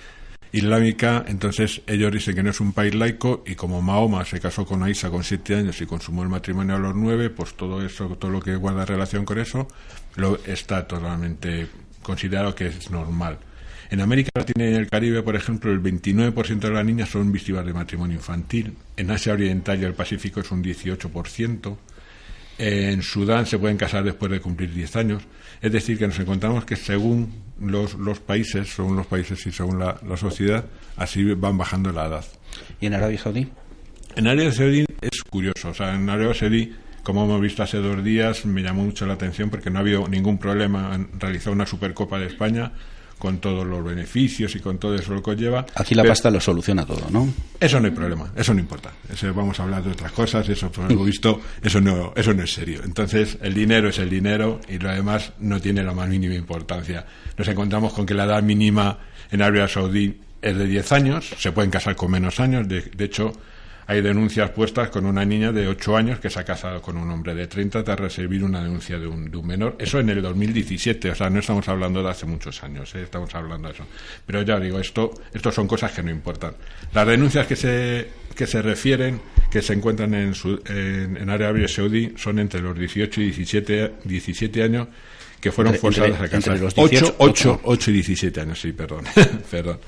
islámica, 0.51 1.23
entonces 1.27 1.81
ellos 1.87 2.11
dicen 2.11 2.35
que 2.35 2.43
no 2.43 2.49
es 2.49 2.59
un 2.59 2.73
país 2.73 2.93
laico 2.93 3.43
y 3.45 3.55
como 3.55 3.81
Mahoma 3.81 4.25
se 4.25 4.39
casó 4.39 4.65
con 4.65 4.83
Aisha 4.83 5.09
con 5.09 5.23
siete 5.23 5.55
años 5.55 5.79
y 5.81 5.85
consumó 5.85 6.23
el 6.23 6.29
matrimonio 6.29 6.75
a 6.75 6.79
los 6.79 6.95
nueve, 6.95 7.29
pues 7.29 7.55
todo 7.55 7.85
eso, 7.85 8.09
todo 8.17 8.31
lo 8.31 8.41
que 8.41 8.55
guarda 8.55 8.85
relación 8.85 9.23
con 9.23 9.39
eso, 9.39 9.67
lo 10.15 10.37
está 10.45 10.87
totalmente 10.87 11.67
considerado 12.01 12.53
que 12.53 12.67
es 12.67 12.91
normal. 12.91 13.39
En 13.89 13.99
América 13.99 14.31
Latina 14.33 14.65
y 14.65 14.67
en 14.69 14.75
el 14.75 14.89
Caribe, 14.89 15.21
por 15.21 15.35
ejemplo, 15.35 15.71
el 15.71 15.83
29% 15.83 16.59
de 16.59 16.71
las 16.71 16.85
niñas 16.85 17.09
son 17.09 17.29
víctimas 17.31 17.65
de 17.65 17.73
matrimonio 17.73 18.15
infantil. 18.15 18.77
En 18.95 19.11
Asia 19.11 19.33
Oriental 19.33 19.81
y 19.81 19.83
el 19.83 19.93
Pacífico 19.93 20.39
es 20.39 20.49
un 20.49 20.63
18%. 20.63 21.77
En 22.57 23.01
Sudán 23.01 23.45
se 23.45 23.59
pueden 23.59 23.75
casar 23.75 24.05
después 24.05 24.31
de 24.31 24.39
cumplir 24.39 24.73
10 24.73 24.95
años. 24.95 25.23
Es 25.61 25.71
decir, 25.71 25.97
que 25.97 26.07
nos 26.07 26.19
encontramos 26.19 26.65
que 26.65 26.75
según 26.75 27.31
los, 27.59 27.93
los 27.93 28.19
países, 28.19 28.69
según 28.73 28.95
los 28.95 29.05
países 29.05 29.45
y 29.45 29.51
según 29.51 29.79
la, 29.79 29.99
sociedad, 30.17 30.65
así 30.97 31.23
van 31.35 31.57
bajando 31.57 31.91
la 31.91 32.07
edad. 32.07 32.25
¿Y 32.79 32.87
en 32.87 32.95
Arabia 32.95 33.19
Saudí? 33.19 33.47
En 34.15 34.27
Arabia 34.27 34.51
Saudí 34.51 34.85
es 35.01 35.23
curioso. 35.23 35.69
O 35.69 35.73
sea, 35.73 35.93
en 35.93 36.09
Arabia 36.09 36.33
Saudí, 36.33 36.73
como 37.03 37.25
hemos 37.25 37.39
visto 37.41 37.61
hace 37.61 37.77
dos 37.77 38.03
días, 38.03 38.45
me 38.45 38.63
llamó 38.63 38.83
mucho 38.83 39.05
la 39.05 39.13
atención 39.13 39.51
porque 39.51 39.69
no 39.69 39.77
ha 39.77 39.81
habido 39.81 40.07
ningún 40.07 40.39
problema 40.39 40.95
en 40.95 41.19
realizar 41.19 41.53
una 41.53 41.67
Supercopa 41.67 42.17
de 42.17 42.25
España 42.25 42.71
con 43.21 43.37
todos 43.37 43.67
los 43.67 43.85
beneficios 43.85 44.55
y 44.55 44.59
con 44.59 44.79
todo 44.79 44.95
eso 44.95 45.13
lo 45.13 45.21
que 45.21 45.35
lleva. 45.35 45.63
Aquí 45.75 45.93
la 45.93 46.03
pasta 46.03 46.31
lo 46.31 46.41
soluciona 46.41 46.87
todo, 46.87 47.07
¿no? 47.11 47.31
Eso 47.59 47.79
no 47.79 47.85
hay 47.85 47.91
problema, 47.91 48.33
eso 48.35 48.51
no 48.51 48.59
importa. 48.59 48.91
Eso 49.13 49.31
vamos 49.31 49.59
a 49.59 49.63
hablar 49.63 49.83
de 49.83 49.91
otras 49.91 50.11
cosas, 50.11 50.49
eso 50.49 50.71
por 50.71 50.91
lo 50.91 51.03
visto, 51.03 51.39
eso 51.61 51.79
no, 51.79 52.13
eso 52.15 52.33
no 52.33 52.41
es 52.41 52.51
serio. 52.51 52.81
Entonces, 52.83 53.37
el 53.43 53.53
dinero 53.53 53.89
es 53.89 53.99
el 53.99 54.09
dinero 54.09 54.59
y 54.67 54.79
lo 54.79 54.89
demás 54.89 55.33
no 55.37 55.61
tiene 55.61 55.83
la 55.83 55.93
más 55.93 56.09
mínima 56.09 56.33
importancia. 56.33 57.05
Nos 57.37 57.47
encontramos 57.47 57.93
con 57.93 58.07
que 58.07 58.15
la 58.15 58.23
edad 58.23 58.41
mínima 58.41 58.97
en 59.29 59.43
Arabia 59.43 59.67
Saudí 59.67 60.19
es 60.41 60.57
de 60.57 60.65
10 60.65 60.91
años, 60.91 61.35
se 61.37 61.51
pueden 61.51 61.69
casar 61.69 61.95
con 61.95 62.09
menos 62.09 62.39
años, 62.39 62.67
de, 62.67 62.81
de 62.81 63.05
hecho, 63.05 63.33
hay 63.91 63.99
denuncias 63.99 64.49
puestas 64.51 64.89
con 64.89 65.05
una 65.05 65.25
niña 65.25 65.51
de 65.51 65.67
8 65.67 65.97
años 65.97 66.19
que 66.21 66.29
se 66.29 66.39
ha 66.39 66.45
casado 66.45 66.81
con 66.81 66.95
un 66.95 67.11
hombre 67.11 67.35
de 67.35 67.47
30 67.47 67.83
tras 67.83 67.99
recibir 67.99 68.41
una 68.41 68.63
denuncia 68.63 68.97
de 68.97 69.05
un, 69.05 69.29
de 69.29 69.35
un 69.35 69.45
menor. 69.45 69.75
Eso 69.79 69.99
en 69.99 70.07
el 70.07 70.21
2017, 70.21 71.11
o 71.11 71.15
sea, 71.15 71.29
no 71.29 71.39
estamos 71.39 71.67
hablando 71.67 72.01
de 72.01 72.09
hace 72.09 72.25
muchos 72.25 72.63
años, 72.63 72.95
¿eh? 72.95 73.03
estamos 73.03 73.35
hablando 73.35 73.67
de 73.67 73.73
eso. 73.73 73.85
Pero 74.25 74.43
ya 74.43 74.61
digo, 74.61 74.79
esto, 74.79 75.11
esto 75.33 75.51
son 75.51 75.67
cosas 75.67 75.91
que 75.91 76.01
no 76.03 76.09
importan. 76.09 76.53
Las 76.93 77.05
denuncias 77.05 77.45
que 77.45 77.57
se, 77.57 78.07
que 78.33 78.47
se 78.47 78.61
refieren, 78.61 79.19
que 79.51 79.61
se 79.61 79.73
encuentran 79.73 80.13
en, 80.13 80.35
su, 80.35 80.61
en, 80.67 81.17
en 81.17 81.29
Arabia 81.29 81.67
Saudí, 81.67 82.13
son 82.15 82.39
entre 82.39 82.61
los 82.61 82.79
18 82.79 83.19
y 83.19 83.23
17, 83.25 83.93
17 84.05 84.63
años 84.63 84.87
que 85.41 85.51
fueron 85.51 85.75
forzadas 85.75 86.11
a 86.11 86.29
casar. 86.29 86.53
Entre 86.53 86.59
los 86.59 86.75
18, 86.75 87.15
8, 87.17 87.59
8, 87.59 87.61
8 87.65 87.91
y 87.91 87.93
17 87.95 88.39
años, 88.39 88.61
sí, 88.61 88.71
perdón. 88.71 89.03
perdón. 89.51 89.79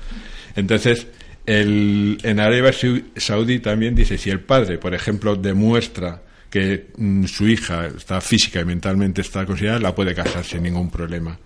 Entonces, 0.56 1.06
el, 1.46 2.18
en 2.22 2.40
Arabia 2.40 2.72
Saudí 3.16 3.58
también 3.60 3.94
dice, 3.94 4.18
si 4.18 4.30
el 4.30 4.40
padre, 4.40 4.78
por 4.78 4.94
ejemplo, 4.94 5.36
demuestra 5.36 6.22
que 6.50 6.88
mm, 6.96 7.24
su 7.24 7.48
hija 7.48 7.86
está 7.86 8.20
física 8.20 8.60
y 8.60 8.64
mentalmente 8.64 9.20
está 9.20 9.44
considerada, 9.44 9.80
la 9.80 9.94
puede 9.94 10.14
casar 10.14 10.44
sin 10.44 10.62
ningún 10.62 10.90
problema. 10.90 11.38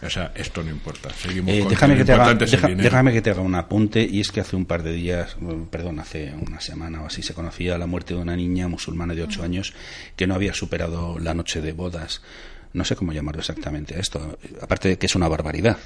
O 0.00 0.10
sea, 0.10 0.32
esto 0.36 0.62
no 0.62 0.70
importa. 0.70 1.10
Seguimos 1.10 1.52
eh, 1.52 1.66
déjame, 1.68 1.96
que 1.96 2.04
te 2.04 2.12
haga, 2.12 2.34
déjame 2.34 3.12
que 3.12 3.20
te 3.20 3.30
haga 3.30 3.40
un 3.40 3.54
apunte, 3.54 4.06
y 4.08 4.20
es 4.20 4.30
que 4.30 4.40
hace 4.40 4.54
un 4.54 4.64
par 4.64 4.82
de 4.82 4.92
días, 4.92 5.36
perdón, 5.70 5.98
hace 5.98 6.32
una 6.46 6.60
semana 6.60 7.02
o 7.02 7.06
así, 7.06 7.22
se 7.22 7.34
conocía 7.34 7.78
la 7.78 7.86
muerte 7.86 8.14
de 8.14 8.20
una 8.20 8.36
niña 8.36 8.68
musulmana 8.68 9.14
de 9.14 9.22
ocho 9.22 9.42
años 9.42 9.74
que 10.14 10.26
no 10.26 10.34
había 10.34 10.54
superado 10.54 11.18
la 11.18 11.34
noche 11.34 11.60
de 11.60 11.72
bodas 11.72 12.22
no 12.72 12.84
sé 12.84 12.96
cómo 12.96 13.12
llamarlo 13.12 13.40
exactamente 13.40 13.96
a 13.96 13.98
esto, 13.98 14.38
aparte 14.60 14.88
de 14.88 14.98
que 14.98 15.06
es 15.06 15.14
una 15.14 15.28
barbaridad. 15.28 15.78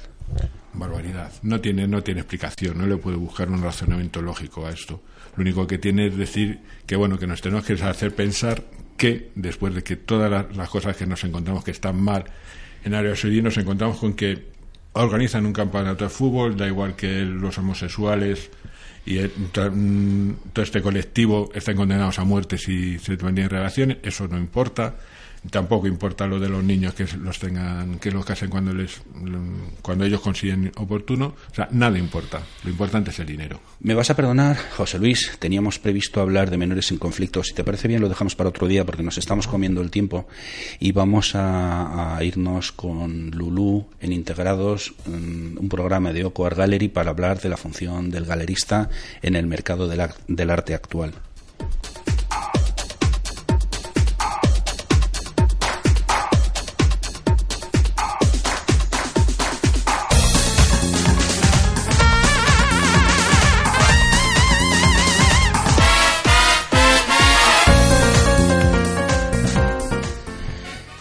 Barbaridad. 0.73 1.31
No 1.43 1.61
tiene, 1.61 1.87
no 1.87 2.03
tiene 2.03 2.21
explicación, 2.21 2.77
no 2.77 2.87
le 2.87 2.97
puedo 2.97 3.19
buscar 3.19 3.49
un 3.49 3.61
razonamiento 3.61 4.21
lógico 4.21 4.65
a 4.65 4.71
esto. 4.71 5.01
Lo 5.35 5.41
único 5.41 5.65
que 5.65 5.77
tiene 5.77 6.07
es 6.07 6.17
decir 6.17 6.59
que, 6.85 6.95
bueno, 6.95 7.17
que 7.17 7.27
nos 7.27 7.41
tenemos 7.41 7.65
que 7.65 7.73
hacer 7.73 8.13
pensar 8.15 8.63
que, 8.97 9.31
después 9.35 9.73
de 9.73 9.83
que 9.83 9.95
todas 9.95 10.55
las, 10.55 10.69
cosas 10.69 10.95
que 10.95 11.05
nos 11.05 11.23
encontramos 11.23 11.63
que 11.63 11.71
están 11.71 12.01
mal 12.01 12.25
en 12.83 12.93
área 12.93 13.15
Saudí, 13.15 13.41
nos 13.41 13.57
encontramos 13.57 13.97
con 13.97 14.13
que 14.13 14.51
organizan 14.93 15.45
un 15.45 15.53
campeonato 15.53 16.03
de 16.03 16.09
fútbol, 16.09 16.55
da 16.55 16.67
igual 16.67 16.95
que 16.95 17.21
los 17.21 17.57
homosexuales 17.57 18.51
y 19.05 19.17
mm, 19.19 20.35
todo 20.53 20.63
este 20.63 20.81
colectivo 20.81 21.49
estén 21.53 21.75
condenados 21.75 22.19
a 22.19 22.23
muerte 22.23 22.57
si 22.57 22.99
se 22.99 23.17
mantienen 23.17 23.49
relaciones, 23.49 23.97
eso 24.03 24.27
no 24.27 24.37
importa 24.37 24.95
tampoco 25.49 25.87
importa 25.87 26.27
lo 26.27 26.39
de 26.39 26.49
los 26.49 26.63
niños 26.63 26.93
que 26.93 27.05
los 27.17 27.39
tengan 27.39 27.99
que 27.99 28.11
los 28.11 28.25
casen 28.25 28.49
cuando 28.49 28.73
les 28.73 29.01
cuando 29.81 30.05
ellos 30.05 30.21
consiguen 30.21 30.71
oportuno 30.77 31.35
o 31.51 31.55
sea 31.55 31.67
nada 31.71 31.97
importa. 31.97 32.41
Lo 32.63 32.69
importante 32.69 33.11
es 33.11 33.19
el 33.19 33.27
dinero. 33.27 33.59
Me 33.81 33.93
vas 33.93 34.09
a 34.09 34.15
perdonar 34.15 34.57
José 34.77 34.99
Luis. 34.99 35.37
Teníamos 35.39 35.79
previsto 35.79 36.21
hablar 36.21 36.49
de 36.49 36.57
menores 36.57 36.91
en 36.91 36.97
conflicto. 36.97 37.43
Si 37.43 37.53
te 37.53 37.63
parece 37.63 37.87
bien 37.87 38.01
lo 38.01 38.09
dejamos 38.09 38.35
para 38.35 38.49
otro 38.49 38.67
día 38.67 38.85
porque 38.85 39.03
nos 39.03 39.17
estamos 39.17 39.47
comiendo 39.47 39.81
el 39.81 39.91
tiempo. 39.91 40.27
Y 40.79 40.91
vamos 40.91 41.33
a, 41.35 42.19
irnos 42.21 42.71
con 42.71 43.31
Lulú 43.31 43.87
en 43.99 44.13
integrados 44.13 44.93
un 45.05 45.67
programa 45.69 46.13
de 46.13 46.25
Oco 46.25 46.45
Art 46.45 46.57
Gallery 46.57 46.87
para 46.87 47.11
hablar 47.11 47.41
de 47.41 47.49
la 47.49 47.57
función 47.57 48.09
del 48.09 48.25
galerista 48.25 48.89
en 49.21 49.35
el 49.35 49.47
mercado 49.47 49.87
del 49.87 50.49
arte 50.49 50.73
actual 50.73 51.13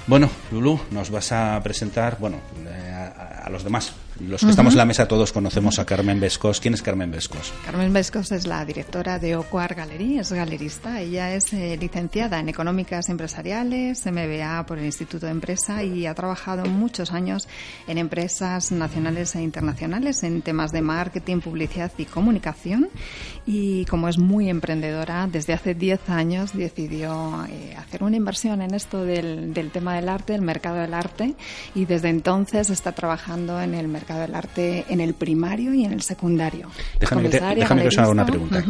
Bueno, 0.07 0.29
Lulu, 0.51 0.81
nos 0.91 1.11
vas 1.11 1.31
a 1.31 1.61
presentar, 1.63 2.17
bueno, 2.19 2.39
eh, 2.67 3.11
a, 3.45 3.49
los 3.51 3.63
demás. 3.63 3.93
Los 4.21 4.43
que 4.43 4.51
estamos 4.51 4.75
en 4.75 4.79
la 4.79 4.85
mesa 4.85 5.09
todos 5.09 5.33
conocemos 5.33 5.79
a 5.79 5.87
Carmen 5.87 6.21
Vescos. 6.21 6.61
¿Quién 6.61 6.75
es 6.75 6.83
Carmen 6.83 7.11
Vescos? 7.11 7.53
Carmen 7.65 7.93
Vescos 7.93 8.31
es 8.31 8.47
la 8.47 8.65
directora 8.65 9.19
de 9.19 9.37
Ocuar 9.37 9.75
Gallery, 9.75 10.19
es 10.19 10.33
galerista. 10.33 11.01
Ella 11.01 11.35
es 11.35 11.53
eh, 11.55 11.79
licenciada 11.81 12.39
en 12.39 12.51
Económicas 12.51 13.09
Empresariales, 13.09 14.05
MBA 14.05 14.67
por 14.67 14.79
el 14.79 14.85
Instituto 14.85 15.27
de 15.27 15.33
Empresa 15.33 15.83
y 15.83 16.07
ha 16.07 16.15
trabajado 16.15 16.67
muchos 16.67 17.11
años 17.13 17.49
en 17.89 17.97
empresas 17.97 18.71
nacionales 18.71 19.35
e 19.35 19.43
internacionales 19.43 20.23
en 20.23 20.43
temas 20.43 20.73
de 20.73 20.83
marketing, 20.83 21.41
publicidad 21.41 21.91
y 21.97 22.05
comunicación. 22.05 22.91
Y 23.47 23.87
como 23.87 24.09
es 24.09 24.19
muy 24.19 24.51
emprendedora, 24.51 25.27
desde 25.27 25.55
hace 25.55 25.75
10 25.75 26.11
años 26.11 26.53
decidió 26.53 27.47
eh, 27.49 27.75
hacer 27.77 28.05
una 28.05 28.17
inversión 28.17 28.61
en 28.61 28.75
esto 28.75 29.05
del, 29.05 29.55
del 29.55 29.71
tema 29.71 29.97
del 29.97 30.09
arte, 30.11 30.35
el 30.35 30.43
mercado 30.43 30.77
del 30.77 30.95
arte, 30.95 31.35
y 31.75 31.87
desde 31.87 32.11
entonces 32.11 32.69
está 32.69 32.93
trabajando 32.93 33.61
en 33.61 33.75
el 33.75 33.89
mercado 33.89 34.02
del 34.07 34.35
arte 34.35 34.85
en 34.89 35.01
el 35.01 35.15
primario 35.15 35.73
y 35.75 35.85
en 35.85 35.93
el 35.93 36.03
secundario. 36.03 36.71
Déjame, 36.99 37.31
que, 37.31 37.41
déjame 37.41 37.83
que 37.83 37.89
os 37.89 37.99
haga 37.99 38.11
una 38.11 38.27
pregunta. 38.27 38.65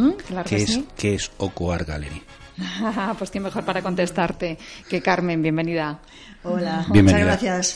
¿Qué, 0.45 0.55
es, 0.57 0.79
¿Qué 0.95 1.15
es 1.15 1.31
Ocoar 1.37 1.85
Gallery? 1.85 2.21
pues 3.17 3.31
qué 3.31 3.39
mejor 3.39 3.65
para 3.65 3.81
contestarte 3.81 4.57
que 4.87 5.01
Carmen, 5.01 5.41
bienvenida. 5.41 5.99
Hola, 6.43 6.85
muchas 6.89 7.19
gracias. 7.19 7.75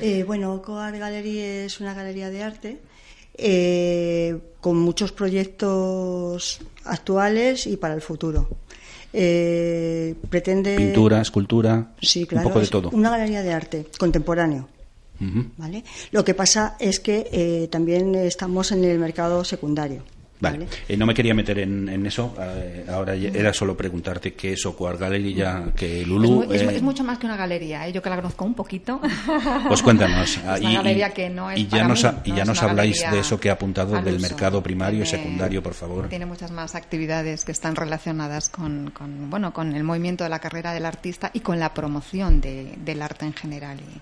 Eh, 0.00 0.24
bueno, 0.24 0.54
Ocoar 0.54 0.98
Gallery 0.98 1.38
es 1.38 1.80
una 1.80 1.94
galería 1.94 2.30
de 2.30 2.42
arte 2.42 2.80
eh, 3.34 4.38
con 4.60 4.78
muchos 4.78 5.12
proyectos 5.12 6.60
actuales 6.84 7.66
y 7.66 7.76
para 7.76 7.94
el 7.94 8.00
futuro. 8.00 8.48
Eh, 9.12 10.14
pretende 10.30 10.74
pintura, 10.74 11.20
escultura, 11.20 11.92
sí, 12.00 12.26
claro, 12.26 12.46
un 12.46 12.52
poco 12.52 12.60
de 12.60 12.68
todo. 12.68 12.90
Una 12.90 13.10
galería 13.10 13.42
de 13.42 13.52
arte 13.52 13.86
contemporáneo. 13.98 14.68
¿Vale? 15.56 15.84
Lo 16.10 16.24
que 16.24 16.34
pasa 16.34 16.76
es 16.78 17.00
que 17.00 17.28
eh, 17.32 17.68
también 17.70 18.14
estamos 18.14 18.72
en 18.72 18.84
el 18.84 18.98
mercado 18.98 19.44
secundario. 19.44 20.02
Vale, 20.42 20.66
eh, 20.88 20.96
no 20.96 21.06
me 21.06 21.14
quería 21.14 21.34
meter 21.34 21.60
en, 21.60 22.04
eso, 22.04 22.34
eh, 22.40 22.84
ahora 22.88 23.14
era 23.14 23.52
solo 23.52 23.76
preguntarte 23.76 24.34
qué 24.34 24.54
es 24.54 24.66
Ocuar 24.66 24.96
Gallery, 24.98 25.34
ya 25.34 25.66
que 25.76 26.04
Lulu... 26.04 26.52
Es, 26.52 26.82
mucho 26.82 27.04
más 27.04 27.18
que 27.18 27.26
una 27.26 27.36
galería, 27.36 27.88
yo 27.90 28.02
que 28.02 28.10
la 28.10 28.16
conozco 28.16 28.44
un 28.44 28.54
poquito. 28.54 29.00
Pues 29.68 29.82
cuéntanos. 29.82 30.36
es 30.36 30.60
una 30.60 30.74
galería 30.74 31.10
que 31.10 31.30
no 31.30 31.50
es 31.50 31.60
y 31.60 31.66
ya 31.66 31.84
nos, 31.84 32.04
y 32.24 32.32
ya 32.32 32.44
nos 32.44 32.62
habláis 32.62 33.04
de 33.08 33.20
eso 33.20 33.38
que 33.38 33.50
ha 33.50 33.52
apuntado 33.52 34.02
del 34.02 34.18
mercado 34.18 34.62
primario 34.62 35.04
y 35.04 35.06
secundario, 35.06 35.62
por 35.62 35.74
favor. 35.74 36.08
Tiene 36.08 36.26
muchas 36.26 36.50
más 36.50 36.74
actividades 36.74 37.44
que 37.44 37.52
están 37.52 37.76
relacionadas 37.76 38.48
con, 38.48 38.90
con, 38.90 39.30
bueno, 39.30 39.52
con 39.52 39.74
el 39.74 39.84
movimiento 39.84 40.24
de 40.24 40.30
la 40.30 40.40
carrera 40.40 40.72
del 40.74 40.86
artista 40.86 41.30
y 41.32 41.40
con 41.40 41.60
la 41.60 41.72
promoción 41.72 42.40
de, 42.40 42.74
del 42.84 43.02
arte 43.02 43.26
en 43.26 43.34
general. 43.34 43.78
Y, 43.80 44.00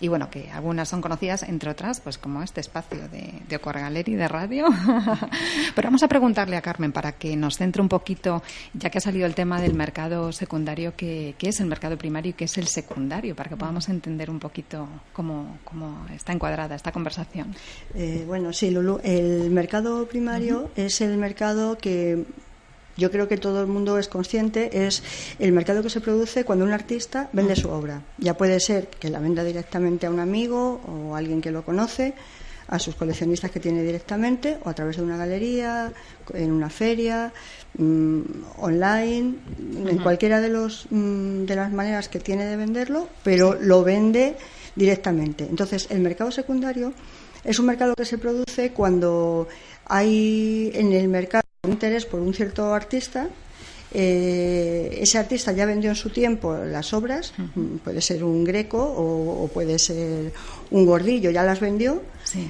y 0.00 0.08
bueno, 0.08 0.30
que 0.30 0.50
algunas 0.50 0.88
son 0.88 1.00
conocidas, 1.00 1.42
entre 1.42 1.70
otras, 1.70 2.00
pues 2.00 2.18
como 2.18 2.42
este 2.42 2.60
espacio 2.60 3.08
de, 3.08 3.32
de 3.48 3.58
Gallery 3.58 4.14
de 4.14 4.28
radio. 4.28 4.66
Pero 5.74 5.86
vamos 5.86 6.02
a 6.02 6.08
preguntarle 6.08 6.56
a 6.56 6.62
Carmen 6.62 6.92
para 6.92 7.12
que 7.12 7.36
nos 7.36 7.56
centre 7.56 7.80
un 7.80 7.88
poquito, 7.88 8.42
ya 8.74 8.90
que 8.90 8.98
ha 8.98 9.00
salido 9.00 9.26
el 9.26 9.34
tema 9.34 9.60
del 9.60 9.74
mercado 9.74 10.32
secundario, 10.32 10.94
qué, 10.96 11.34
es 11.40 11.60
el 11.60 11.66
mercado 11.66 11.96
primario 11.96 12.30
y 12.30 12.32
qué 12.34 12.44
es 12.44 12.58
el 12.58 12.66
secundario, 12.66 13.34
para 13.34 13.48
que 13.48 13.56
podamos 13.56 13.88
entender 13.88 14.30
un 14.30 14.38
poquito 14.38 14.86
cómo, 15.12 15.58
cómo 15.64 16.06
está 16.14 16.32
encuadrada 16.32 16.74
esta 16.74 16.92
conversación. 16.92 17.54
Eh, 17.94 18.24
bueno, 18.26 18.52
sí, 18.52 18.70
Lulu, 18.70 19.00
el 19.02 19.50
mercado 19.50 20.06
primario 20.06 20.70
es 20.76 21.00
el 21.00 21.16
mercado 21.16 21.78
que 21.78 22.24
yo 22.96 23.10
creo 23.10 23.28
que 23.28 23.36
todo 23.36 23.60
el 23.60 23.66
mundo 23.66 23.98
es 23.98 24.08
consciente, 24.08 24.86
es 24.86 25.02
el 25.38 25.52
mercado 25.52 25.82
que 25.82 25.90
se 25.90 26.00
produce 26.00 26.44
cuando 26.44 26.64
un 26.64 26.72
artista 26.72 27.28
vende 27.32 27.56
su 27.56 27.68
obra. 27.68 28.02
Ya 28.18 28.36
puede 28.36 28.60
ser 28.60 28.88
que 28.88 29.10
la 29.10 29.20
venda 29.20 29.44
directamente 29.44 30.06
a 30.06 30.10
un 30.10 30.20
amigo 30.20 30.80
o 30.86 31.14
a 31.14 31.18
alguien 31.18 31.40
que 31.40 31.50
lo 31.50 31.64
conoce, 31.64 32.14
a 32.68 32.78
sus 32.78 32.96
coleccionistas 32.96 33.50
que 33.50 33.60
tiene 33.60 33.82
directamente, 33.82 34.58
o 34.64 34.68
a 34.68 34.74
través 34.74 34.96
de 34.96 35.02
una 35.02 35.16
galería, 35.16 35.92
en 36.34 36.50
una 36.50 36.68
feria, 36.68 37.32
mm, 37.78 38.20
online, 38.58 39.36
en 39.86 39.98
cualquiera 39.98 40.40
de, 40.40 40.48
los, 40.48 40.86
mm, 40.90 41.44
de 41.44 41.54
las 41.54 41.72
maneras 41.72 42.08
que 42.08 42.18
tiene 42.18 42.44
de 42.44 42.56
venderlo, 42.56 43.08
pero 43.22 43.54
lo 43.54 43.84
vende 43.84 44.36
directamente. 44.74 45.46
Entonces, 45.48 45.86
el 45.90 46.00
mercado 46.00 46.32
secundario 46.32 46.92
es 47.44 47.58
un 47.60 47.66
mercado 47.66 47.94
que 47.94 48.04
se 48.04 48.18
produce 48.18 48.72
cuando 48.72 49.46
hay 49.84 50.72
en 50.74 50.92
el 50.92 51.06
mercado 51.06 51.45
interés 51.68 52.06
por 52.06 52.20
un 52.20 52.34
cierto 52.34 52.74
artista. 52.74 53.28
Eh, 53.92 54.98
ese 55.00 55.16
artista 55.16 55.52
ya 55.52 55.64
vendió 55.64 55.90
en 55.90 55.96
su 55.96 56.10
tiempo 56.10 56.54
las 56.54 56.92
obras, 56.92 57.32
puede 57.84 58.02
ser 58.02 58.24
un 58.24 58.44
greco 58.44 58.78
o, 58.78 59.48
puede 59.48 59.78
ser 59.78 60.32
un 60.70 60.84
gordillo, 60.84 61.30
ya 61.30 61.42
las 61.44 61.60
vendió, 61.60 62.02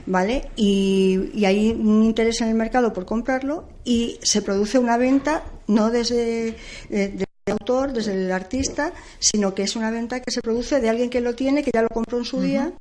¿vale? 0.07 0.51
Y, 0.57 1.45
hay 1.45 1.71
un 1.71 2.03
interés 2.03 2.41
en 2.41 2.49
el 2.49 2.55
mercado 2.55 2.93
por 2.93 3.05
comprarlo 3.05 3.69
y 3.85 4.19
se 4.23 4.43
produce 4.43 4.79
una 4.79 4.97
venta 4.97 5.45
no 5.69 5.91
desde, 5.91 6.49
el 6.49 6.57
eh, 6.91 7.25
autor, 7.47 7.93
desde 7.93 8.15
el 8.15 8.33
artista, 8.33 8.93
sino 9.19 9.55
que 9.55 9.63
es 9.63 9.77
una 9.77 9.91
venta 9.91 10.21
que 10.21 10.31
se 10.31 10.41
produce 10.41 10.81
de 10.81 10.89
alguien 10.89 11.11
que 11.11 11.21
lo 11.21 11.35
tiene, 11.35 11.63
que 11.63 11.71
ya 11.73 11.83
lo 11.83 11.89
compró 11.89 12.19
en 12.19 12.25
su 12.25 12.41
día 12.41 12.73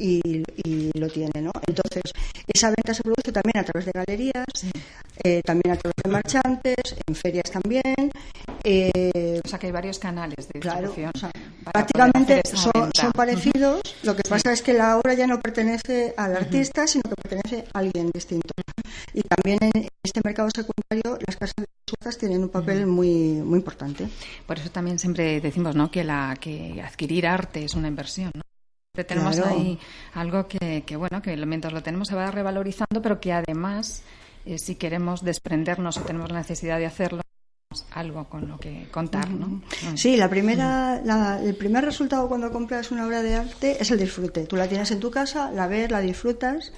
y, 0.00 0.42
lo 0.98 1.08
tiene, 1.08 1.42
¿no? 1.42 1.52
Entonces, 1.66 2.02
esa 2.46 2.68
venta 2.68 2.94
se 2.94 3.02
produce 3.02 3.32
también 3.32 3.58
a 3.58 3.64
través 3.64 3.86
de 3.86 3.92
galerías, 3.92 4.44
eh, 5.24 5.42
también 5.44 5.74
a 5.74 5.78
través 5.78 5.94
de 6.02 6.10
marchantes, 6.10 6.96
en 7.06 7.14
ferias 7.14 7.50
también. 7.50 8.10
Eh, 8.62 9.40
o 9.44 9.48
sea, 9.48 9.58
que 9.58 9.66
hay 9.66 9.72
varios 9.72 9.98
canales 9.98 10.48
de 10.48 10.60
distribución. 10.60 11.10
prácticamente 11.72 12.42
son, 12.44 13.12
parecidos, 13.12 13.80
lo 14.02 14.14
que 14.14 14.22
pasa 14.28 14.52
es 14.52 14.62
que 14.62 14.72
la 14.72 14.96
obra 14.96 15.14
ya 15.14 15.26
no 15.26 15.40
pertenece 15.40 16.14
al 16.16 16.36
artista, 16.36 16.86
sino 16.86 17.02
que 17.02 17.14
pertenece 17.16 17.68
a 17.72 17.78
alguien 17.78 18.10
distinto. 18.12 18.52
Y 19.14 19.22
también 19.22 19.58
en 19.62 19.88
este 20.02 20.20
mercado 20.24 20.48
secundario 20.54 21.18
las 21.26 21.36
casas 21.36 21.54
de 21.58 21.66
subastas 21.86 22.18
tienen 22.18 22.42
un 22.42 22.48
papel 22.48 22.86
muy 22.86 23.42
muy 23.42 23.58
importante. 23.58 24.08
Por 24.46 24.58
eso 24.58 24.70
también 24.70 24.98
siempre 24.98 25.40
decimos 25.40 25.74
¿no? 25.74 25.90
que, 25.90 26.04
la, 26.04 26.36
que 26.40 26.82
adquirir 26.82 27.26
arte 27.26 27.64
es 27.64 27.74
una 27.74 27.88
inversión. 27.88 28.30
¿no? 28.34 28.42
Tenemos 29.04 29.38
ahí 29.38 29.78
algo 30.14 30.46
que, 30.48 30.96
bueno, 30.96 31.22
que 31.22 31.36
mientras 31.46 31.72
lo 31.72 31.82
tenemos 31.82 32.08
se 32.08 32.16
va 32.16 32.30
revalorizando, 32.30 33.00
pero 33.00 33.20
que 33.20 33.32
además, 33.32 34.02
eh, 34.46 34.58
si 34.58 34.74
queremos 34.74 35.22
desprendernos 35.22 35.96
o 35.98 36.02
tenemos 36.02 36.30
la 36.30 36.38
necesidad 36.38 36.78
de 36.78 36.86
hacerlo, 36.86 37.22
algo 37.92 38.24
con 38.28 38.48
lo 38.48 38.58
que 38.58 38.88
contar, 38.90 39.30
¿no? 39.30 39.62
Sí, 39.94 40.16
la 40.16 40.28
primera, 40.28 41.00
el 41.42 41.54
primer 41.54 41.84
resultado 41.84 42.28
cuando 42.28 42.50
compras 42.50 42.90
una 42.90 43.06
obra 43.06 43.22
de 43.22 43.36
arte 43.36 43.76
es 43.80 43.90
el 43.90 43.98
disfrute. 43.98 44.46
Tú 44.46 44.56
la 44.56 44.68
tienes 44.68 44.90
en 44.90 45.00
tu 45.00 45.10
casa, 45.10 45.50
la 45.52 45.66
ves, 45.66 45.90
la 45.90 46.00
disfrutas 46.00 46.72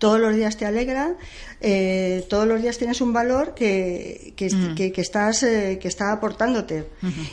todos 0.00 0.18
los 0.18 0.34
días 0.34 0.56
te 0.56 0.64
alegra, 0.64 1.14
eh, 1.60 2.24
todos 2.28 2.48
los 2.48 2.60
días 2.62 2.78
tienes 2.78 3.02
un 3.02 3.12
valor 3.12 3.52
que, 3.54 4.32
que, 4.34 4.48
mm. 4.48 4.98
estás, 4.98 5.42
eh, 5.42 5.78
que 5.80 5.88
está 5.88 6.10
aportándote. 6.10 6.86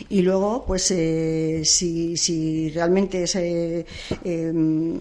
Y 0.09 0.21
luego, 0.21 0.65
pues, 0.67 0.91
eh, 0.91 1.61
si, 1.63 2.17
si 2.17 2.69
realmente 2.71 3.23
es 3.23 3.35
em, 3.35 4.99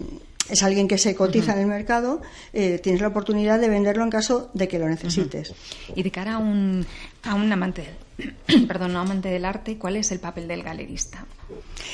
es 0.49 0.63
alguien 0.63 0.87
que 0.87 0.97
se 0.97 1.15
cotiza 1.15 1.53
en 1.53 1.59
el 1.59 1.67
mercado, 1.67 2.21
tienes 2.51 3.01
la 3.01 3.07
oportunidad 3.07 3.59
de 3.59 3.69
venderlo 3.69 4.03
en 4.03 4.09
caso 4.09 4.49
de 4.53 4.67
que 4.67 4.79
lo 4.79 4.87
necesites. 4.87 5.53
Y 5.95 6.03
de 6.03 6.11
cara 6.11 6.35
a 6.35 6.37
un, 6.37 6.85
a 7.23 7.35
un 7.35 7.51
amante, 7.51 7.87
perdón, 8.67 8.93
no 8.93 8.99
amante 8.99 9.29
del 9.29 9.45
arte, 9.45 9.77
¿cuál 9.77 9.97
es 9.97 10.11
el 10.11 10.19
papel 10.19 10.47
del 10.47 10.63
galerista? 10.63 11.25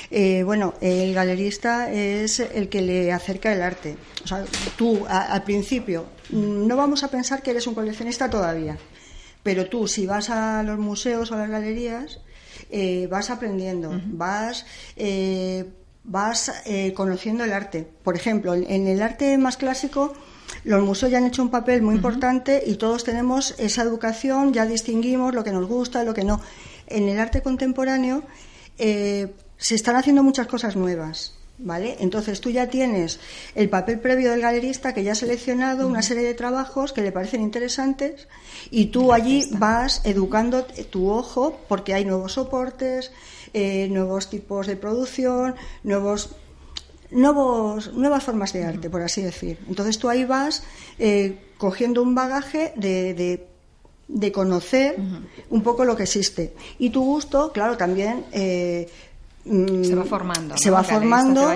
Eh, 0.09 0.43
bueno, 0.43 0.73
el 0.81 1.13
galerista 1.13 1.91
es 1.91 2.39
el 2.39 2.69
que 2.69 2.81
le 2.81 3.11
acerca 3.11 3.53
el 3.53 3.61
arte. 3.61 3.97
O 4.23 4.27
sea, 4.27 4.45
tú 4.77 5.05
al 5.07 5.43
principio 5.43 6.05
mm, 6.29 6.67
no 6.67 6.75
vamos 6.75 7.03
a 7.03 7.09
pensar 7.09 7.41
que 7.41 7.51
eres 7.51 7.67
un 7.67 7.75
coleccionista 7.75 8.29
todavía, 8.29 8.77
pero 9.41 9.67
tú 9.67 9.87
si 9.87 10.05
vas 10.05 10.29
a 10.29 10.63
los 10.63 10.79
museos 10.79 11.31
o 11.31 11.35
a 11.35 11.39
las 11.39 11.49
galerías 11.49 12.19
eh, 12.69 13.07
vas 13.09 13.29
aprendiendo, 13.29 13.99
vas 14.05 14.65
eh, 14.95 15.65
vas 16.03 16.51
conociendo 16.95 17.43
el 17.43 17.53
arte. 17.53 17.87
Por 18.03 18.15
ejemplo, 18.15 18.53
en 18.53 18.87
el 18.87 19.01
arte 19.01 19.37
más 19.37 19.57
clásico 19.57 20.13
los 20.63 20.83
museos 20.83 21.11
ya 21.11 21.17
han 21.17 21.25
hecho 21.25 21.41
un 21.41 21.49
papel 21.49 21.81
muy 21.81 21.95
importante 21.95 22.63
y 22.65 22.75
todos 22.75 23.03
tenemos 23.03 23.55
esa 23.57 23.83
educación, 23.83 24.53
ya 24.53 24.65
distinguimos 24.65 25.33
lo 25.33 25.43
que 25.43 25.51
nos 25.51 25.67
gusta, 25.67 26.03
lo 26.03 26.13
que 26.13 26.23
no. 26.23 26.39
En 26.87 27.09
el 27.09 27.19
arte 27.19 27.41
contemporáneo 27.41 28.23
eh, 28.77 29.33
se 29.57 29.75
están 29.75 29.95
haciendo 29.95 30.23
muchas 30.23 30.47
cosas 30.47 30.75
nuevas. 30.75 31.33
¿Vale? 31.59 31.97
Entonces 31.99 32.41
tú 32.41 32.49
ya 32.49 32.67
tienes 32.67 33.19
el 33.53 33.69
papel 33.69 33.99
previo 33.99 34.31
del 34.31 34.41
galerista 34.41 34.91
que 34.91 35.03
ya 35.03 35.11
ha 35.11 35.15
seleccionado 35.15 35.87
una 35.87 36.01
serie 36.01 36.23
de 36.23 36.33
trabajos 36.33 36.91
que 36.91 37.01
le 37.01 37.11
parecen 37.11 37.41
interesantes 37.41 38.27
y 38.71 38.87
tú 38.87 39.13
allí 39.13 39.47
vas 39.51 40.01
educando 40.03 40.65
tu 40.65 41.11
ojo 41.11 41.59
porque 41.69 41.93
hay 41.93 42.05
nuevos 42.05 42.33
soportes, 42.33 43.11
eh, 43.53 43.87
nuevos 43.89 44.29
tipos 44.29 44.67
de 44.67 44.75
producción, 44.75 45.55
nuevos 45.83 46.35
nuevos, 47.11 47.93
nuevas 47.93 48.23
formas 48.23 48.53
de 48.53 48.65
arte, 48.65 48.89
por 48.89 49.01
así 49.01 49.21
decir. 49.21 49.59
Entonces 49.67 49.99
tú 49.99 50.09
ahí 50.09 50.25
vas 50.25 50.63
eh, 50.97 51.37
cogiendo 51.57 52.01
un 52.01 52.15
bagaje 52.15 52.73
de 52.75 53.47
de 54.07 54.31
conocer 54.31 54.95
un 55.49 55.63
poco 55.63 55.85
lo 55.85 55.95
que 55.95 56.03
existe. 56.03 56.53
Y 56.79 56.89
tu 56.89 57.03
gusto, 57.03 57.51
claro, 57.51 57.77
también... 57.77 58.25
Eh, 58.31 58.87
mm, 59.45 59.83
se 59.83 59.95
va 59.95 60.03
formando. 60.03 60.57
Se 60.57 60.69
va 60.69 60.83
formando, 60.83 61.51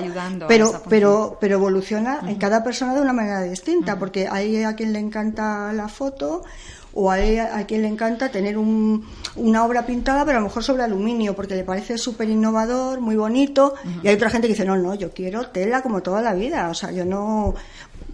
pero, 0.48 0.82
pero, 0.90 1.38
pero 1.40 1.56
evoluciona 1.56 2.22
en 2.28 2.36
cada 2.36 2.64
persona 2.64 2.96
de 2.96 3.02
una 3.02 3.14
manera 3.14 3.44
distinta, 3.44 4.00
porque 4.00 4.28
hay 4.28 4.64
a 4.64 4.76
quien 4.76 4.94
le 4.94 5.00
encanta 5.00 5.72
la 5.74 5.88
foto 5.88 6.44
o 7.00 7.12
hay 7.12 7.38
a 7.38 7.64
quien 7.68 7.84
le 7.84 7.88
encanta 7.88 8.30
tener 8.30 8.58
un, 8.58 9.06
una 9.36 9.64
obra 9.64 9.86
pintada, 9.86 10.26
pero 10.26 10.40
a 10.40 10.42
lo 10.42 10.48
mejor 10.48 10.64
sobre 10.64 10.82
aluminio, 10.82 11.36
porque 11.36 11.56
le 11.56 11.64
parece 11.64 11.96
súper 12.00 12.28
innovador, 12.28 13.02
muy 13.02 13.16
bonito, 13.16 13.76
y 14.02 14.08
hay 14.08 14.16
otra 14.16 14.32
gente 14.32 14.48
que 14.48 14.54
dice, 14.54 14.66
no, 14.66 14.76
no, 14.76 14.96
yo 14.96 15.12
quiero 15.12 15.48
tela 15.50 15.84
como 15.84 16.02
toda 16.02 16.24
la 16.24 16.34
vida, 16.34 16.70
o 16.70 16.74
sea, 16.74 16.92
yo 16.92 17.06
no, 17.06 17.54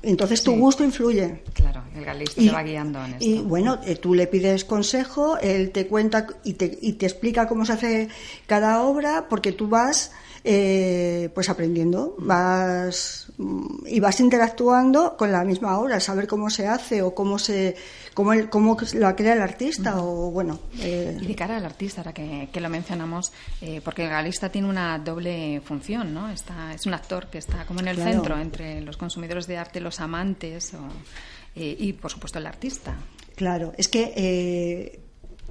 entonces 0.01 0.43
tu 0.43 0.57
gusto 0.57 0.83
influye. 0.83 1.43
Claro, 1.53 1.81
el 1.95 2.03
galerista 2.03 2.41
te 2.41 2.51
va 2.51 2.61
guiando 2.61 2.99
en 3.05 3.13
esto. 3.13 3.25
Y 3.25 3.37
bueno, 3.37 3.79
eh, 3.85 3.95
tú 3.95 4.13
le 4.15 4.27
pides 4.27 4.65
consejo, 4.65 5.37
él 5.37 5.71
te 5.71 5.87
cuenta 5.87 6.27
y 6.43 6.53
te, 6.53 6.77
y 6.81 6.93
te 6.93 7.05
explica 7.05 7.47
cómo 7.47 7.65
se 7.65 7.71
hace 7.71 8.09
cada 8.47 8.81
obra, 8.81 9.27
porque 9.29 9.53
tú 9.53 9.69
vas 9.69 10.11
eh, 10.45 11.29
pues 11.33 11.47
aprendiendo, 11.47 12.15
vas 12.19 13.31
y 13.85 14.01
vas 14.01 14.19
interactuando 14.19 15.15
con 15.15 15.31
la 15.31 15.45
misma 15.45 15.79
obra, 15.79 16.01
saber 16.01 16.27
cómo 16.27 16.49
se 16.49 16.67
hace 16.67 17.01
o 17.01 17.15
cómo 17.15 17.39
se 17.39 17.77
cómo, 18.13 18.33
el, 18.33 18.49
cómo 18.49 18.75
la 18.95 19.15
crea 19.15 19.33
el 19.33 19.41
artista 19.41 20.03
o 20.03 20.31
bueno. 20.31 20.59
Eh. 20.79 21.17
Y 21.21 21.27
de 21.27 21.35
cara 21.35 21.55
al 21.55 21.65
artista, 21.65 22.01
ahora 22.01 22.13
que, 22.13 22.59
lo 22.59 22.69
mencionamos, 22.69 23.31
eh, 23.61 23.79
porque 23.85 24.03
el 24.03 24.09
galerista 24.09 24.49
tiene 24.49 24.67
una 24.67 24.99
doble 24.99 25.61
función, 25.61 26.13
¿no? 26.13 26.29
Está, 26.29 26.73
es 26.73 26.85
un 26.85 26.93
actor 26.93 27.27
que 27.27 27.37
está 27.37 27.65
como 27.65 27.79
en 27.79 27.87
el 27.87 27.97
centro 27.97 28.37
entre 28.37 28.81
los 28.81 28.97
consumidores 28.97 29.47
de 29.47 29.57
arte, 29.57 29.79
los 29.79 30.01
amantes 30.01 30.73
y 31.55 31.93
por 31.93 32.11
supuesto 32.11 32.39
el 32.39 32.47
artista. 32.47 32.97
Claro, 33.37 33.71
es 33.77 33.87
que 33.87 34.99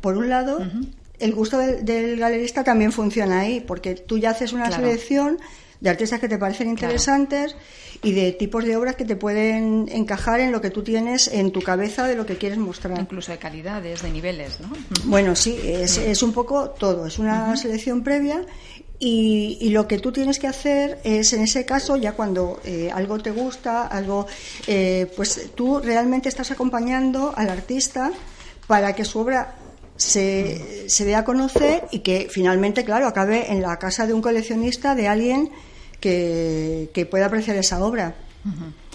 por 0.02 0.18
un 0.18 0.28
lado 0.28 0.58
el 1.22 1.34
gusto 1.34 1.58
del, 1.58 2.18
galerista 2.18 2.64
también 2.64 2.92
funciona 2.92 3.40
ahí, 3.40 3.60
porque 3.60 3.94
tú 3.94 4.18
ya 4.18 4.30
haces 4.30 4.52
una 4.52 4.70
selección 4.70 5.38
de 5.80 5.90
artistas 5.90 6.20
que 6.20 6.28
te 6.28 6.38
parecen 6.38 6.68
interesantes 6.68 7.56
y 8.02 8.12
de 8.12 8.32
tipos 8.32 8.64
de 8.64 8.76
obras 8.76 8.94
que 8.94 9.04
te 9.04 9.16
pueden 9.16 9.88
encajar 9.90 10.40
en 10.40 10.52
lo 10.52 10.60
que 10.60 10.70
tú 10.70 10.82
tienes 10.82 11.28
en 11.28 11.50
tu 11.50 11.60
cabeza 11.60 12.06
de 12.06 12.14
lo 12.14 12.24
que 12.26 12.36
quieres 12.36 12.58
mostrar. 12.58 13.00
Incluso 13.00 13.32
de 13.32 13.38
calidades, 13.38 14.02
de 14.02 14.10
niveles, 14.10 14.60
¿no? 14.60 14.68
Bueno, 15.04 15.34
sí, 15.34 15.58
es, 15.64 15.98
es 15.98 16.22
un 16.22 16.32
poco 16.32 16.70
todo, 16.70 17.06
es 17.06 17.18
una 17.18 17.56
selección 17.56 18.02
previa 18.04 18.44
y, 19.04 19.70
lo 19.70 19.88
que 19.88 19.98
tú 19.98 20.12
tienes 20.12 20.38
que 20.38 20.46
hacer 20.46 21.00
es, 21.02 21.32
en 21.32 21.42
ese 21.42 21.66
caso, 21.66 21.96
ya 21.96 22.12
cuando 22.12 22.60
eh, 22.64 22.88
algo 22.94 23.18
te 23.18 23.32
gusta, 23.32 23.88
algo, 23.88 24.28
eh, 24.68 25.10
pues 25.16 25.50
tú 25.56 25.80
realmente 25.80 26.28
estás 26.28 26.52
acompañando 26.52 27.32
al 27.34 27.50
artista 27.50 28.12
para 28.68 28.94
que 28.94 29.04
su 29.04 29.18
obra 29.18 29.56
se, 30.02 30.88
se 30.88 31.04
dé 31.04 31.14
a 31.14 31.24
conocer 31.24 31.84
y 31.90 32.00
que 32.00 32.28
finalmente, 32.30 32.84
claro, 32.84 33.06
acabe 33.06 33.52
en 33.52 33.62
la 33.62 33.78
casa 33.78 34.06
de 34.06 34.12
un 34.12 34.22
coleccionista, 34.22 34.94
de 34.94 35.08
alguien 35.08 35.50
que, 36.00 36.90
que 36.92 37.06
pueda 37.06 37.26
apreciar 37.26 37.56
esa 37.56 37.84
obra. 37.84 38.14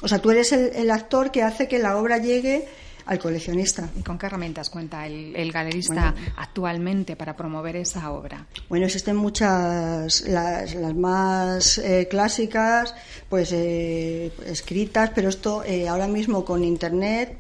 O 0.02 0.08
sea, 0.08 0.20
tú 0.20 0.32
eres 0.32 0.52
el, 0.52 0.92
actor 0.92 1.32
que 1.32 1.42
hace 1.42 1.70
que 1.70 1.80
la 1.80 1.98
obra 1.98 2.18
llegue 2.18 2.68
al 3.08 3.20
coleccionista. 3.20 3.90
¿Y 3.96 4.02
con 4.02 4.18
qué 4.18 4.26
herramientas 4.26 4.70
cuenta 4.70 5.08
el, 5.08 5.52
galerista 5.52 6.14
actualmente 6.36 7.16
para 7.16 7.36
promover 7.36 7.78
esa 7.78 8.12
obra? 8.12 8.46
Bueno, 8.70 8.86
existen 8.86 9.16
muchas, 9.16 10.22
las, 10.28 10.76
más 10.96 11.78
eh, 11.78 12.08
clásicas, 12.10 12.94
pues 13.30 13.52
eh, 13.54 14.32
escritas, 14.46 15.12
pero 15.16 15.30
esto 15.30 15.64
eh, 15.64 15.88
ahora 15.88 16.08
mismo 16.08 16.44
con 16.44 16.64
Internet 16.64 17.38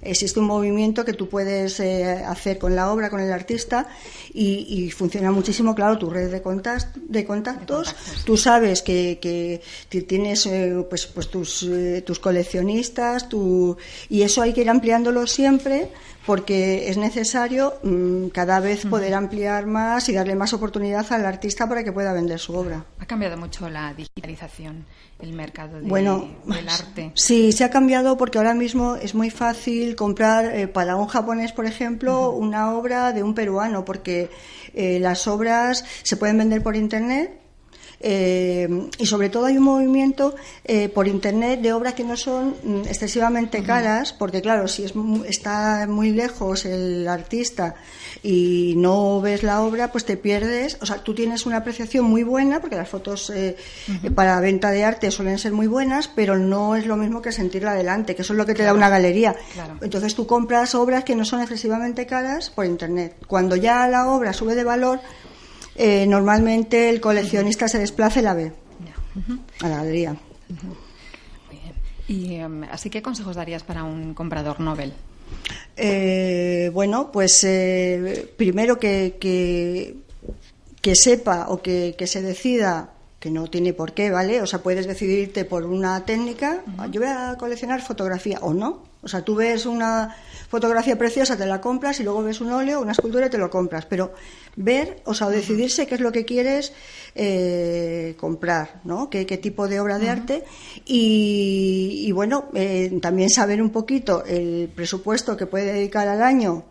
existe 0.00 0.38
un 0.38 0.46
movimiento 0.46 1.04
que 1.04 1.12
tú 1.12 1.28
puedes 1.28 1.80
hacer 1.80 2.58
con 2.58 2.76
la 2.76 2.92
obra, 2.92 3.10
con 3.10 3.20
el 3.20 3.32
artista, 3.32 3.88
y, 4.32 4.90
funciona 4.90 5.30
muchísimo, 5.30 5.74
claro, 5.74 5.98
tu 5.98 6.08
red 6.08 6.30
de, 6.30 6.42
de, 7.08 7.24
contactos, 7.24 7.94
tú 8.24 8.36
sabes 8.36 8.82
que, 8.82 9.18
que 9.20 10.02
tienes 10.02 10.48
pues, 10.88 11.06
pues 11.06 11.28
tus, 11.28 11.66
tus 12.04 12.18
coleccionistas, 12.18 13.28
tu, 13.28 13.76
y 14.08 14.22
eso 14.22 14.42
hay 14.42 14.51
que 14.52 14.62
ir 14.62 14.70
ampliándolo 14.70 15.26
siempre 15.26 15.90
porque 16.26 16.88
es 16.88 16.96
necesario 16.96 17.74
mm, 17.82 18.28
cada 18.28 18.60
vez 18.60 18.86
poder 18.86 19.14
ampliar 19.14 19.66
más 19.66 20.08
y 20.08 20.12
darle 20.12 20.34
más 20.34 20.52
oportunidad 20.52 21.10
al 21.12 21.26
artista 21.26 21.68
para 21.68 21.82
que 21.82 21.92
pueda 21.92 22.12
vender 22.12 22.38
su 22.38 22.54
obra. 22.54 22.84
Ha 23.00 23.06
cambiado 23.06 23.36
mucho 23.36 23.68
la 23.68 23.92
digitalización, 23.94 24.86
el 25.18 25.32
mercado 25.32 25.78
bueno, 25.82 26.28
del 26.46 26.68
arte. 26.68 27.12
Sí, 27.22 27.52
se 27.52 27.64
ha 27.64 27.70
cambiado 27.70 28.16
porque 28.16 28.38
ahora 28.38 28.54
mismo 28.54 28.96
es 28.96 29.14
muy 29.14 29.30
fácil 29.30 29.96
comprar 29.96 30.44
eh, 30.54 30.68
para 30.68 30.96
un 30.96 31.06
japonés, 31.06 31.52
por 31.52 31.66
ejemplo, 31.66 32.30
una 32.30 32.72
obra 32.72 33.12
de 33.12 33.22
un 33.22 33.34
peruano, 33.34 33.84
porque 33.84 34.30
eh, 34.74 34.98
las 35.00 35.26
obras 35.26 35.84
se 36.02 36.16
pueden 36.16 36.38
vender 36.38 36.62
por 36.62 36.76
internet 36.76 37.41
eh, 38.02 38.68
y 38.98 39.06
sobre 39.06 39.28
todo 39.28 39.46
hay 39.46 39.56
un 39.56 39.62
movimiento 39.62 40.34
eh, 40.64 40.88
por 40.88 41.06
internet 41.06 41.60
de 41.60 41.72
obras 41.72 41.94
que 41.94 42.02
no 42.02 42.16
son 42.16 42.56
mm, 42.62 42.80
excesivamente 42.88 43.62
caras, 43.62 44.12
porque 44.12 44.42
claro, 44.42 44.66
si 44.66 44.84
es, 44.84 44.92
está 45.26 45.86
muy 45.88 46.10
lejos 46.10 46.64
el 46.64 47.06
artista 47.06 47.76
y 48.22 48.74
no 48.76 49.20
ves 49.20 49.44
la 49.44 49.62
obra, 49.62 49.92
pues 49.92 50.04
te 50.04 50.16
pierdes. 50.16 50.78
O 50.80 50.86
sea, 50.86 50.98
tú 50.98 51.14
tienes 51.14 51.46
una 51.46 51.58
apreciación 51.58 52.04
muy 52.04 52.24
buena, 52.24 52.60
porque 52.60 52.76
las 52.76 52.88
fotos 52.88 53.30
eh, 53.30 53.56
para 54.14 54.40
venta 54.40 54.70
de 54.70 54.84
arte 54.84 55.10
suelen 55.10 55.38
ser 55.38 55.52
muy 55.52 55.68
buenas, 55.68 56.08
pero 56.08 56.36
no 56.36 56.74
es 56.74 56.86
lo 56.86 56.96
mismo 56.96 57.22
que 57.22 57.30
sentirla 57.30 57.72
adelante, 57.72 58.16
que 58.16 58.22
eso 58.22 58.32
es 58.32 58.36
lo 58.36 58.46
que 58.46 58.54
te 58.54 58.64
da 58.64 58.74
una 58.74 58.88
galería. 58.88 59.36
Entonces 59.80 60.14
tú 60.14 60.26
compras 60.26 60.74
obras 60.74 61.04
que 61.04 61.14
no 61.14 61.24
son 61.24 61.40
excesivamente 61.40 62.06
caras 62.06 62.50
por 62.50 62.66
internet. 62.66 63.14
Cuando 63.26 63.54
ya 63.54 63.86
la 63.86 64.08
obra 64.08 64.32
sube 64.32 64.54
de 64.54 64.64
valor, 64.64 65.00
eh, 65.76 66.06
normalmente 66.06 66.90
el 66.90 67.00
coleccionista 67.00 67.68
se 67.68 67.78
desplaza 67.78 68.20
y 68.20 68.22
la 68.22 68.34
ve 68.34 68.52
a 69.60 69.68
la 69.68 69.76
galería. 69.78 70.16
¿Y 72.08 72.34
em, 72.34 72.64
así 72.64 72.90
qué 72.90 73.02
consejos 73.02 73.36
darías 73.36 73.62
para 73.62 73.84
un 73.84 74.14
comprador 74.14 74.60
Nobel? 74.60 74.92
Eh, 75.76 76.70
bueno, 76.74 77.10
pues 77.10 77.42
eh, 77.44 78.32
primero 78.36 78.78
que, 78.78 79.16
que, 79.18 80.94
sepa 80.94 81.46
o 81.48 81.62
que, 81.62 81.94
se 82.06 82.20
decida 82.20 82.90
que 83.18 83.30
no 83.30 83.48
tiene 83.48 83.72
por 83.72 83.92
qué, 83.94 84.10
¿vale? 84.10 84.42
O 84.42 84.46
sea, 84.46 84.62
puedes 84.62 84.86
decidirte 84.86 85.44
por 85.44 85.64
una 85.64 86.04
técnica, 86.04 86.62
yo 86.90 87.00
voy 87.00 87.10
a 87.10 87.36
coleccionar 87.38 87.80
fotografía 87.80 88.38
o 88.42 88.52
no. 88.52 88.82
O 89.02 89.08
sea, 89.08 89.22
tú 89.22 89.36
ves 89.36 89.64
una 89.64 90.14
fotografía 90.52 90.98
preciosa, 90.98 91.34
te 91.34 91.46
la 91.46 91.62
compras 91.62 91.98
y 91.98 92.02
luego 92.02 92.22
ves 92.22 92.42
un 92.42 92.52
óleo, 92.52 92.82
una 92.82 92.92
escultura 92.92 93.28
y 93.28 93.30
te 93.30 93.38
lo 93.38 93.48
compras. 93.48 93.86
Pero 93.86 94.12
ver, 94.54 95.00
o 95.06 95.14
sea, 95.14 95.30
decidirse 95.30 95.86
qué 95.86 95.94
es 95.94 96.02
lo 96.02 96.12
que 96.12 96.26
quieres 96.26 96.74
eh, 97.14 98.14
comprar, 98.20 98.82
¿no? 98.84 99.08
¿Qué, 99.08 99.24
tipo 99.24 99.66
de 99.66 99.80
obra 99.80 99.98
de 99.98 100.10
arte. 100.10 100.44
Y, 100.84 102.12
bueno, 102.12 102.50
eh, 102.52 102.98
también 103.00 103.30
saber 103.30 103.62
un 103.62 103.70
poquito 103.70 104.26
el 104.26 104.70
presupuesto 104.74 105.38
que 105.38 105.46
puede 105.46 105.72
dedicar 105.72 106.06
al 106.06 106.22
año 106.22 106.64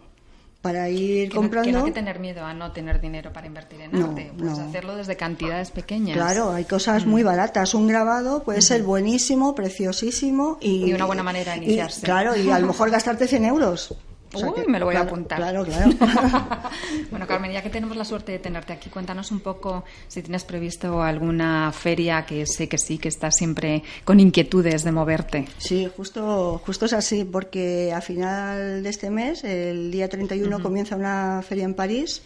para 0.61 0.89
ir 0.89 1.33
comprando. 1.33 1.65
que 1.65 1.71
no 1.71 1.79
hay 1.79 1.85
que 1.85 1.91
tener 1.91 2.19
miedo 2.19 2.45
a 2.45 2.53
no 2.53 2.71
tener 2.71 3.01
dinero 3.01 3.33
para 3.33 3.47
invertir 3.47 3.81
en 3.81 3.95
arte. 3.95 4.31
Puedes 4.37 4.59
hacerlo 4.59 4.95
desde 4.95 5.15
cantidades 5.17 5.71
pequeñas. 5.71 6.15
Claro, 6.15 6.51
hay 6.51 6.65
cosas 6.65 7.05
muy 7.05 7.23
mm. 7.23 7.25
baratas. 7.25 7.73
Un 7.73 7.87
grabado 7.87 8.43
puede 8.43 8.61
ser 8.61 8.83
buenísimo, 8.83 9.55
preciosísimo 9.55 10.57
y, 10.61 10.85
y 10.85 10.93
una 10.93 11.05
buena 11.05 11.23
manera 11.23 11.53
de 11.53 11.59
iniciarse. 11.59 12.01
claro, 12.01 12.35
y 12.35 12.49
a 12.51 12.59
lo 12.59 12.67
mejor 12.67 12.89
gastarte 12.91 13.27
100 13.27 13.45
euros. 13.45 13.95
Uy, 14.33 14.65
me 14.67 14.79
lo 14.79 14.85
voy 14.85 14.95
a 14.95 15.01
apuntar. 15.01 15.37
Claro, 15.37 15.65
claro. 15.65 15.91
bueno, 17.11 17.27
Carmen, 17.27 17.51
ya 17.51 17.61
que 17.61 17.69
tenemos 17.69 17.97
la 17.97 18.05
suerte 18.05 18.31
de 18.31 18.39
tenerte 18.39 18.73
aquí, 18.73 18.89
cuéntanos 18.89 19.31
un 19.31 19.41
poco 19.41 19.83
si 20.07 20.21
tienes 20.21 20.43
previsto 20.43 21.01
alguna 21.01 21.71
feria 21.71 22.25
que 22.25 22.45
sé 22.45 22.69
que 22.69 22.77
sí, 22.77 22.97
que 22.97 23.09
estás 23.09 23.35
siempre 23.35 23.83
con 24.05 24.19
inquietudes 24.19 24.83
de 24.83 24.91
moverte. 24.91 25.47
Sí, 25.57 25.89
justo, 25.95 26.61
justo 26.65 26.85
es 26.85 26.93
así, 26.93 27.25
porque 27.25 27.91
a 27.93 28.01
final 28.01 28.83
de 28.83 28.89
este 28.89 29.09
mes, 29.09 29.43
el 29.43 29.91
día 29.91 30.07
31, 30.07 30.61
comienza 30.61 30.95
una 30.95 31.41
feria 31.47 31.65
en 31.65 31.73
París 31.73 32.23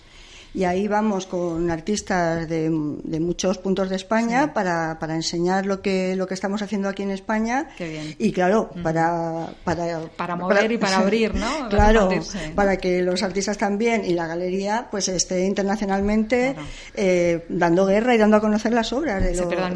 y 0.56 0.64
ahí 0.64 0.88
vamos 0.88 1.26
con 1.26 1.70
artistas 1.70 2.48
de, 2.48 2.70
de 3.04 3.20
muchos 3.20 3.58
puntos 3.58 3.90
de 3.90 3.98
España 3.98 4.54
para, 4.54 4.98
para, 5.00 5.14
enseñar 5.16 5.66
lo 5.66 5.82
que, 5.82 6.16
lo 6.16 6.28
que 6.28 6.34
estamos 6.34 6.62
haciendo 6.62 6.88
aquí 6.88 7.04
en 7.04 7.12
España. 7.12 7.68
Qué 7.78 7.90
bien. 7.90 8.16
Y 8.18 8.32
claro, 8.32 8.72
para, 8.82 9.50
para, 9.66 10.00
para 10.16 10.38
mover 10.38 10.72
y 10.72 10.78
para 10.78 10.98
abrir, 11.00 11.36
¿no? 11.36 11.68
claro, 11.68 12.10
para 12.56 12.78
que 12.78 13.02
los 13.02 13.22
artistas 13.22 13.58
también 13.58 14.06
y 14.06 14.14
la 14.14 14.28
galería 14.28 14.88
pues 14.90 15.10
esté 15.10 15.46
internacionalmente 15.46 16.56
eh, 16.94 17.46
dando 17.50 17.86
guerra 17.86 18.16
y 18.16 18.18
dando 18.18 18.38
a 18.38 18.42
conocer 18.42 18.72
las 18.72 18.94
obras 18.94 19.22
de, 19.22 19.36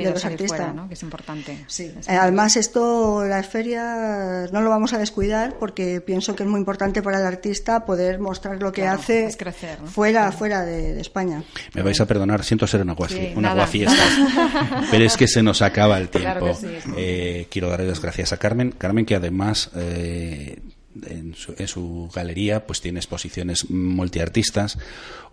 los 0.09 0.23
artistas. 0.23 0.73
¿no? 0.73 0.87
Que 0.87 0.93
es 0.93 1.03
importante. 1.03 1.65
Sí. 1.67 1.93
Además, 2.07 2.55
esto, 2.55 3.25
las 3.25 3.47
ferias, 3.47 4.53
no 4.53 4.61
lo 4.61 4.69
vamos 4.69 4.93
a 4.93 4.97
descuidar 4.97 5.55
porque 5.59 5.99
pienso 5.99 6.37
que 6.37 6.43
es 6.43 6.49
muy 6.49 6.59
importante 6.59 7.01
para 7.01 7.19
el 7.19 7.25
artista 7.25 7.85
poder 7.85 8.19
mostrar 8.19 8.61
lo 8.61 8.71
que 8.71 8.87
hace 8.87 9.35
crecer, 9.37 9.79
fuera, 9.85 10.31
fuera 10.31 10.63
de 10.63 10.68
de, 10.69 10.99
España. 11.01 11.43
Me 11.73 11.81
vais 11.81 11.99
a 11.99 12.05
perdonar, 12.05 12.43
siento 12.43 12.67
ser 12.67 12.81
una, 12.81 12.93
guafi, 12.93 13.33
una 13.35 13.53
guafiesta, 13.53 14.85
pero 14.91 15.03
es 15.03 15.17
que 15.17 15.27
se 15.27 15.43
nos 15.43 15.61
acaba 15.61 15.97
el 15.97 16.09
tiempo. 16.09 16.57
Eh, 16.97 17.47
quiero 17.49 17.69
darle 17.69 17.87
las 17.87 18.01
gracias 18.01 18.33
a 18.33 18.37
Carmen. 18.37 18.71
Carmen, 18.71 19.05
que 19.05 19.15
además 19.15 19.71
eh, 19.75 20.59
en, 21.07 21.35
su, 21.35 22.09
galería 22.13 22.65
pues 22.65 22.81
tiene 22.81 22.99
exposiciones 22.99 23.69
multiartistas. 23.69 24.77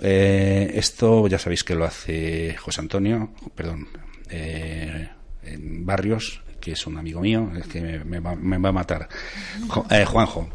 Eh, 0.00 0.70
esto 0.74 1.26
ya 1.26 1.38
sabéis 1.38 1.64
que 1.64 1.74
lo 1.74 1.84
hace 1.84 2.54
José 2.56 2.80
Antonio, 2.80 3.30
perdón, 3.54 3.88
eh, 4.30 5.08
en 5.44 5.84
Barrios, 5.84 6.40
que 6.60 6.72
es 6.72 6.86
un 6.86 6.98
amigo 6.98 7.20
mío, 7.20 7.50
es 7.58 7.66
que 7.66 7.80
me, 7.80 8.04
me 8.04 8.20
va, 8.20 8.36
me 8.36 8.58
va 8.58 8.68
a 8.68 8.72
matar, 8.72 9.08
Jo- 9.68 9.86
eh, 9.90 10.04
Juanjo, 10.04 10.48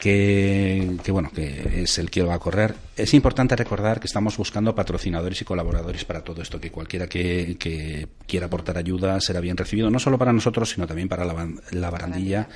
que, 0.00 0.96
que 1.04 1.12
bueno, 1.12 1.30
que 1.30 1.82
es 1.82 1.98
el 1.98 2.10
que 2.10 2.22
va 2.22 2.34
a 2.34 2.38
correr. 2.38 2.74
Es 2.96 3.14
importante 3.14 3.54
recordar 3.54 4.00
que 4.00 4.06
estamos 4.06 4.36
buscando 4.36 4.74
patrocinadores 4.74 5.40
y 5.42 5.44
colaboradores 5.44 6.04
para 6.04 6.24
todo 6.24 6.42
esto, 6.42 6.60
que 6.60 6.70
cualquiera 6.70 7.06
que, 7.06 8.08
quiera 8.26 8.46
aportar 8.46 8.78
ayuda 8.78 9.20
será 9.20 9.40
bien 9.40 9.56
recibido, 9.56 9.90
no 9.90 9.98
solo 9.98 10.18
para 10.18 10.32
nosotros, 10.32 10.70
sino 10.70 10.86
también 10.86 11.08
para 11.08 11.24
la 11.24 11.90
barandilla 11.90 12.48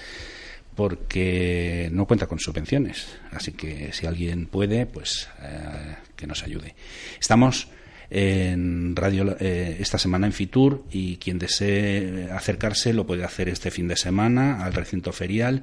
porque 0.74 1.88
no 1.92 2.06
cuenta 2.06 2.26
con 2.26 2.38
subvenciones. 2.38 3.06
Así 3.32 3.52
que 3.52 3.92
si 3.92 4.06
alguien 4.06 4.46
puede, 4.46 4.86
pues 4.86 5.28
eh, 5.42 5.96
que 6.16 6.26
nos 6.26 6.42
ayude. 6.42 6.74
Estamos 7.20 7.68
en 8.10 8.94
radio 8.96 9.36
eh, 9.40 9.76
esta 9.80 9.98
semana 9.98 10.26
en 10.26 10.32
Fitur 10.32 10.84
y 10.90 11.16
quien 11.16 11.38
desee 11.38 12.28
acercarse 12.30 12.92
lo 12.92 13.06
puede 13.06 13.24
hacer 13.24 13.48
este 13.48 13.70
fin 13.70 13.88
de 13.88 13.96
semana 13.96 14.64
al 14.64 14.74
recinto 14.74 15.12
ferial. 15.12 15.62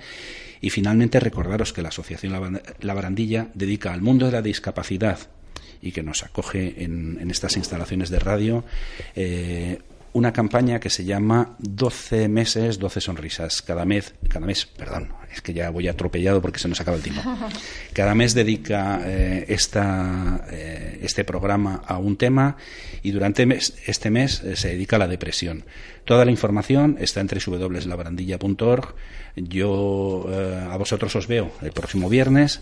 Y 0.62 0.70
finalmente 0.70 1.20
recordaros 1.20 1.74
que 1.74 1.82
la 1.82 1.89
Asociación 1.89 2.62
La 2.82 2.94
Barandilla 2.94 3.50
dedica 3.54 3.94
al 3.94 4.02
mundo 4.02 4.28
de 4.28 4.32
la 4.34 4.42
discapacidad 4.42 5.18
y 5.82 5.92
que 5.92 6.04
nos 6.04 6.24
acoge 6.24 6.84
en, 6.84 7.18
en 7.20 7.32
estas 7.32 7.58
instalaciones 7.58 8.10
de 8.10 8.20
radio 8.20 8.64
eh, 9.16 9.80
una 10.14 10.34
campaña 10.34 10.80
que 10.80 10.89
se 10.89 11.05
llama 11.05 11.55
12 11.59 12.28
meses, 12.28 12.80
12 12.80 13.01
sonrisas. 13.01 13.62
Cada 13.62 13.86
mes, 13.86 14.14
cada 14.28 14.45
mes, 14.45 14.66
perdón, 14.66 15.14
es 15.34 15.41
que 15.41 15.53
ya 15.53 15.70
voy 15.70 15.88
atropellado 15.88 16.41
porque 16.41 16.59
se 16.59 16.68
nos 16.68 16.82
acaba 16.82 16.97
el 16.97 17.03
tiempo. 17.03 17.22
Cada 17.93 18.14
mes 18.16 18.34
dedica 18.34 19.01
eh, 19.05 19.45
esta, 19.47 20.45
eh, 20.51 20.99
este 21.01 21.24
programa 21.24 21.82
a 21.86 21.97
un 21.97 22.18
tema 22.18 22.57
y 23.03 23.12
durante 23.12 23.45
mes- 23.45 23.74
este 23.86 24.09
mes 24.09 24.43
eh, 24.43 24.55
se 24.57 24.70
dedica 24.70 24.97
a 24.97 24.99
la 24.99 25.07
depresión. 25.07 25.64
Toda 26.03 26.26
la 26.26 26.32
información 26.32 26.97
está 26.99 27.22
en 27.22 27.28
www.labarandilla.org. 27.28 28.95
Yo 29.36 30.28
a 30.70 30.76
vosotros 30.76 31.16
os 31.16 31.28
veo 31.28 31.51
el 31.62 31.72
próximo 31.72 32.09
viernes 32.09 32.62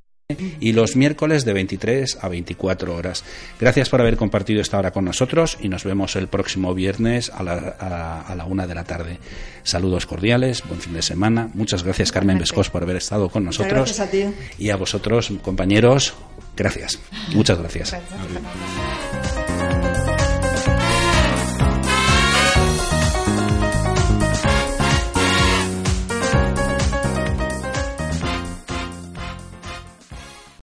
y 0.59 0.73
los 0.73 0.95
miércoles 0.95 1.45
de 1.45 1.53
23 1.53 2.17
a 2.19 2.27
24 2.29 2.95
horas. 2.95 3.23
Gracias 3.59 3.89
por 3.89 4.01
haber 4.01 4.17
compartido 4.17 4.59
esta 4.59 4.79
hora 4.79 4.89
con 4.89 5.05
nosotros 5.05 5.59
y 5.61 5.69
nos 5.69 5.83
vemos 5.83 6.15
el 6.15 6.27
próximo 6.27 6.73
viernes 6.73 7.29
a 7.29 7.43
la, 7.43 7.75
a, 7.79 8.21
a 8.21 8.35
la 8.35 8.45
una 8.45 8.65
de 8.65 8.73
la 8.73 8.83
tarde. 8.85 9.19
Saludos 9.61 10.07
cordiales, 10.07 10.63
buen 10.67 10.81
fin 10.81 10.93
de 10.93 11.03
semana. 11.03 11.51
Muchas 11.53 11.83
gracias 11.83 12.11
Carmen 12.11 12.39
Vescos 12.39 12.71
por 12.71 12.81
haber 12.81 12.95
estado 12.95 13.29
con 13.29 13.43
nosotros. 13.45 13.95
gracias 13.95 13.99
a 13.99 14.09
ti. 14.09 14.23
Y 14.57 14.71
a 14.71 14.77
vosotros, 14.77 15.31
compañeros, 15.43 16.15
gracias. 16.57 16.99
Muchas 17.35 17.59
gracias. 17.59 17.91
Gracias. 17.91 19.44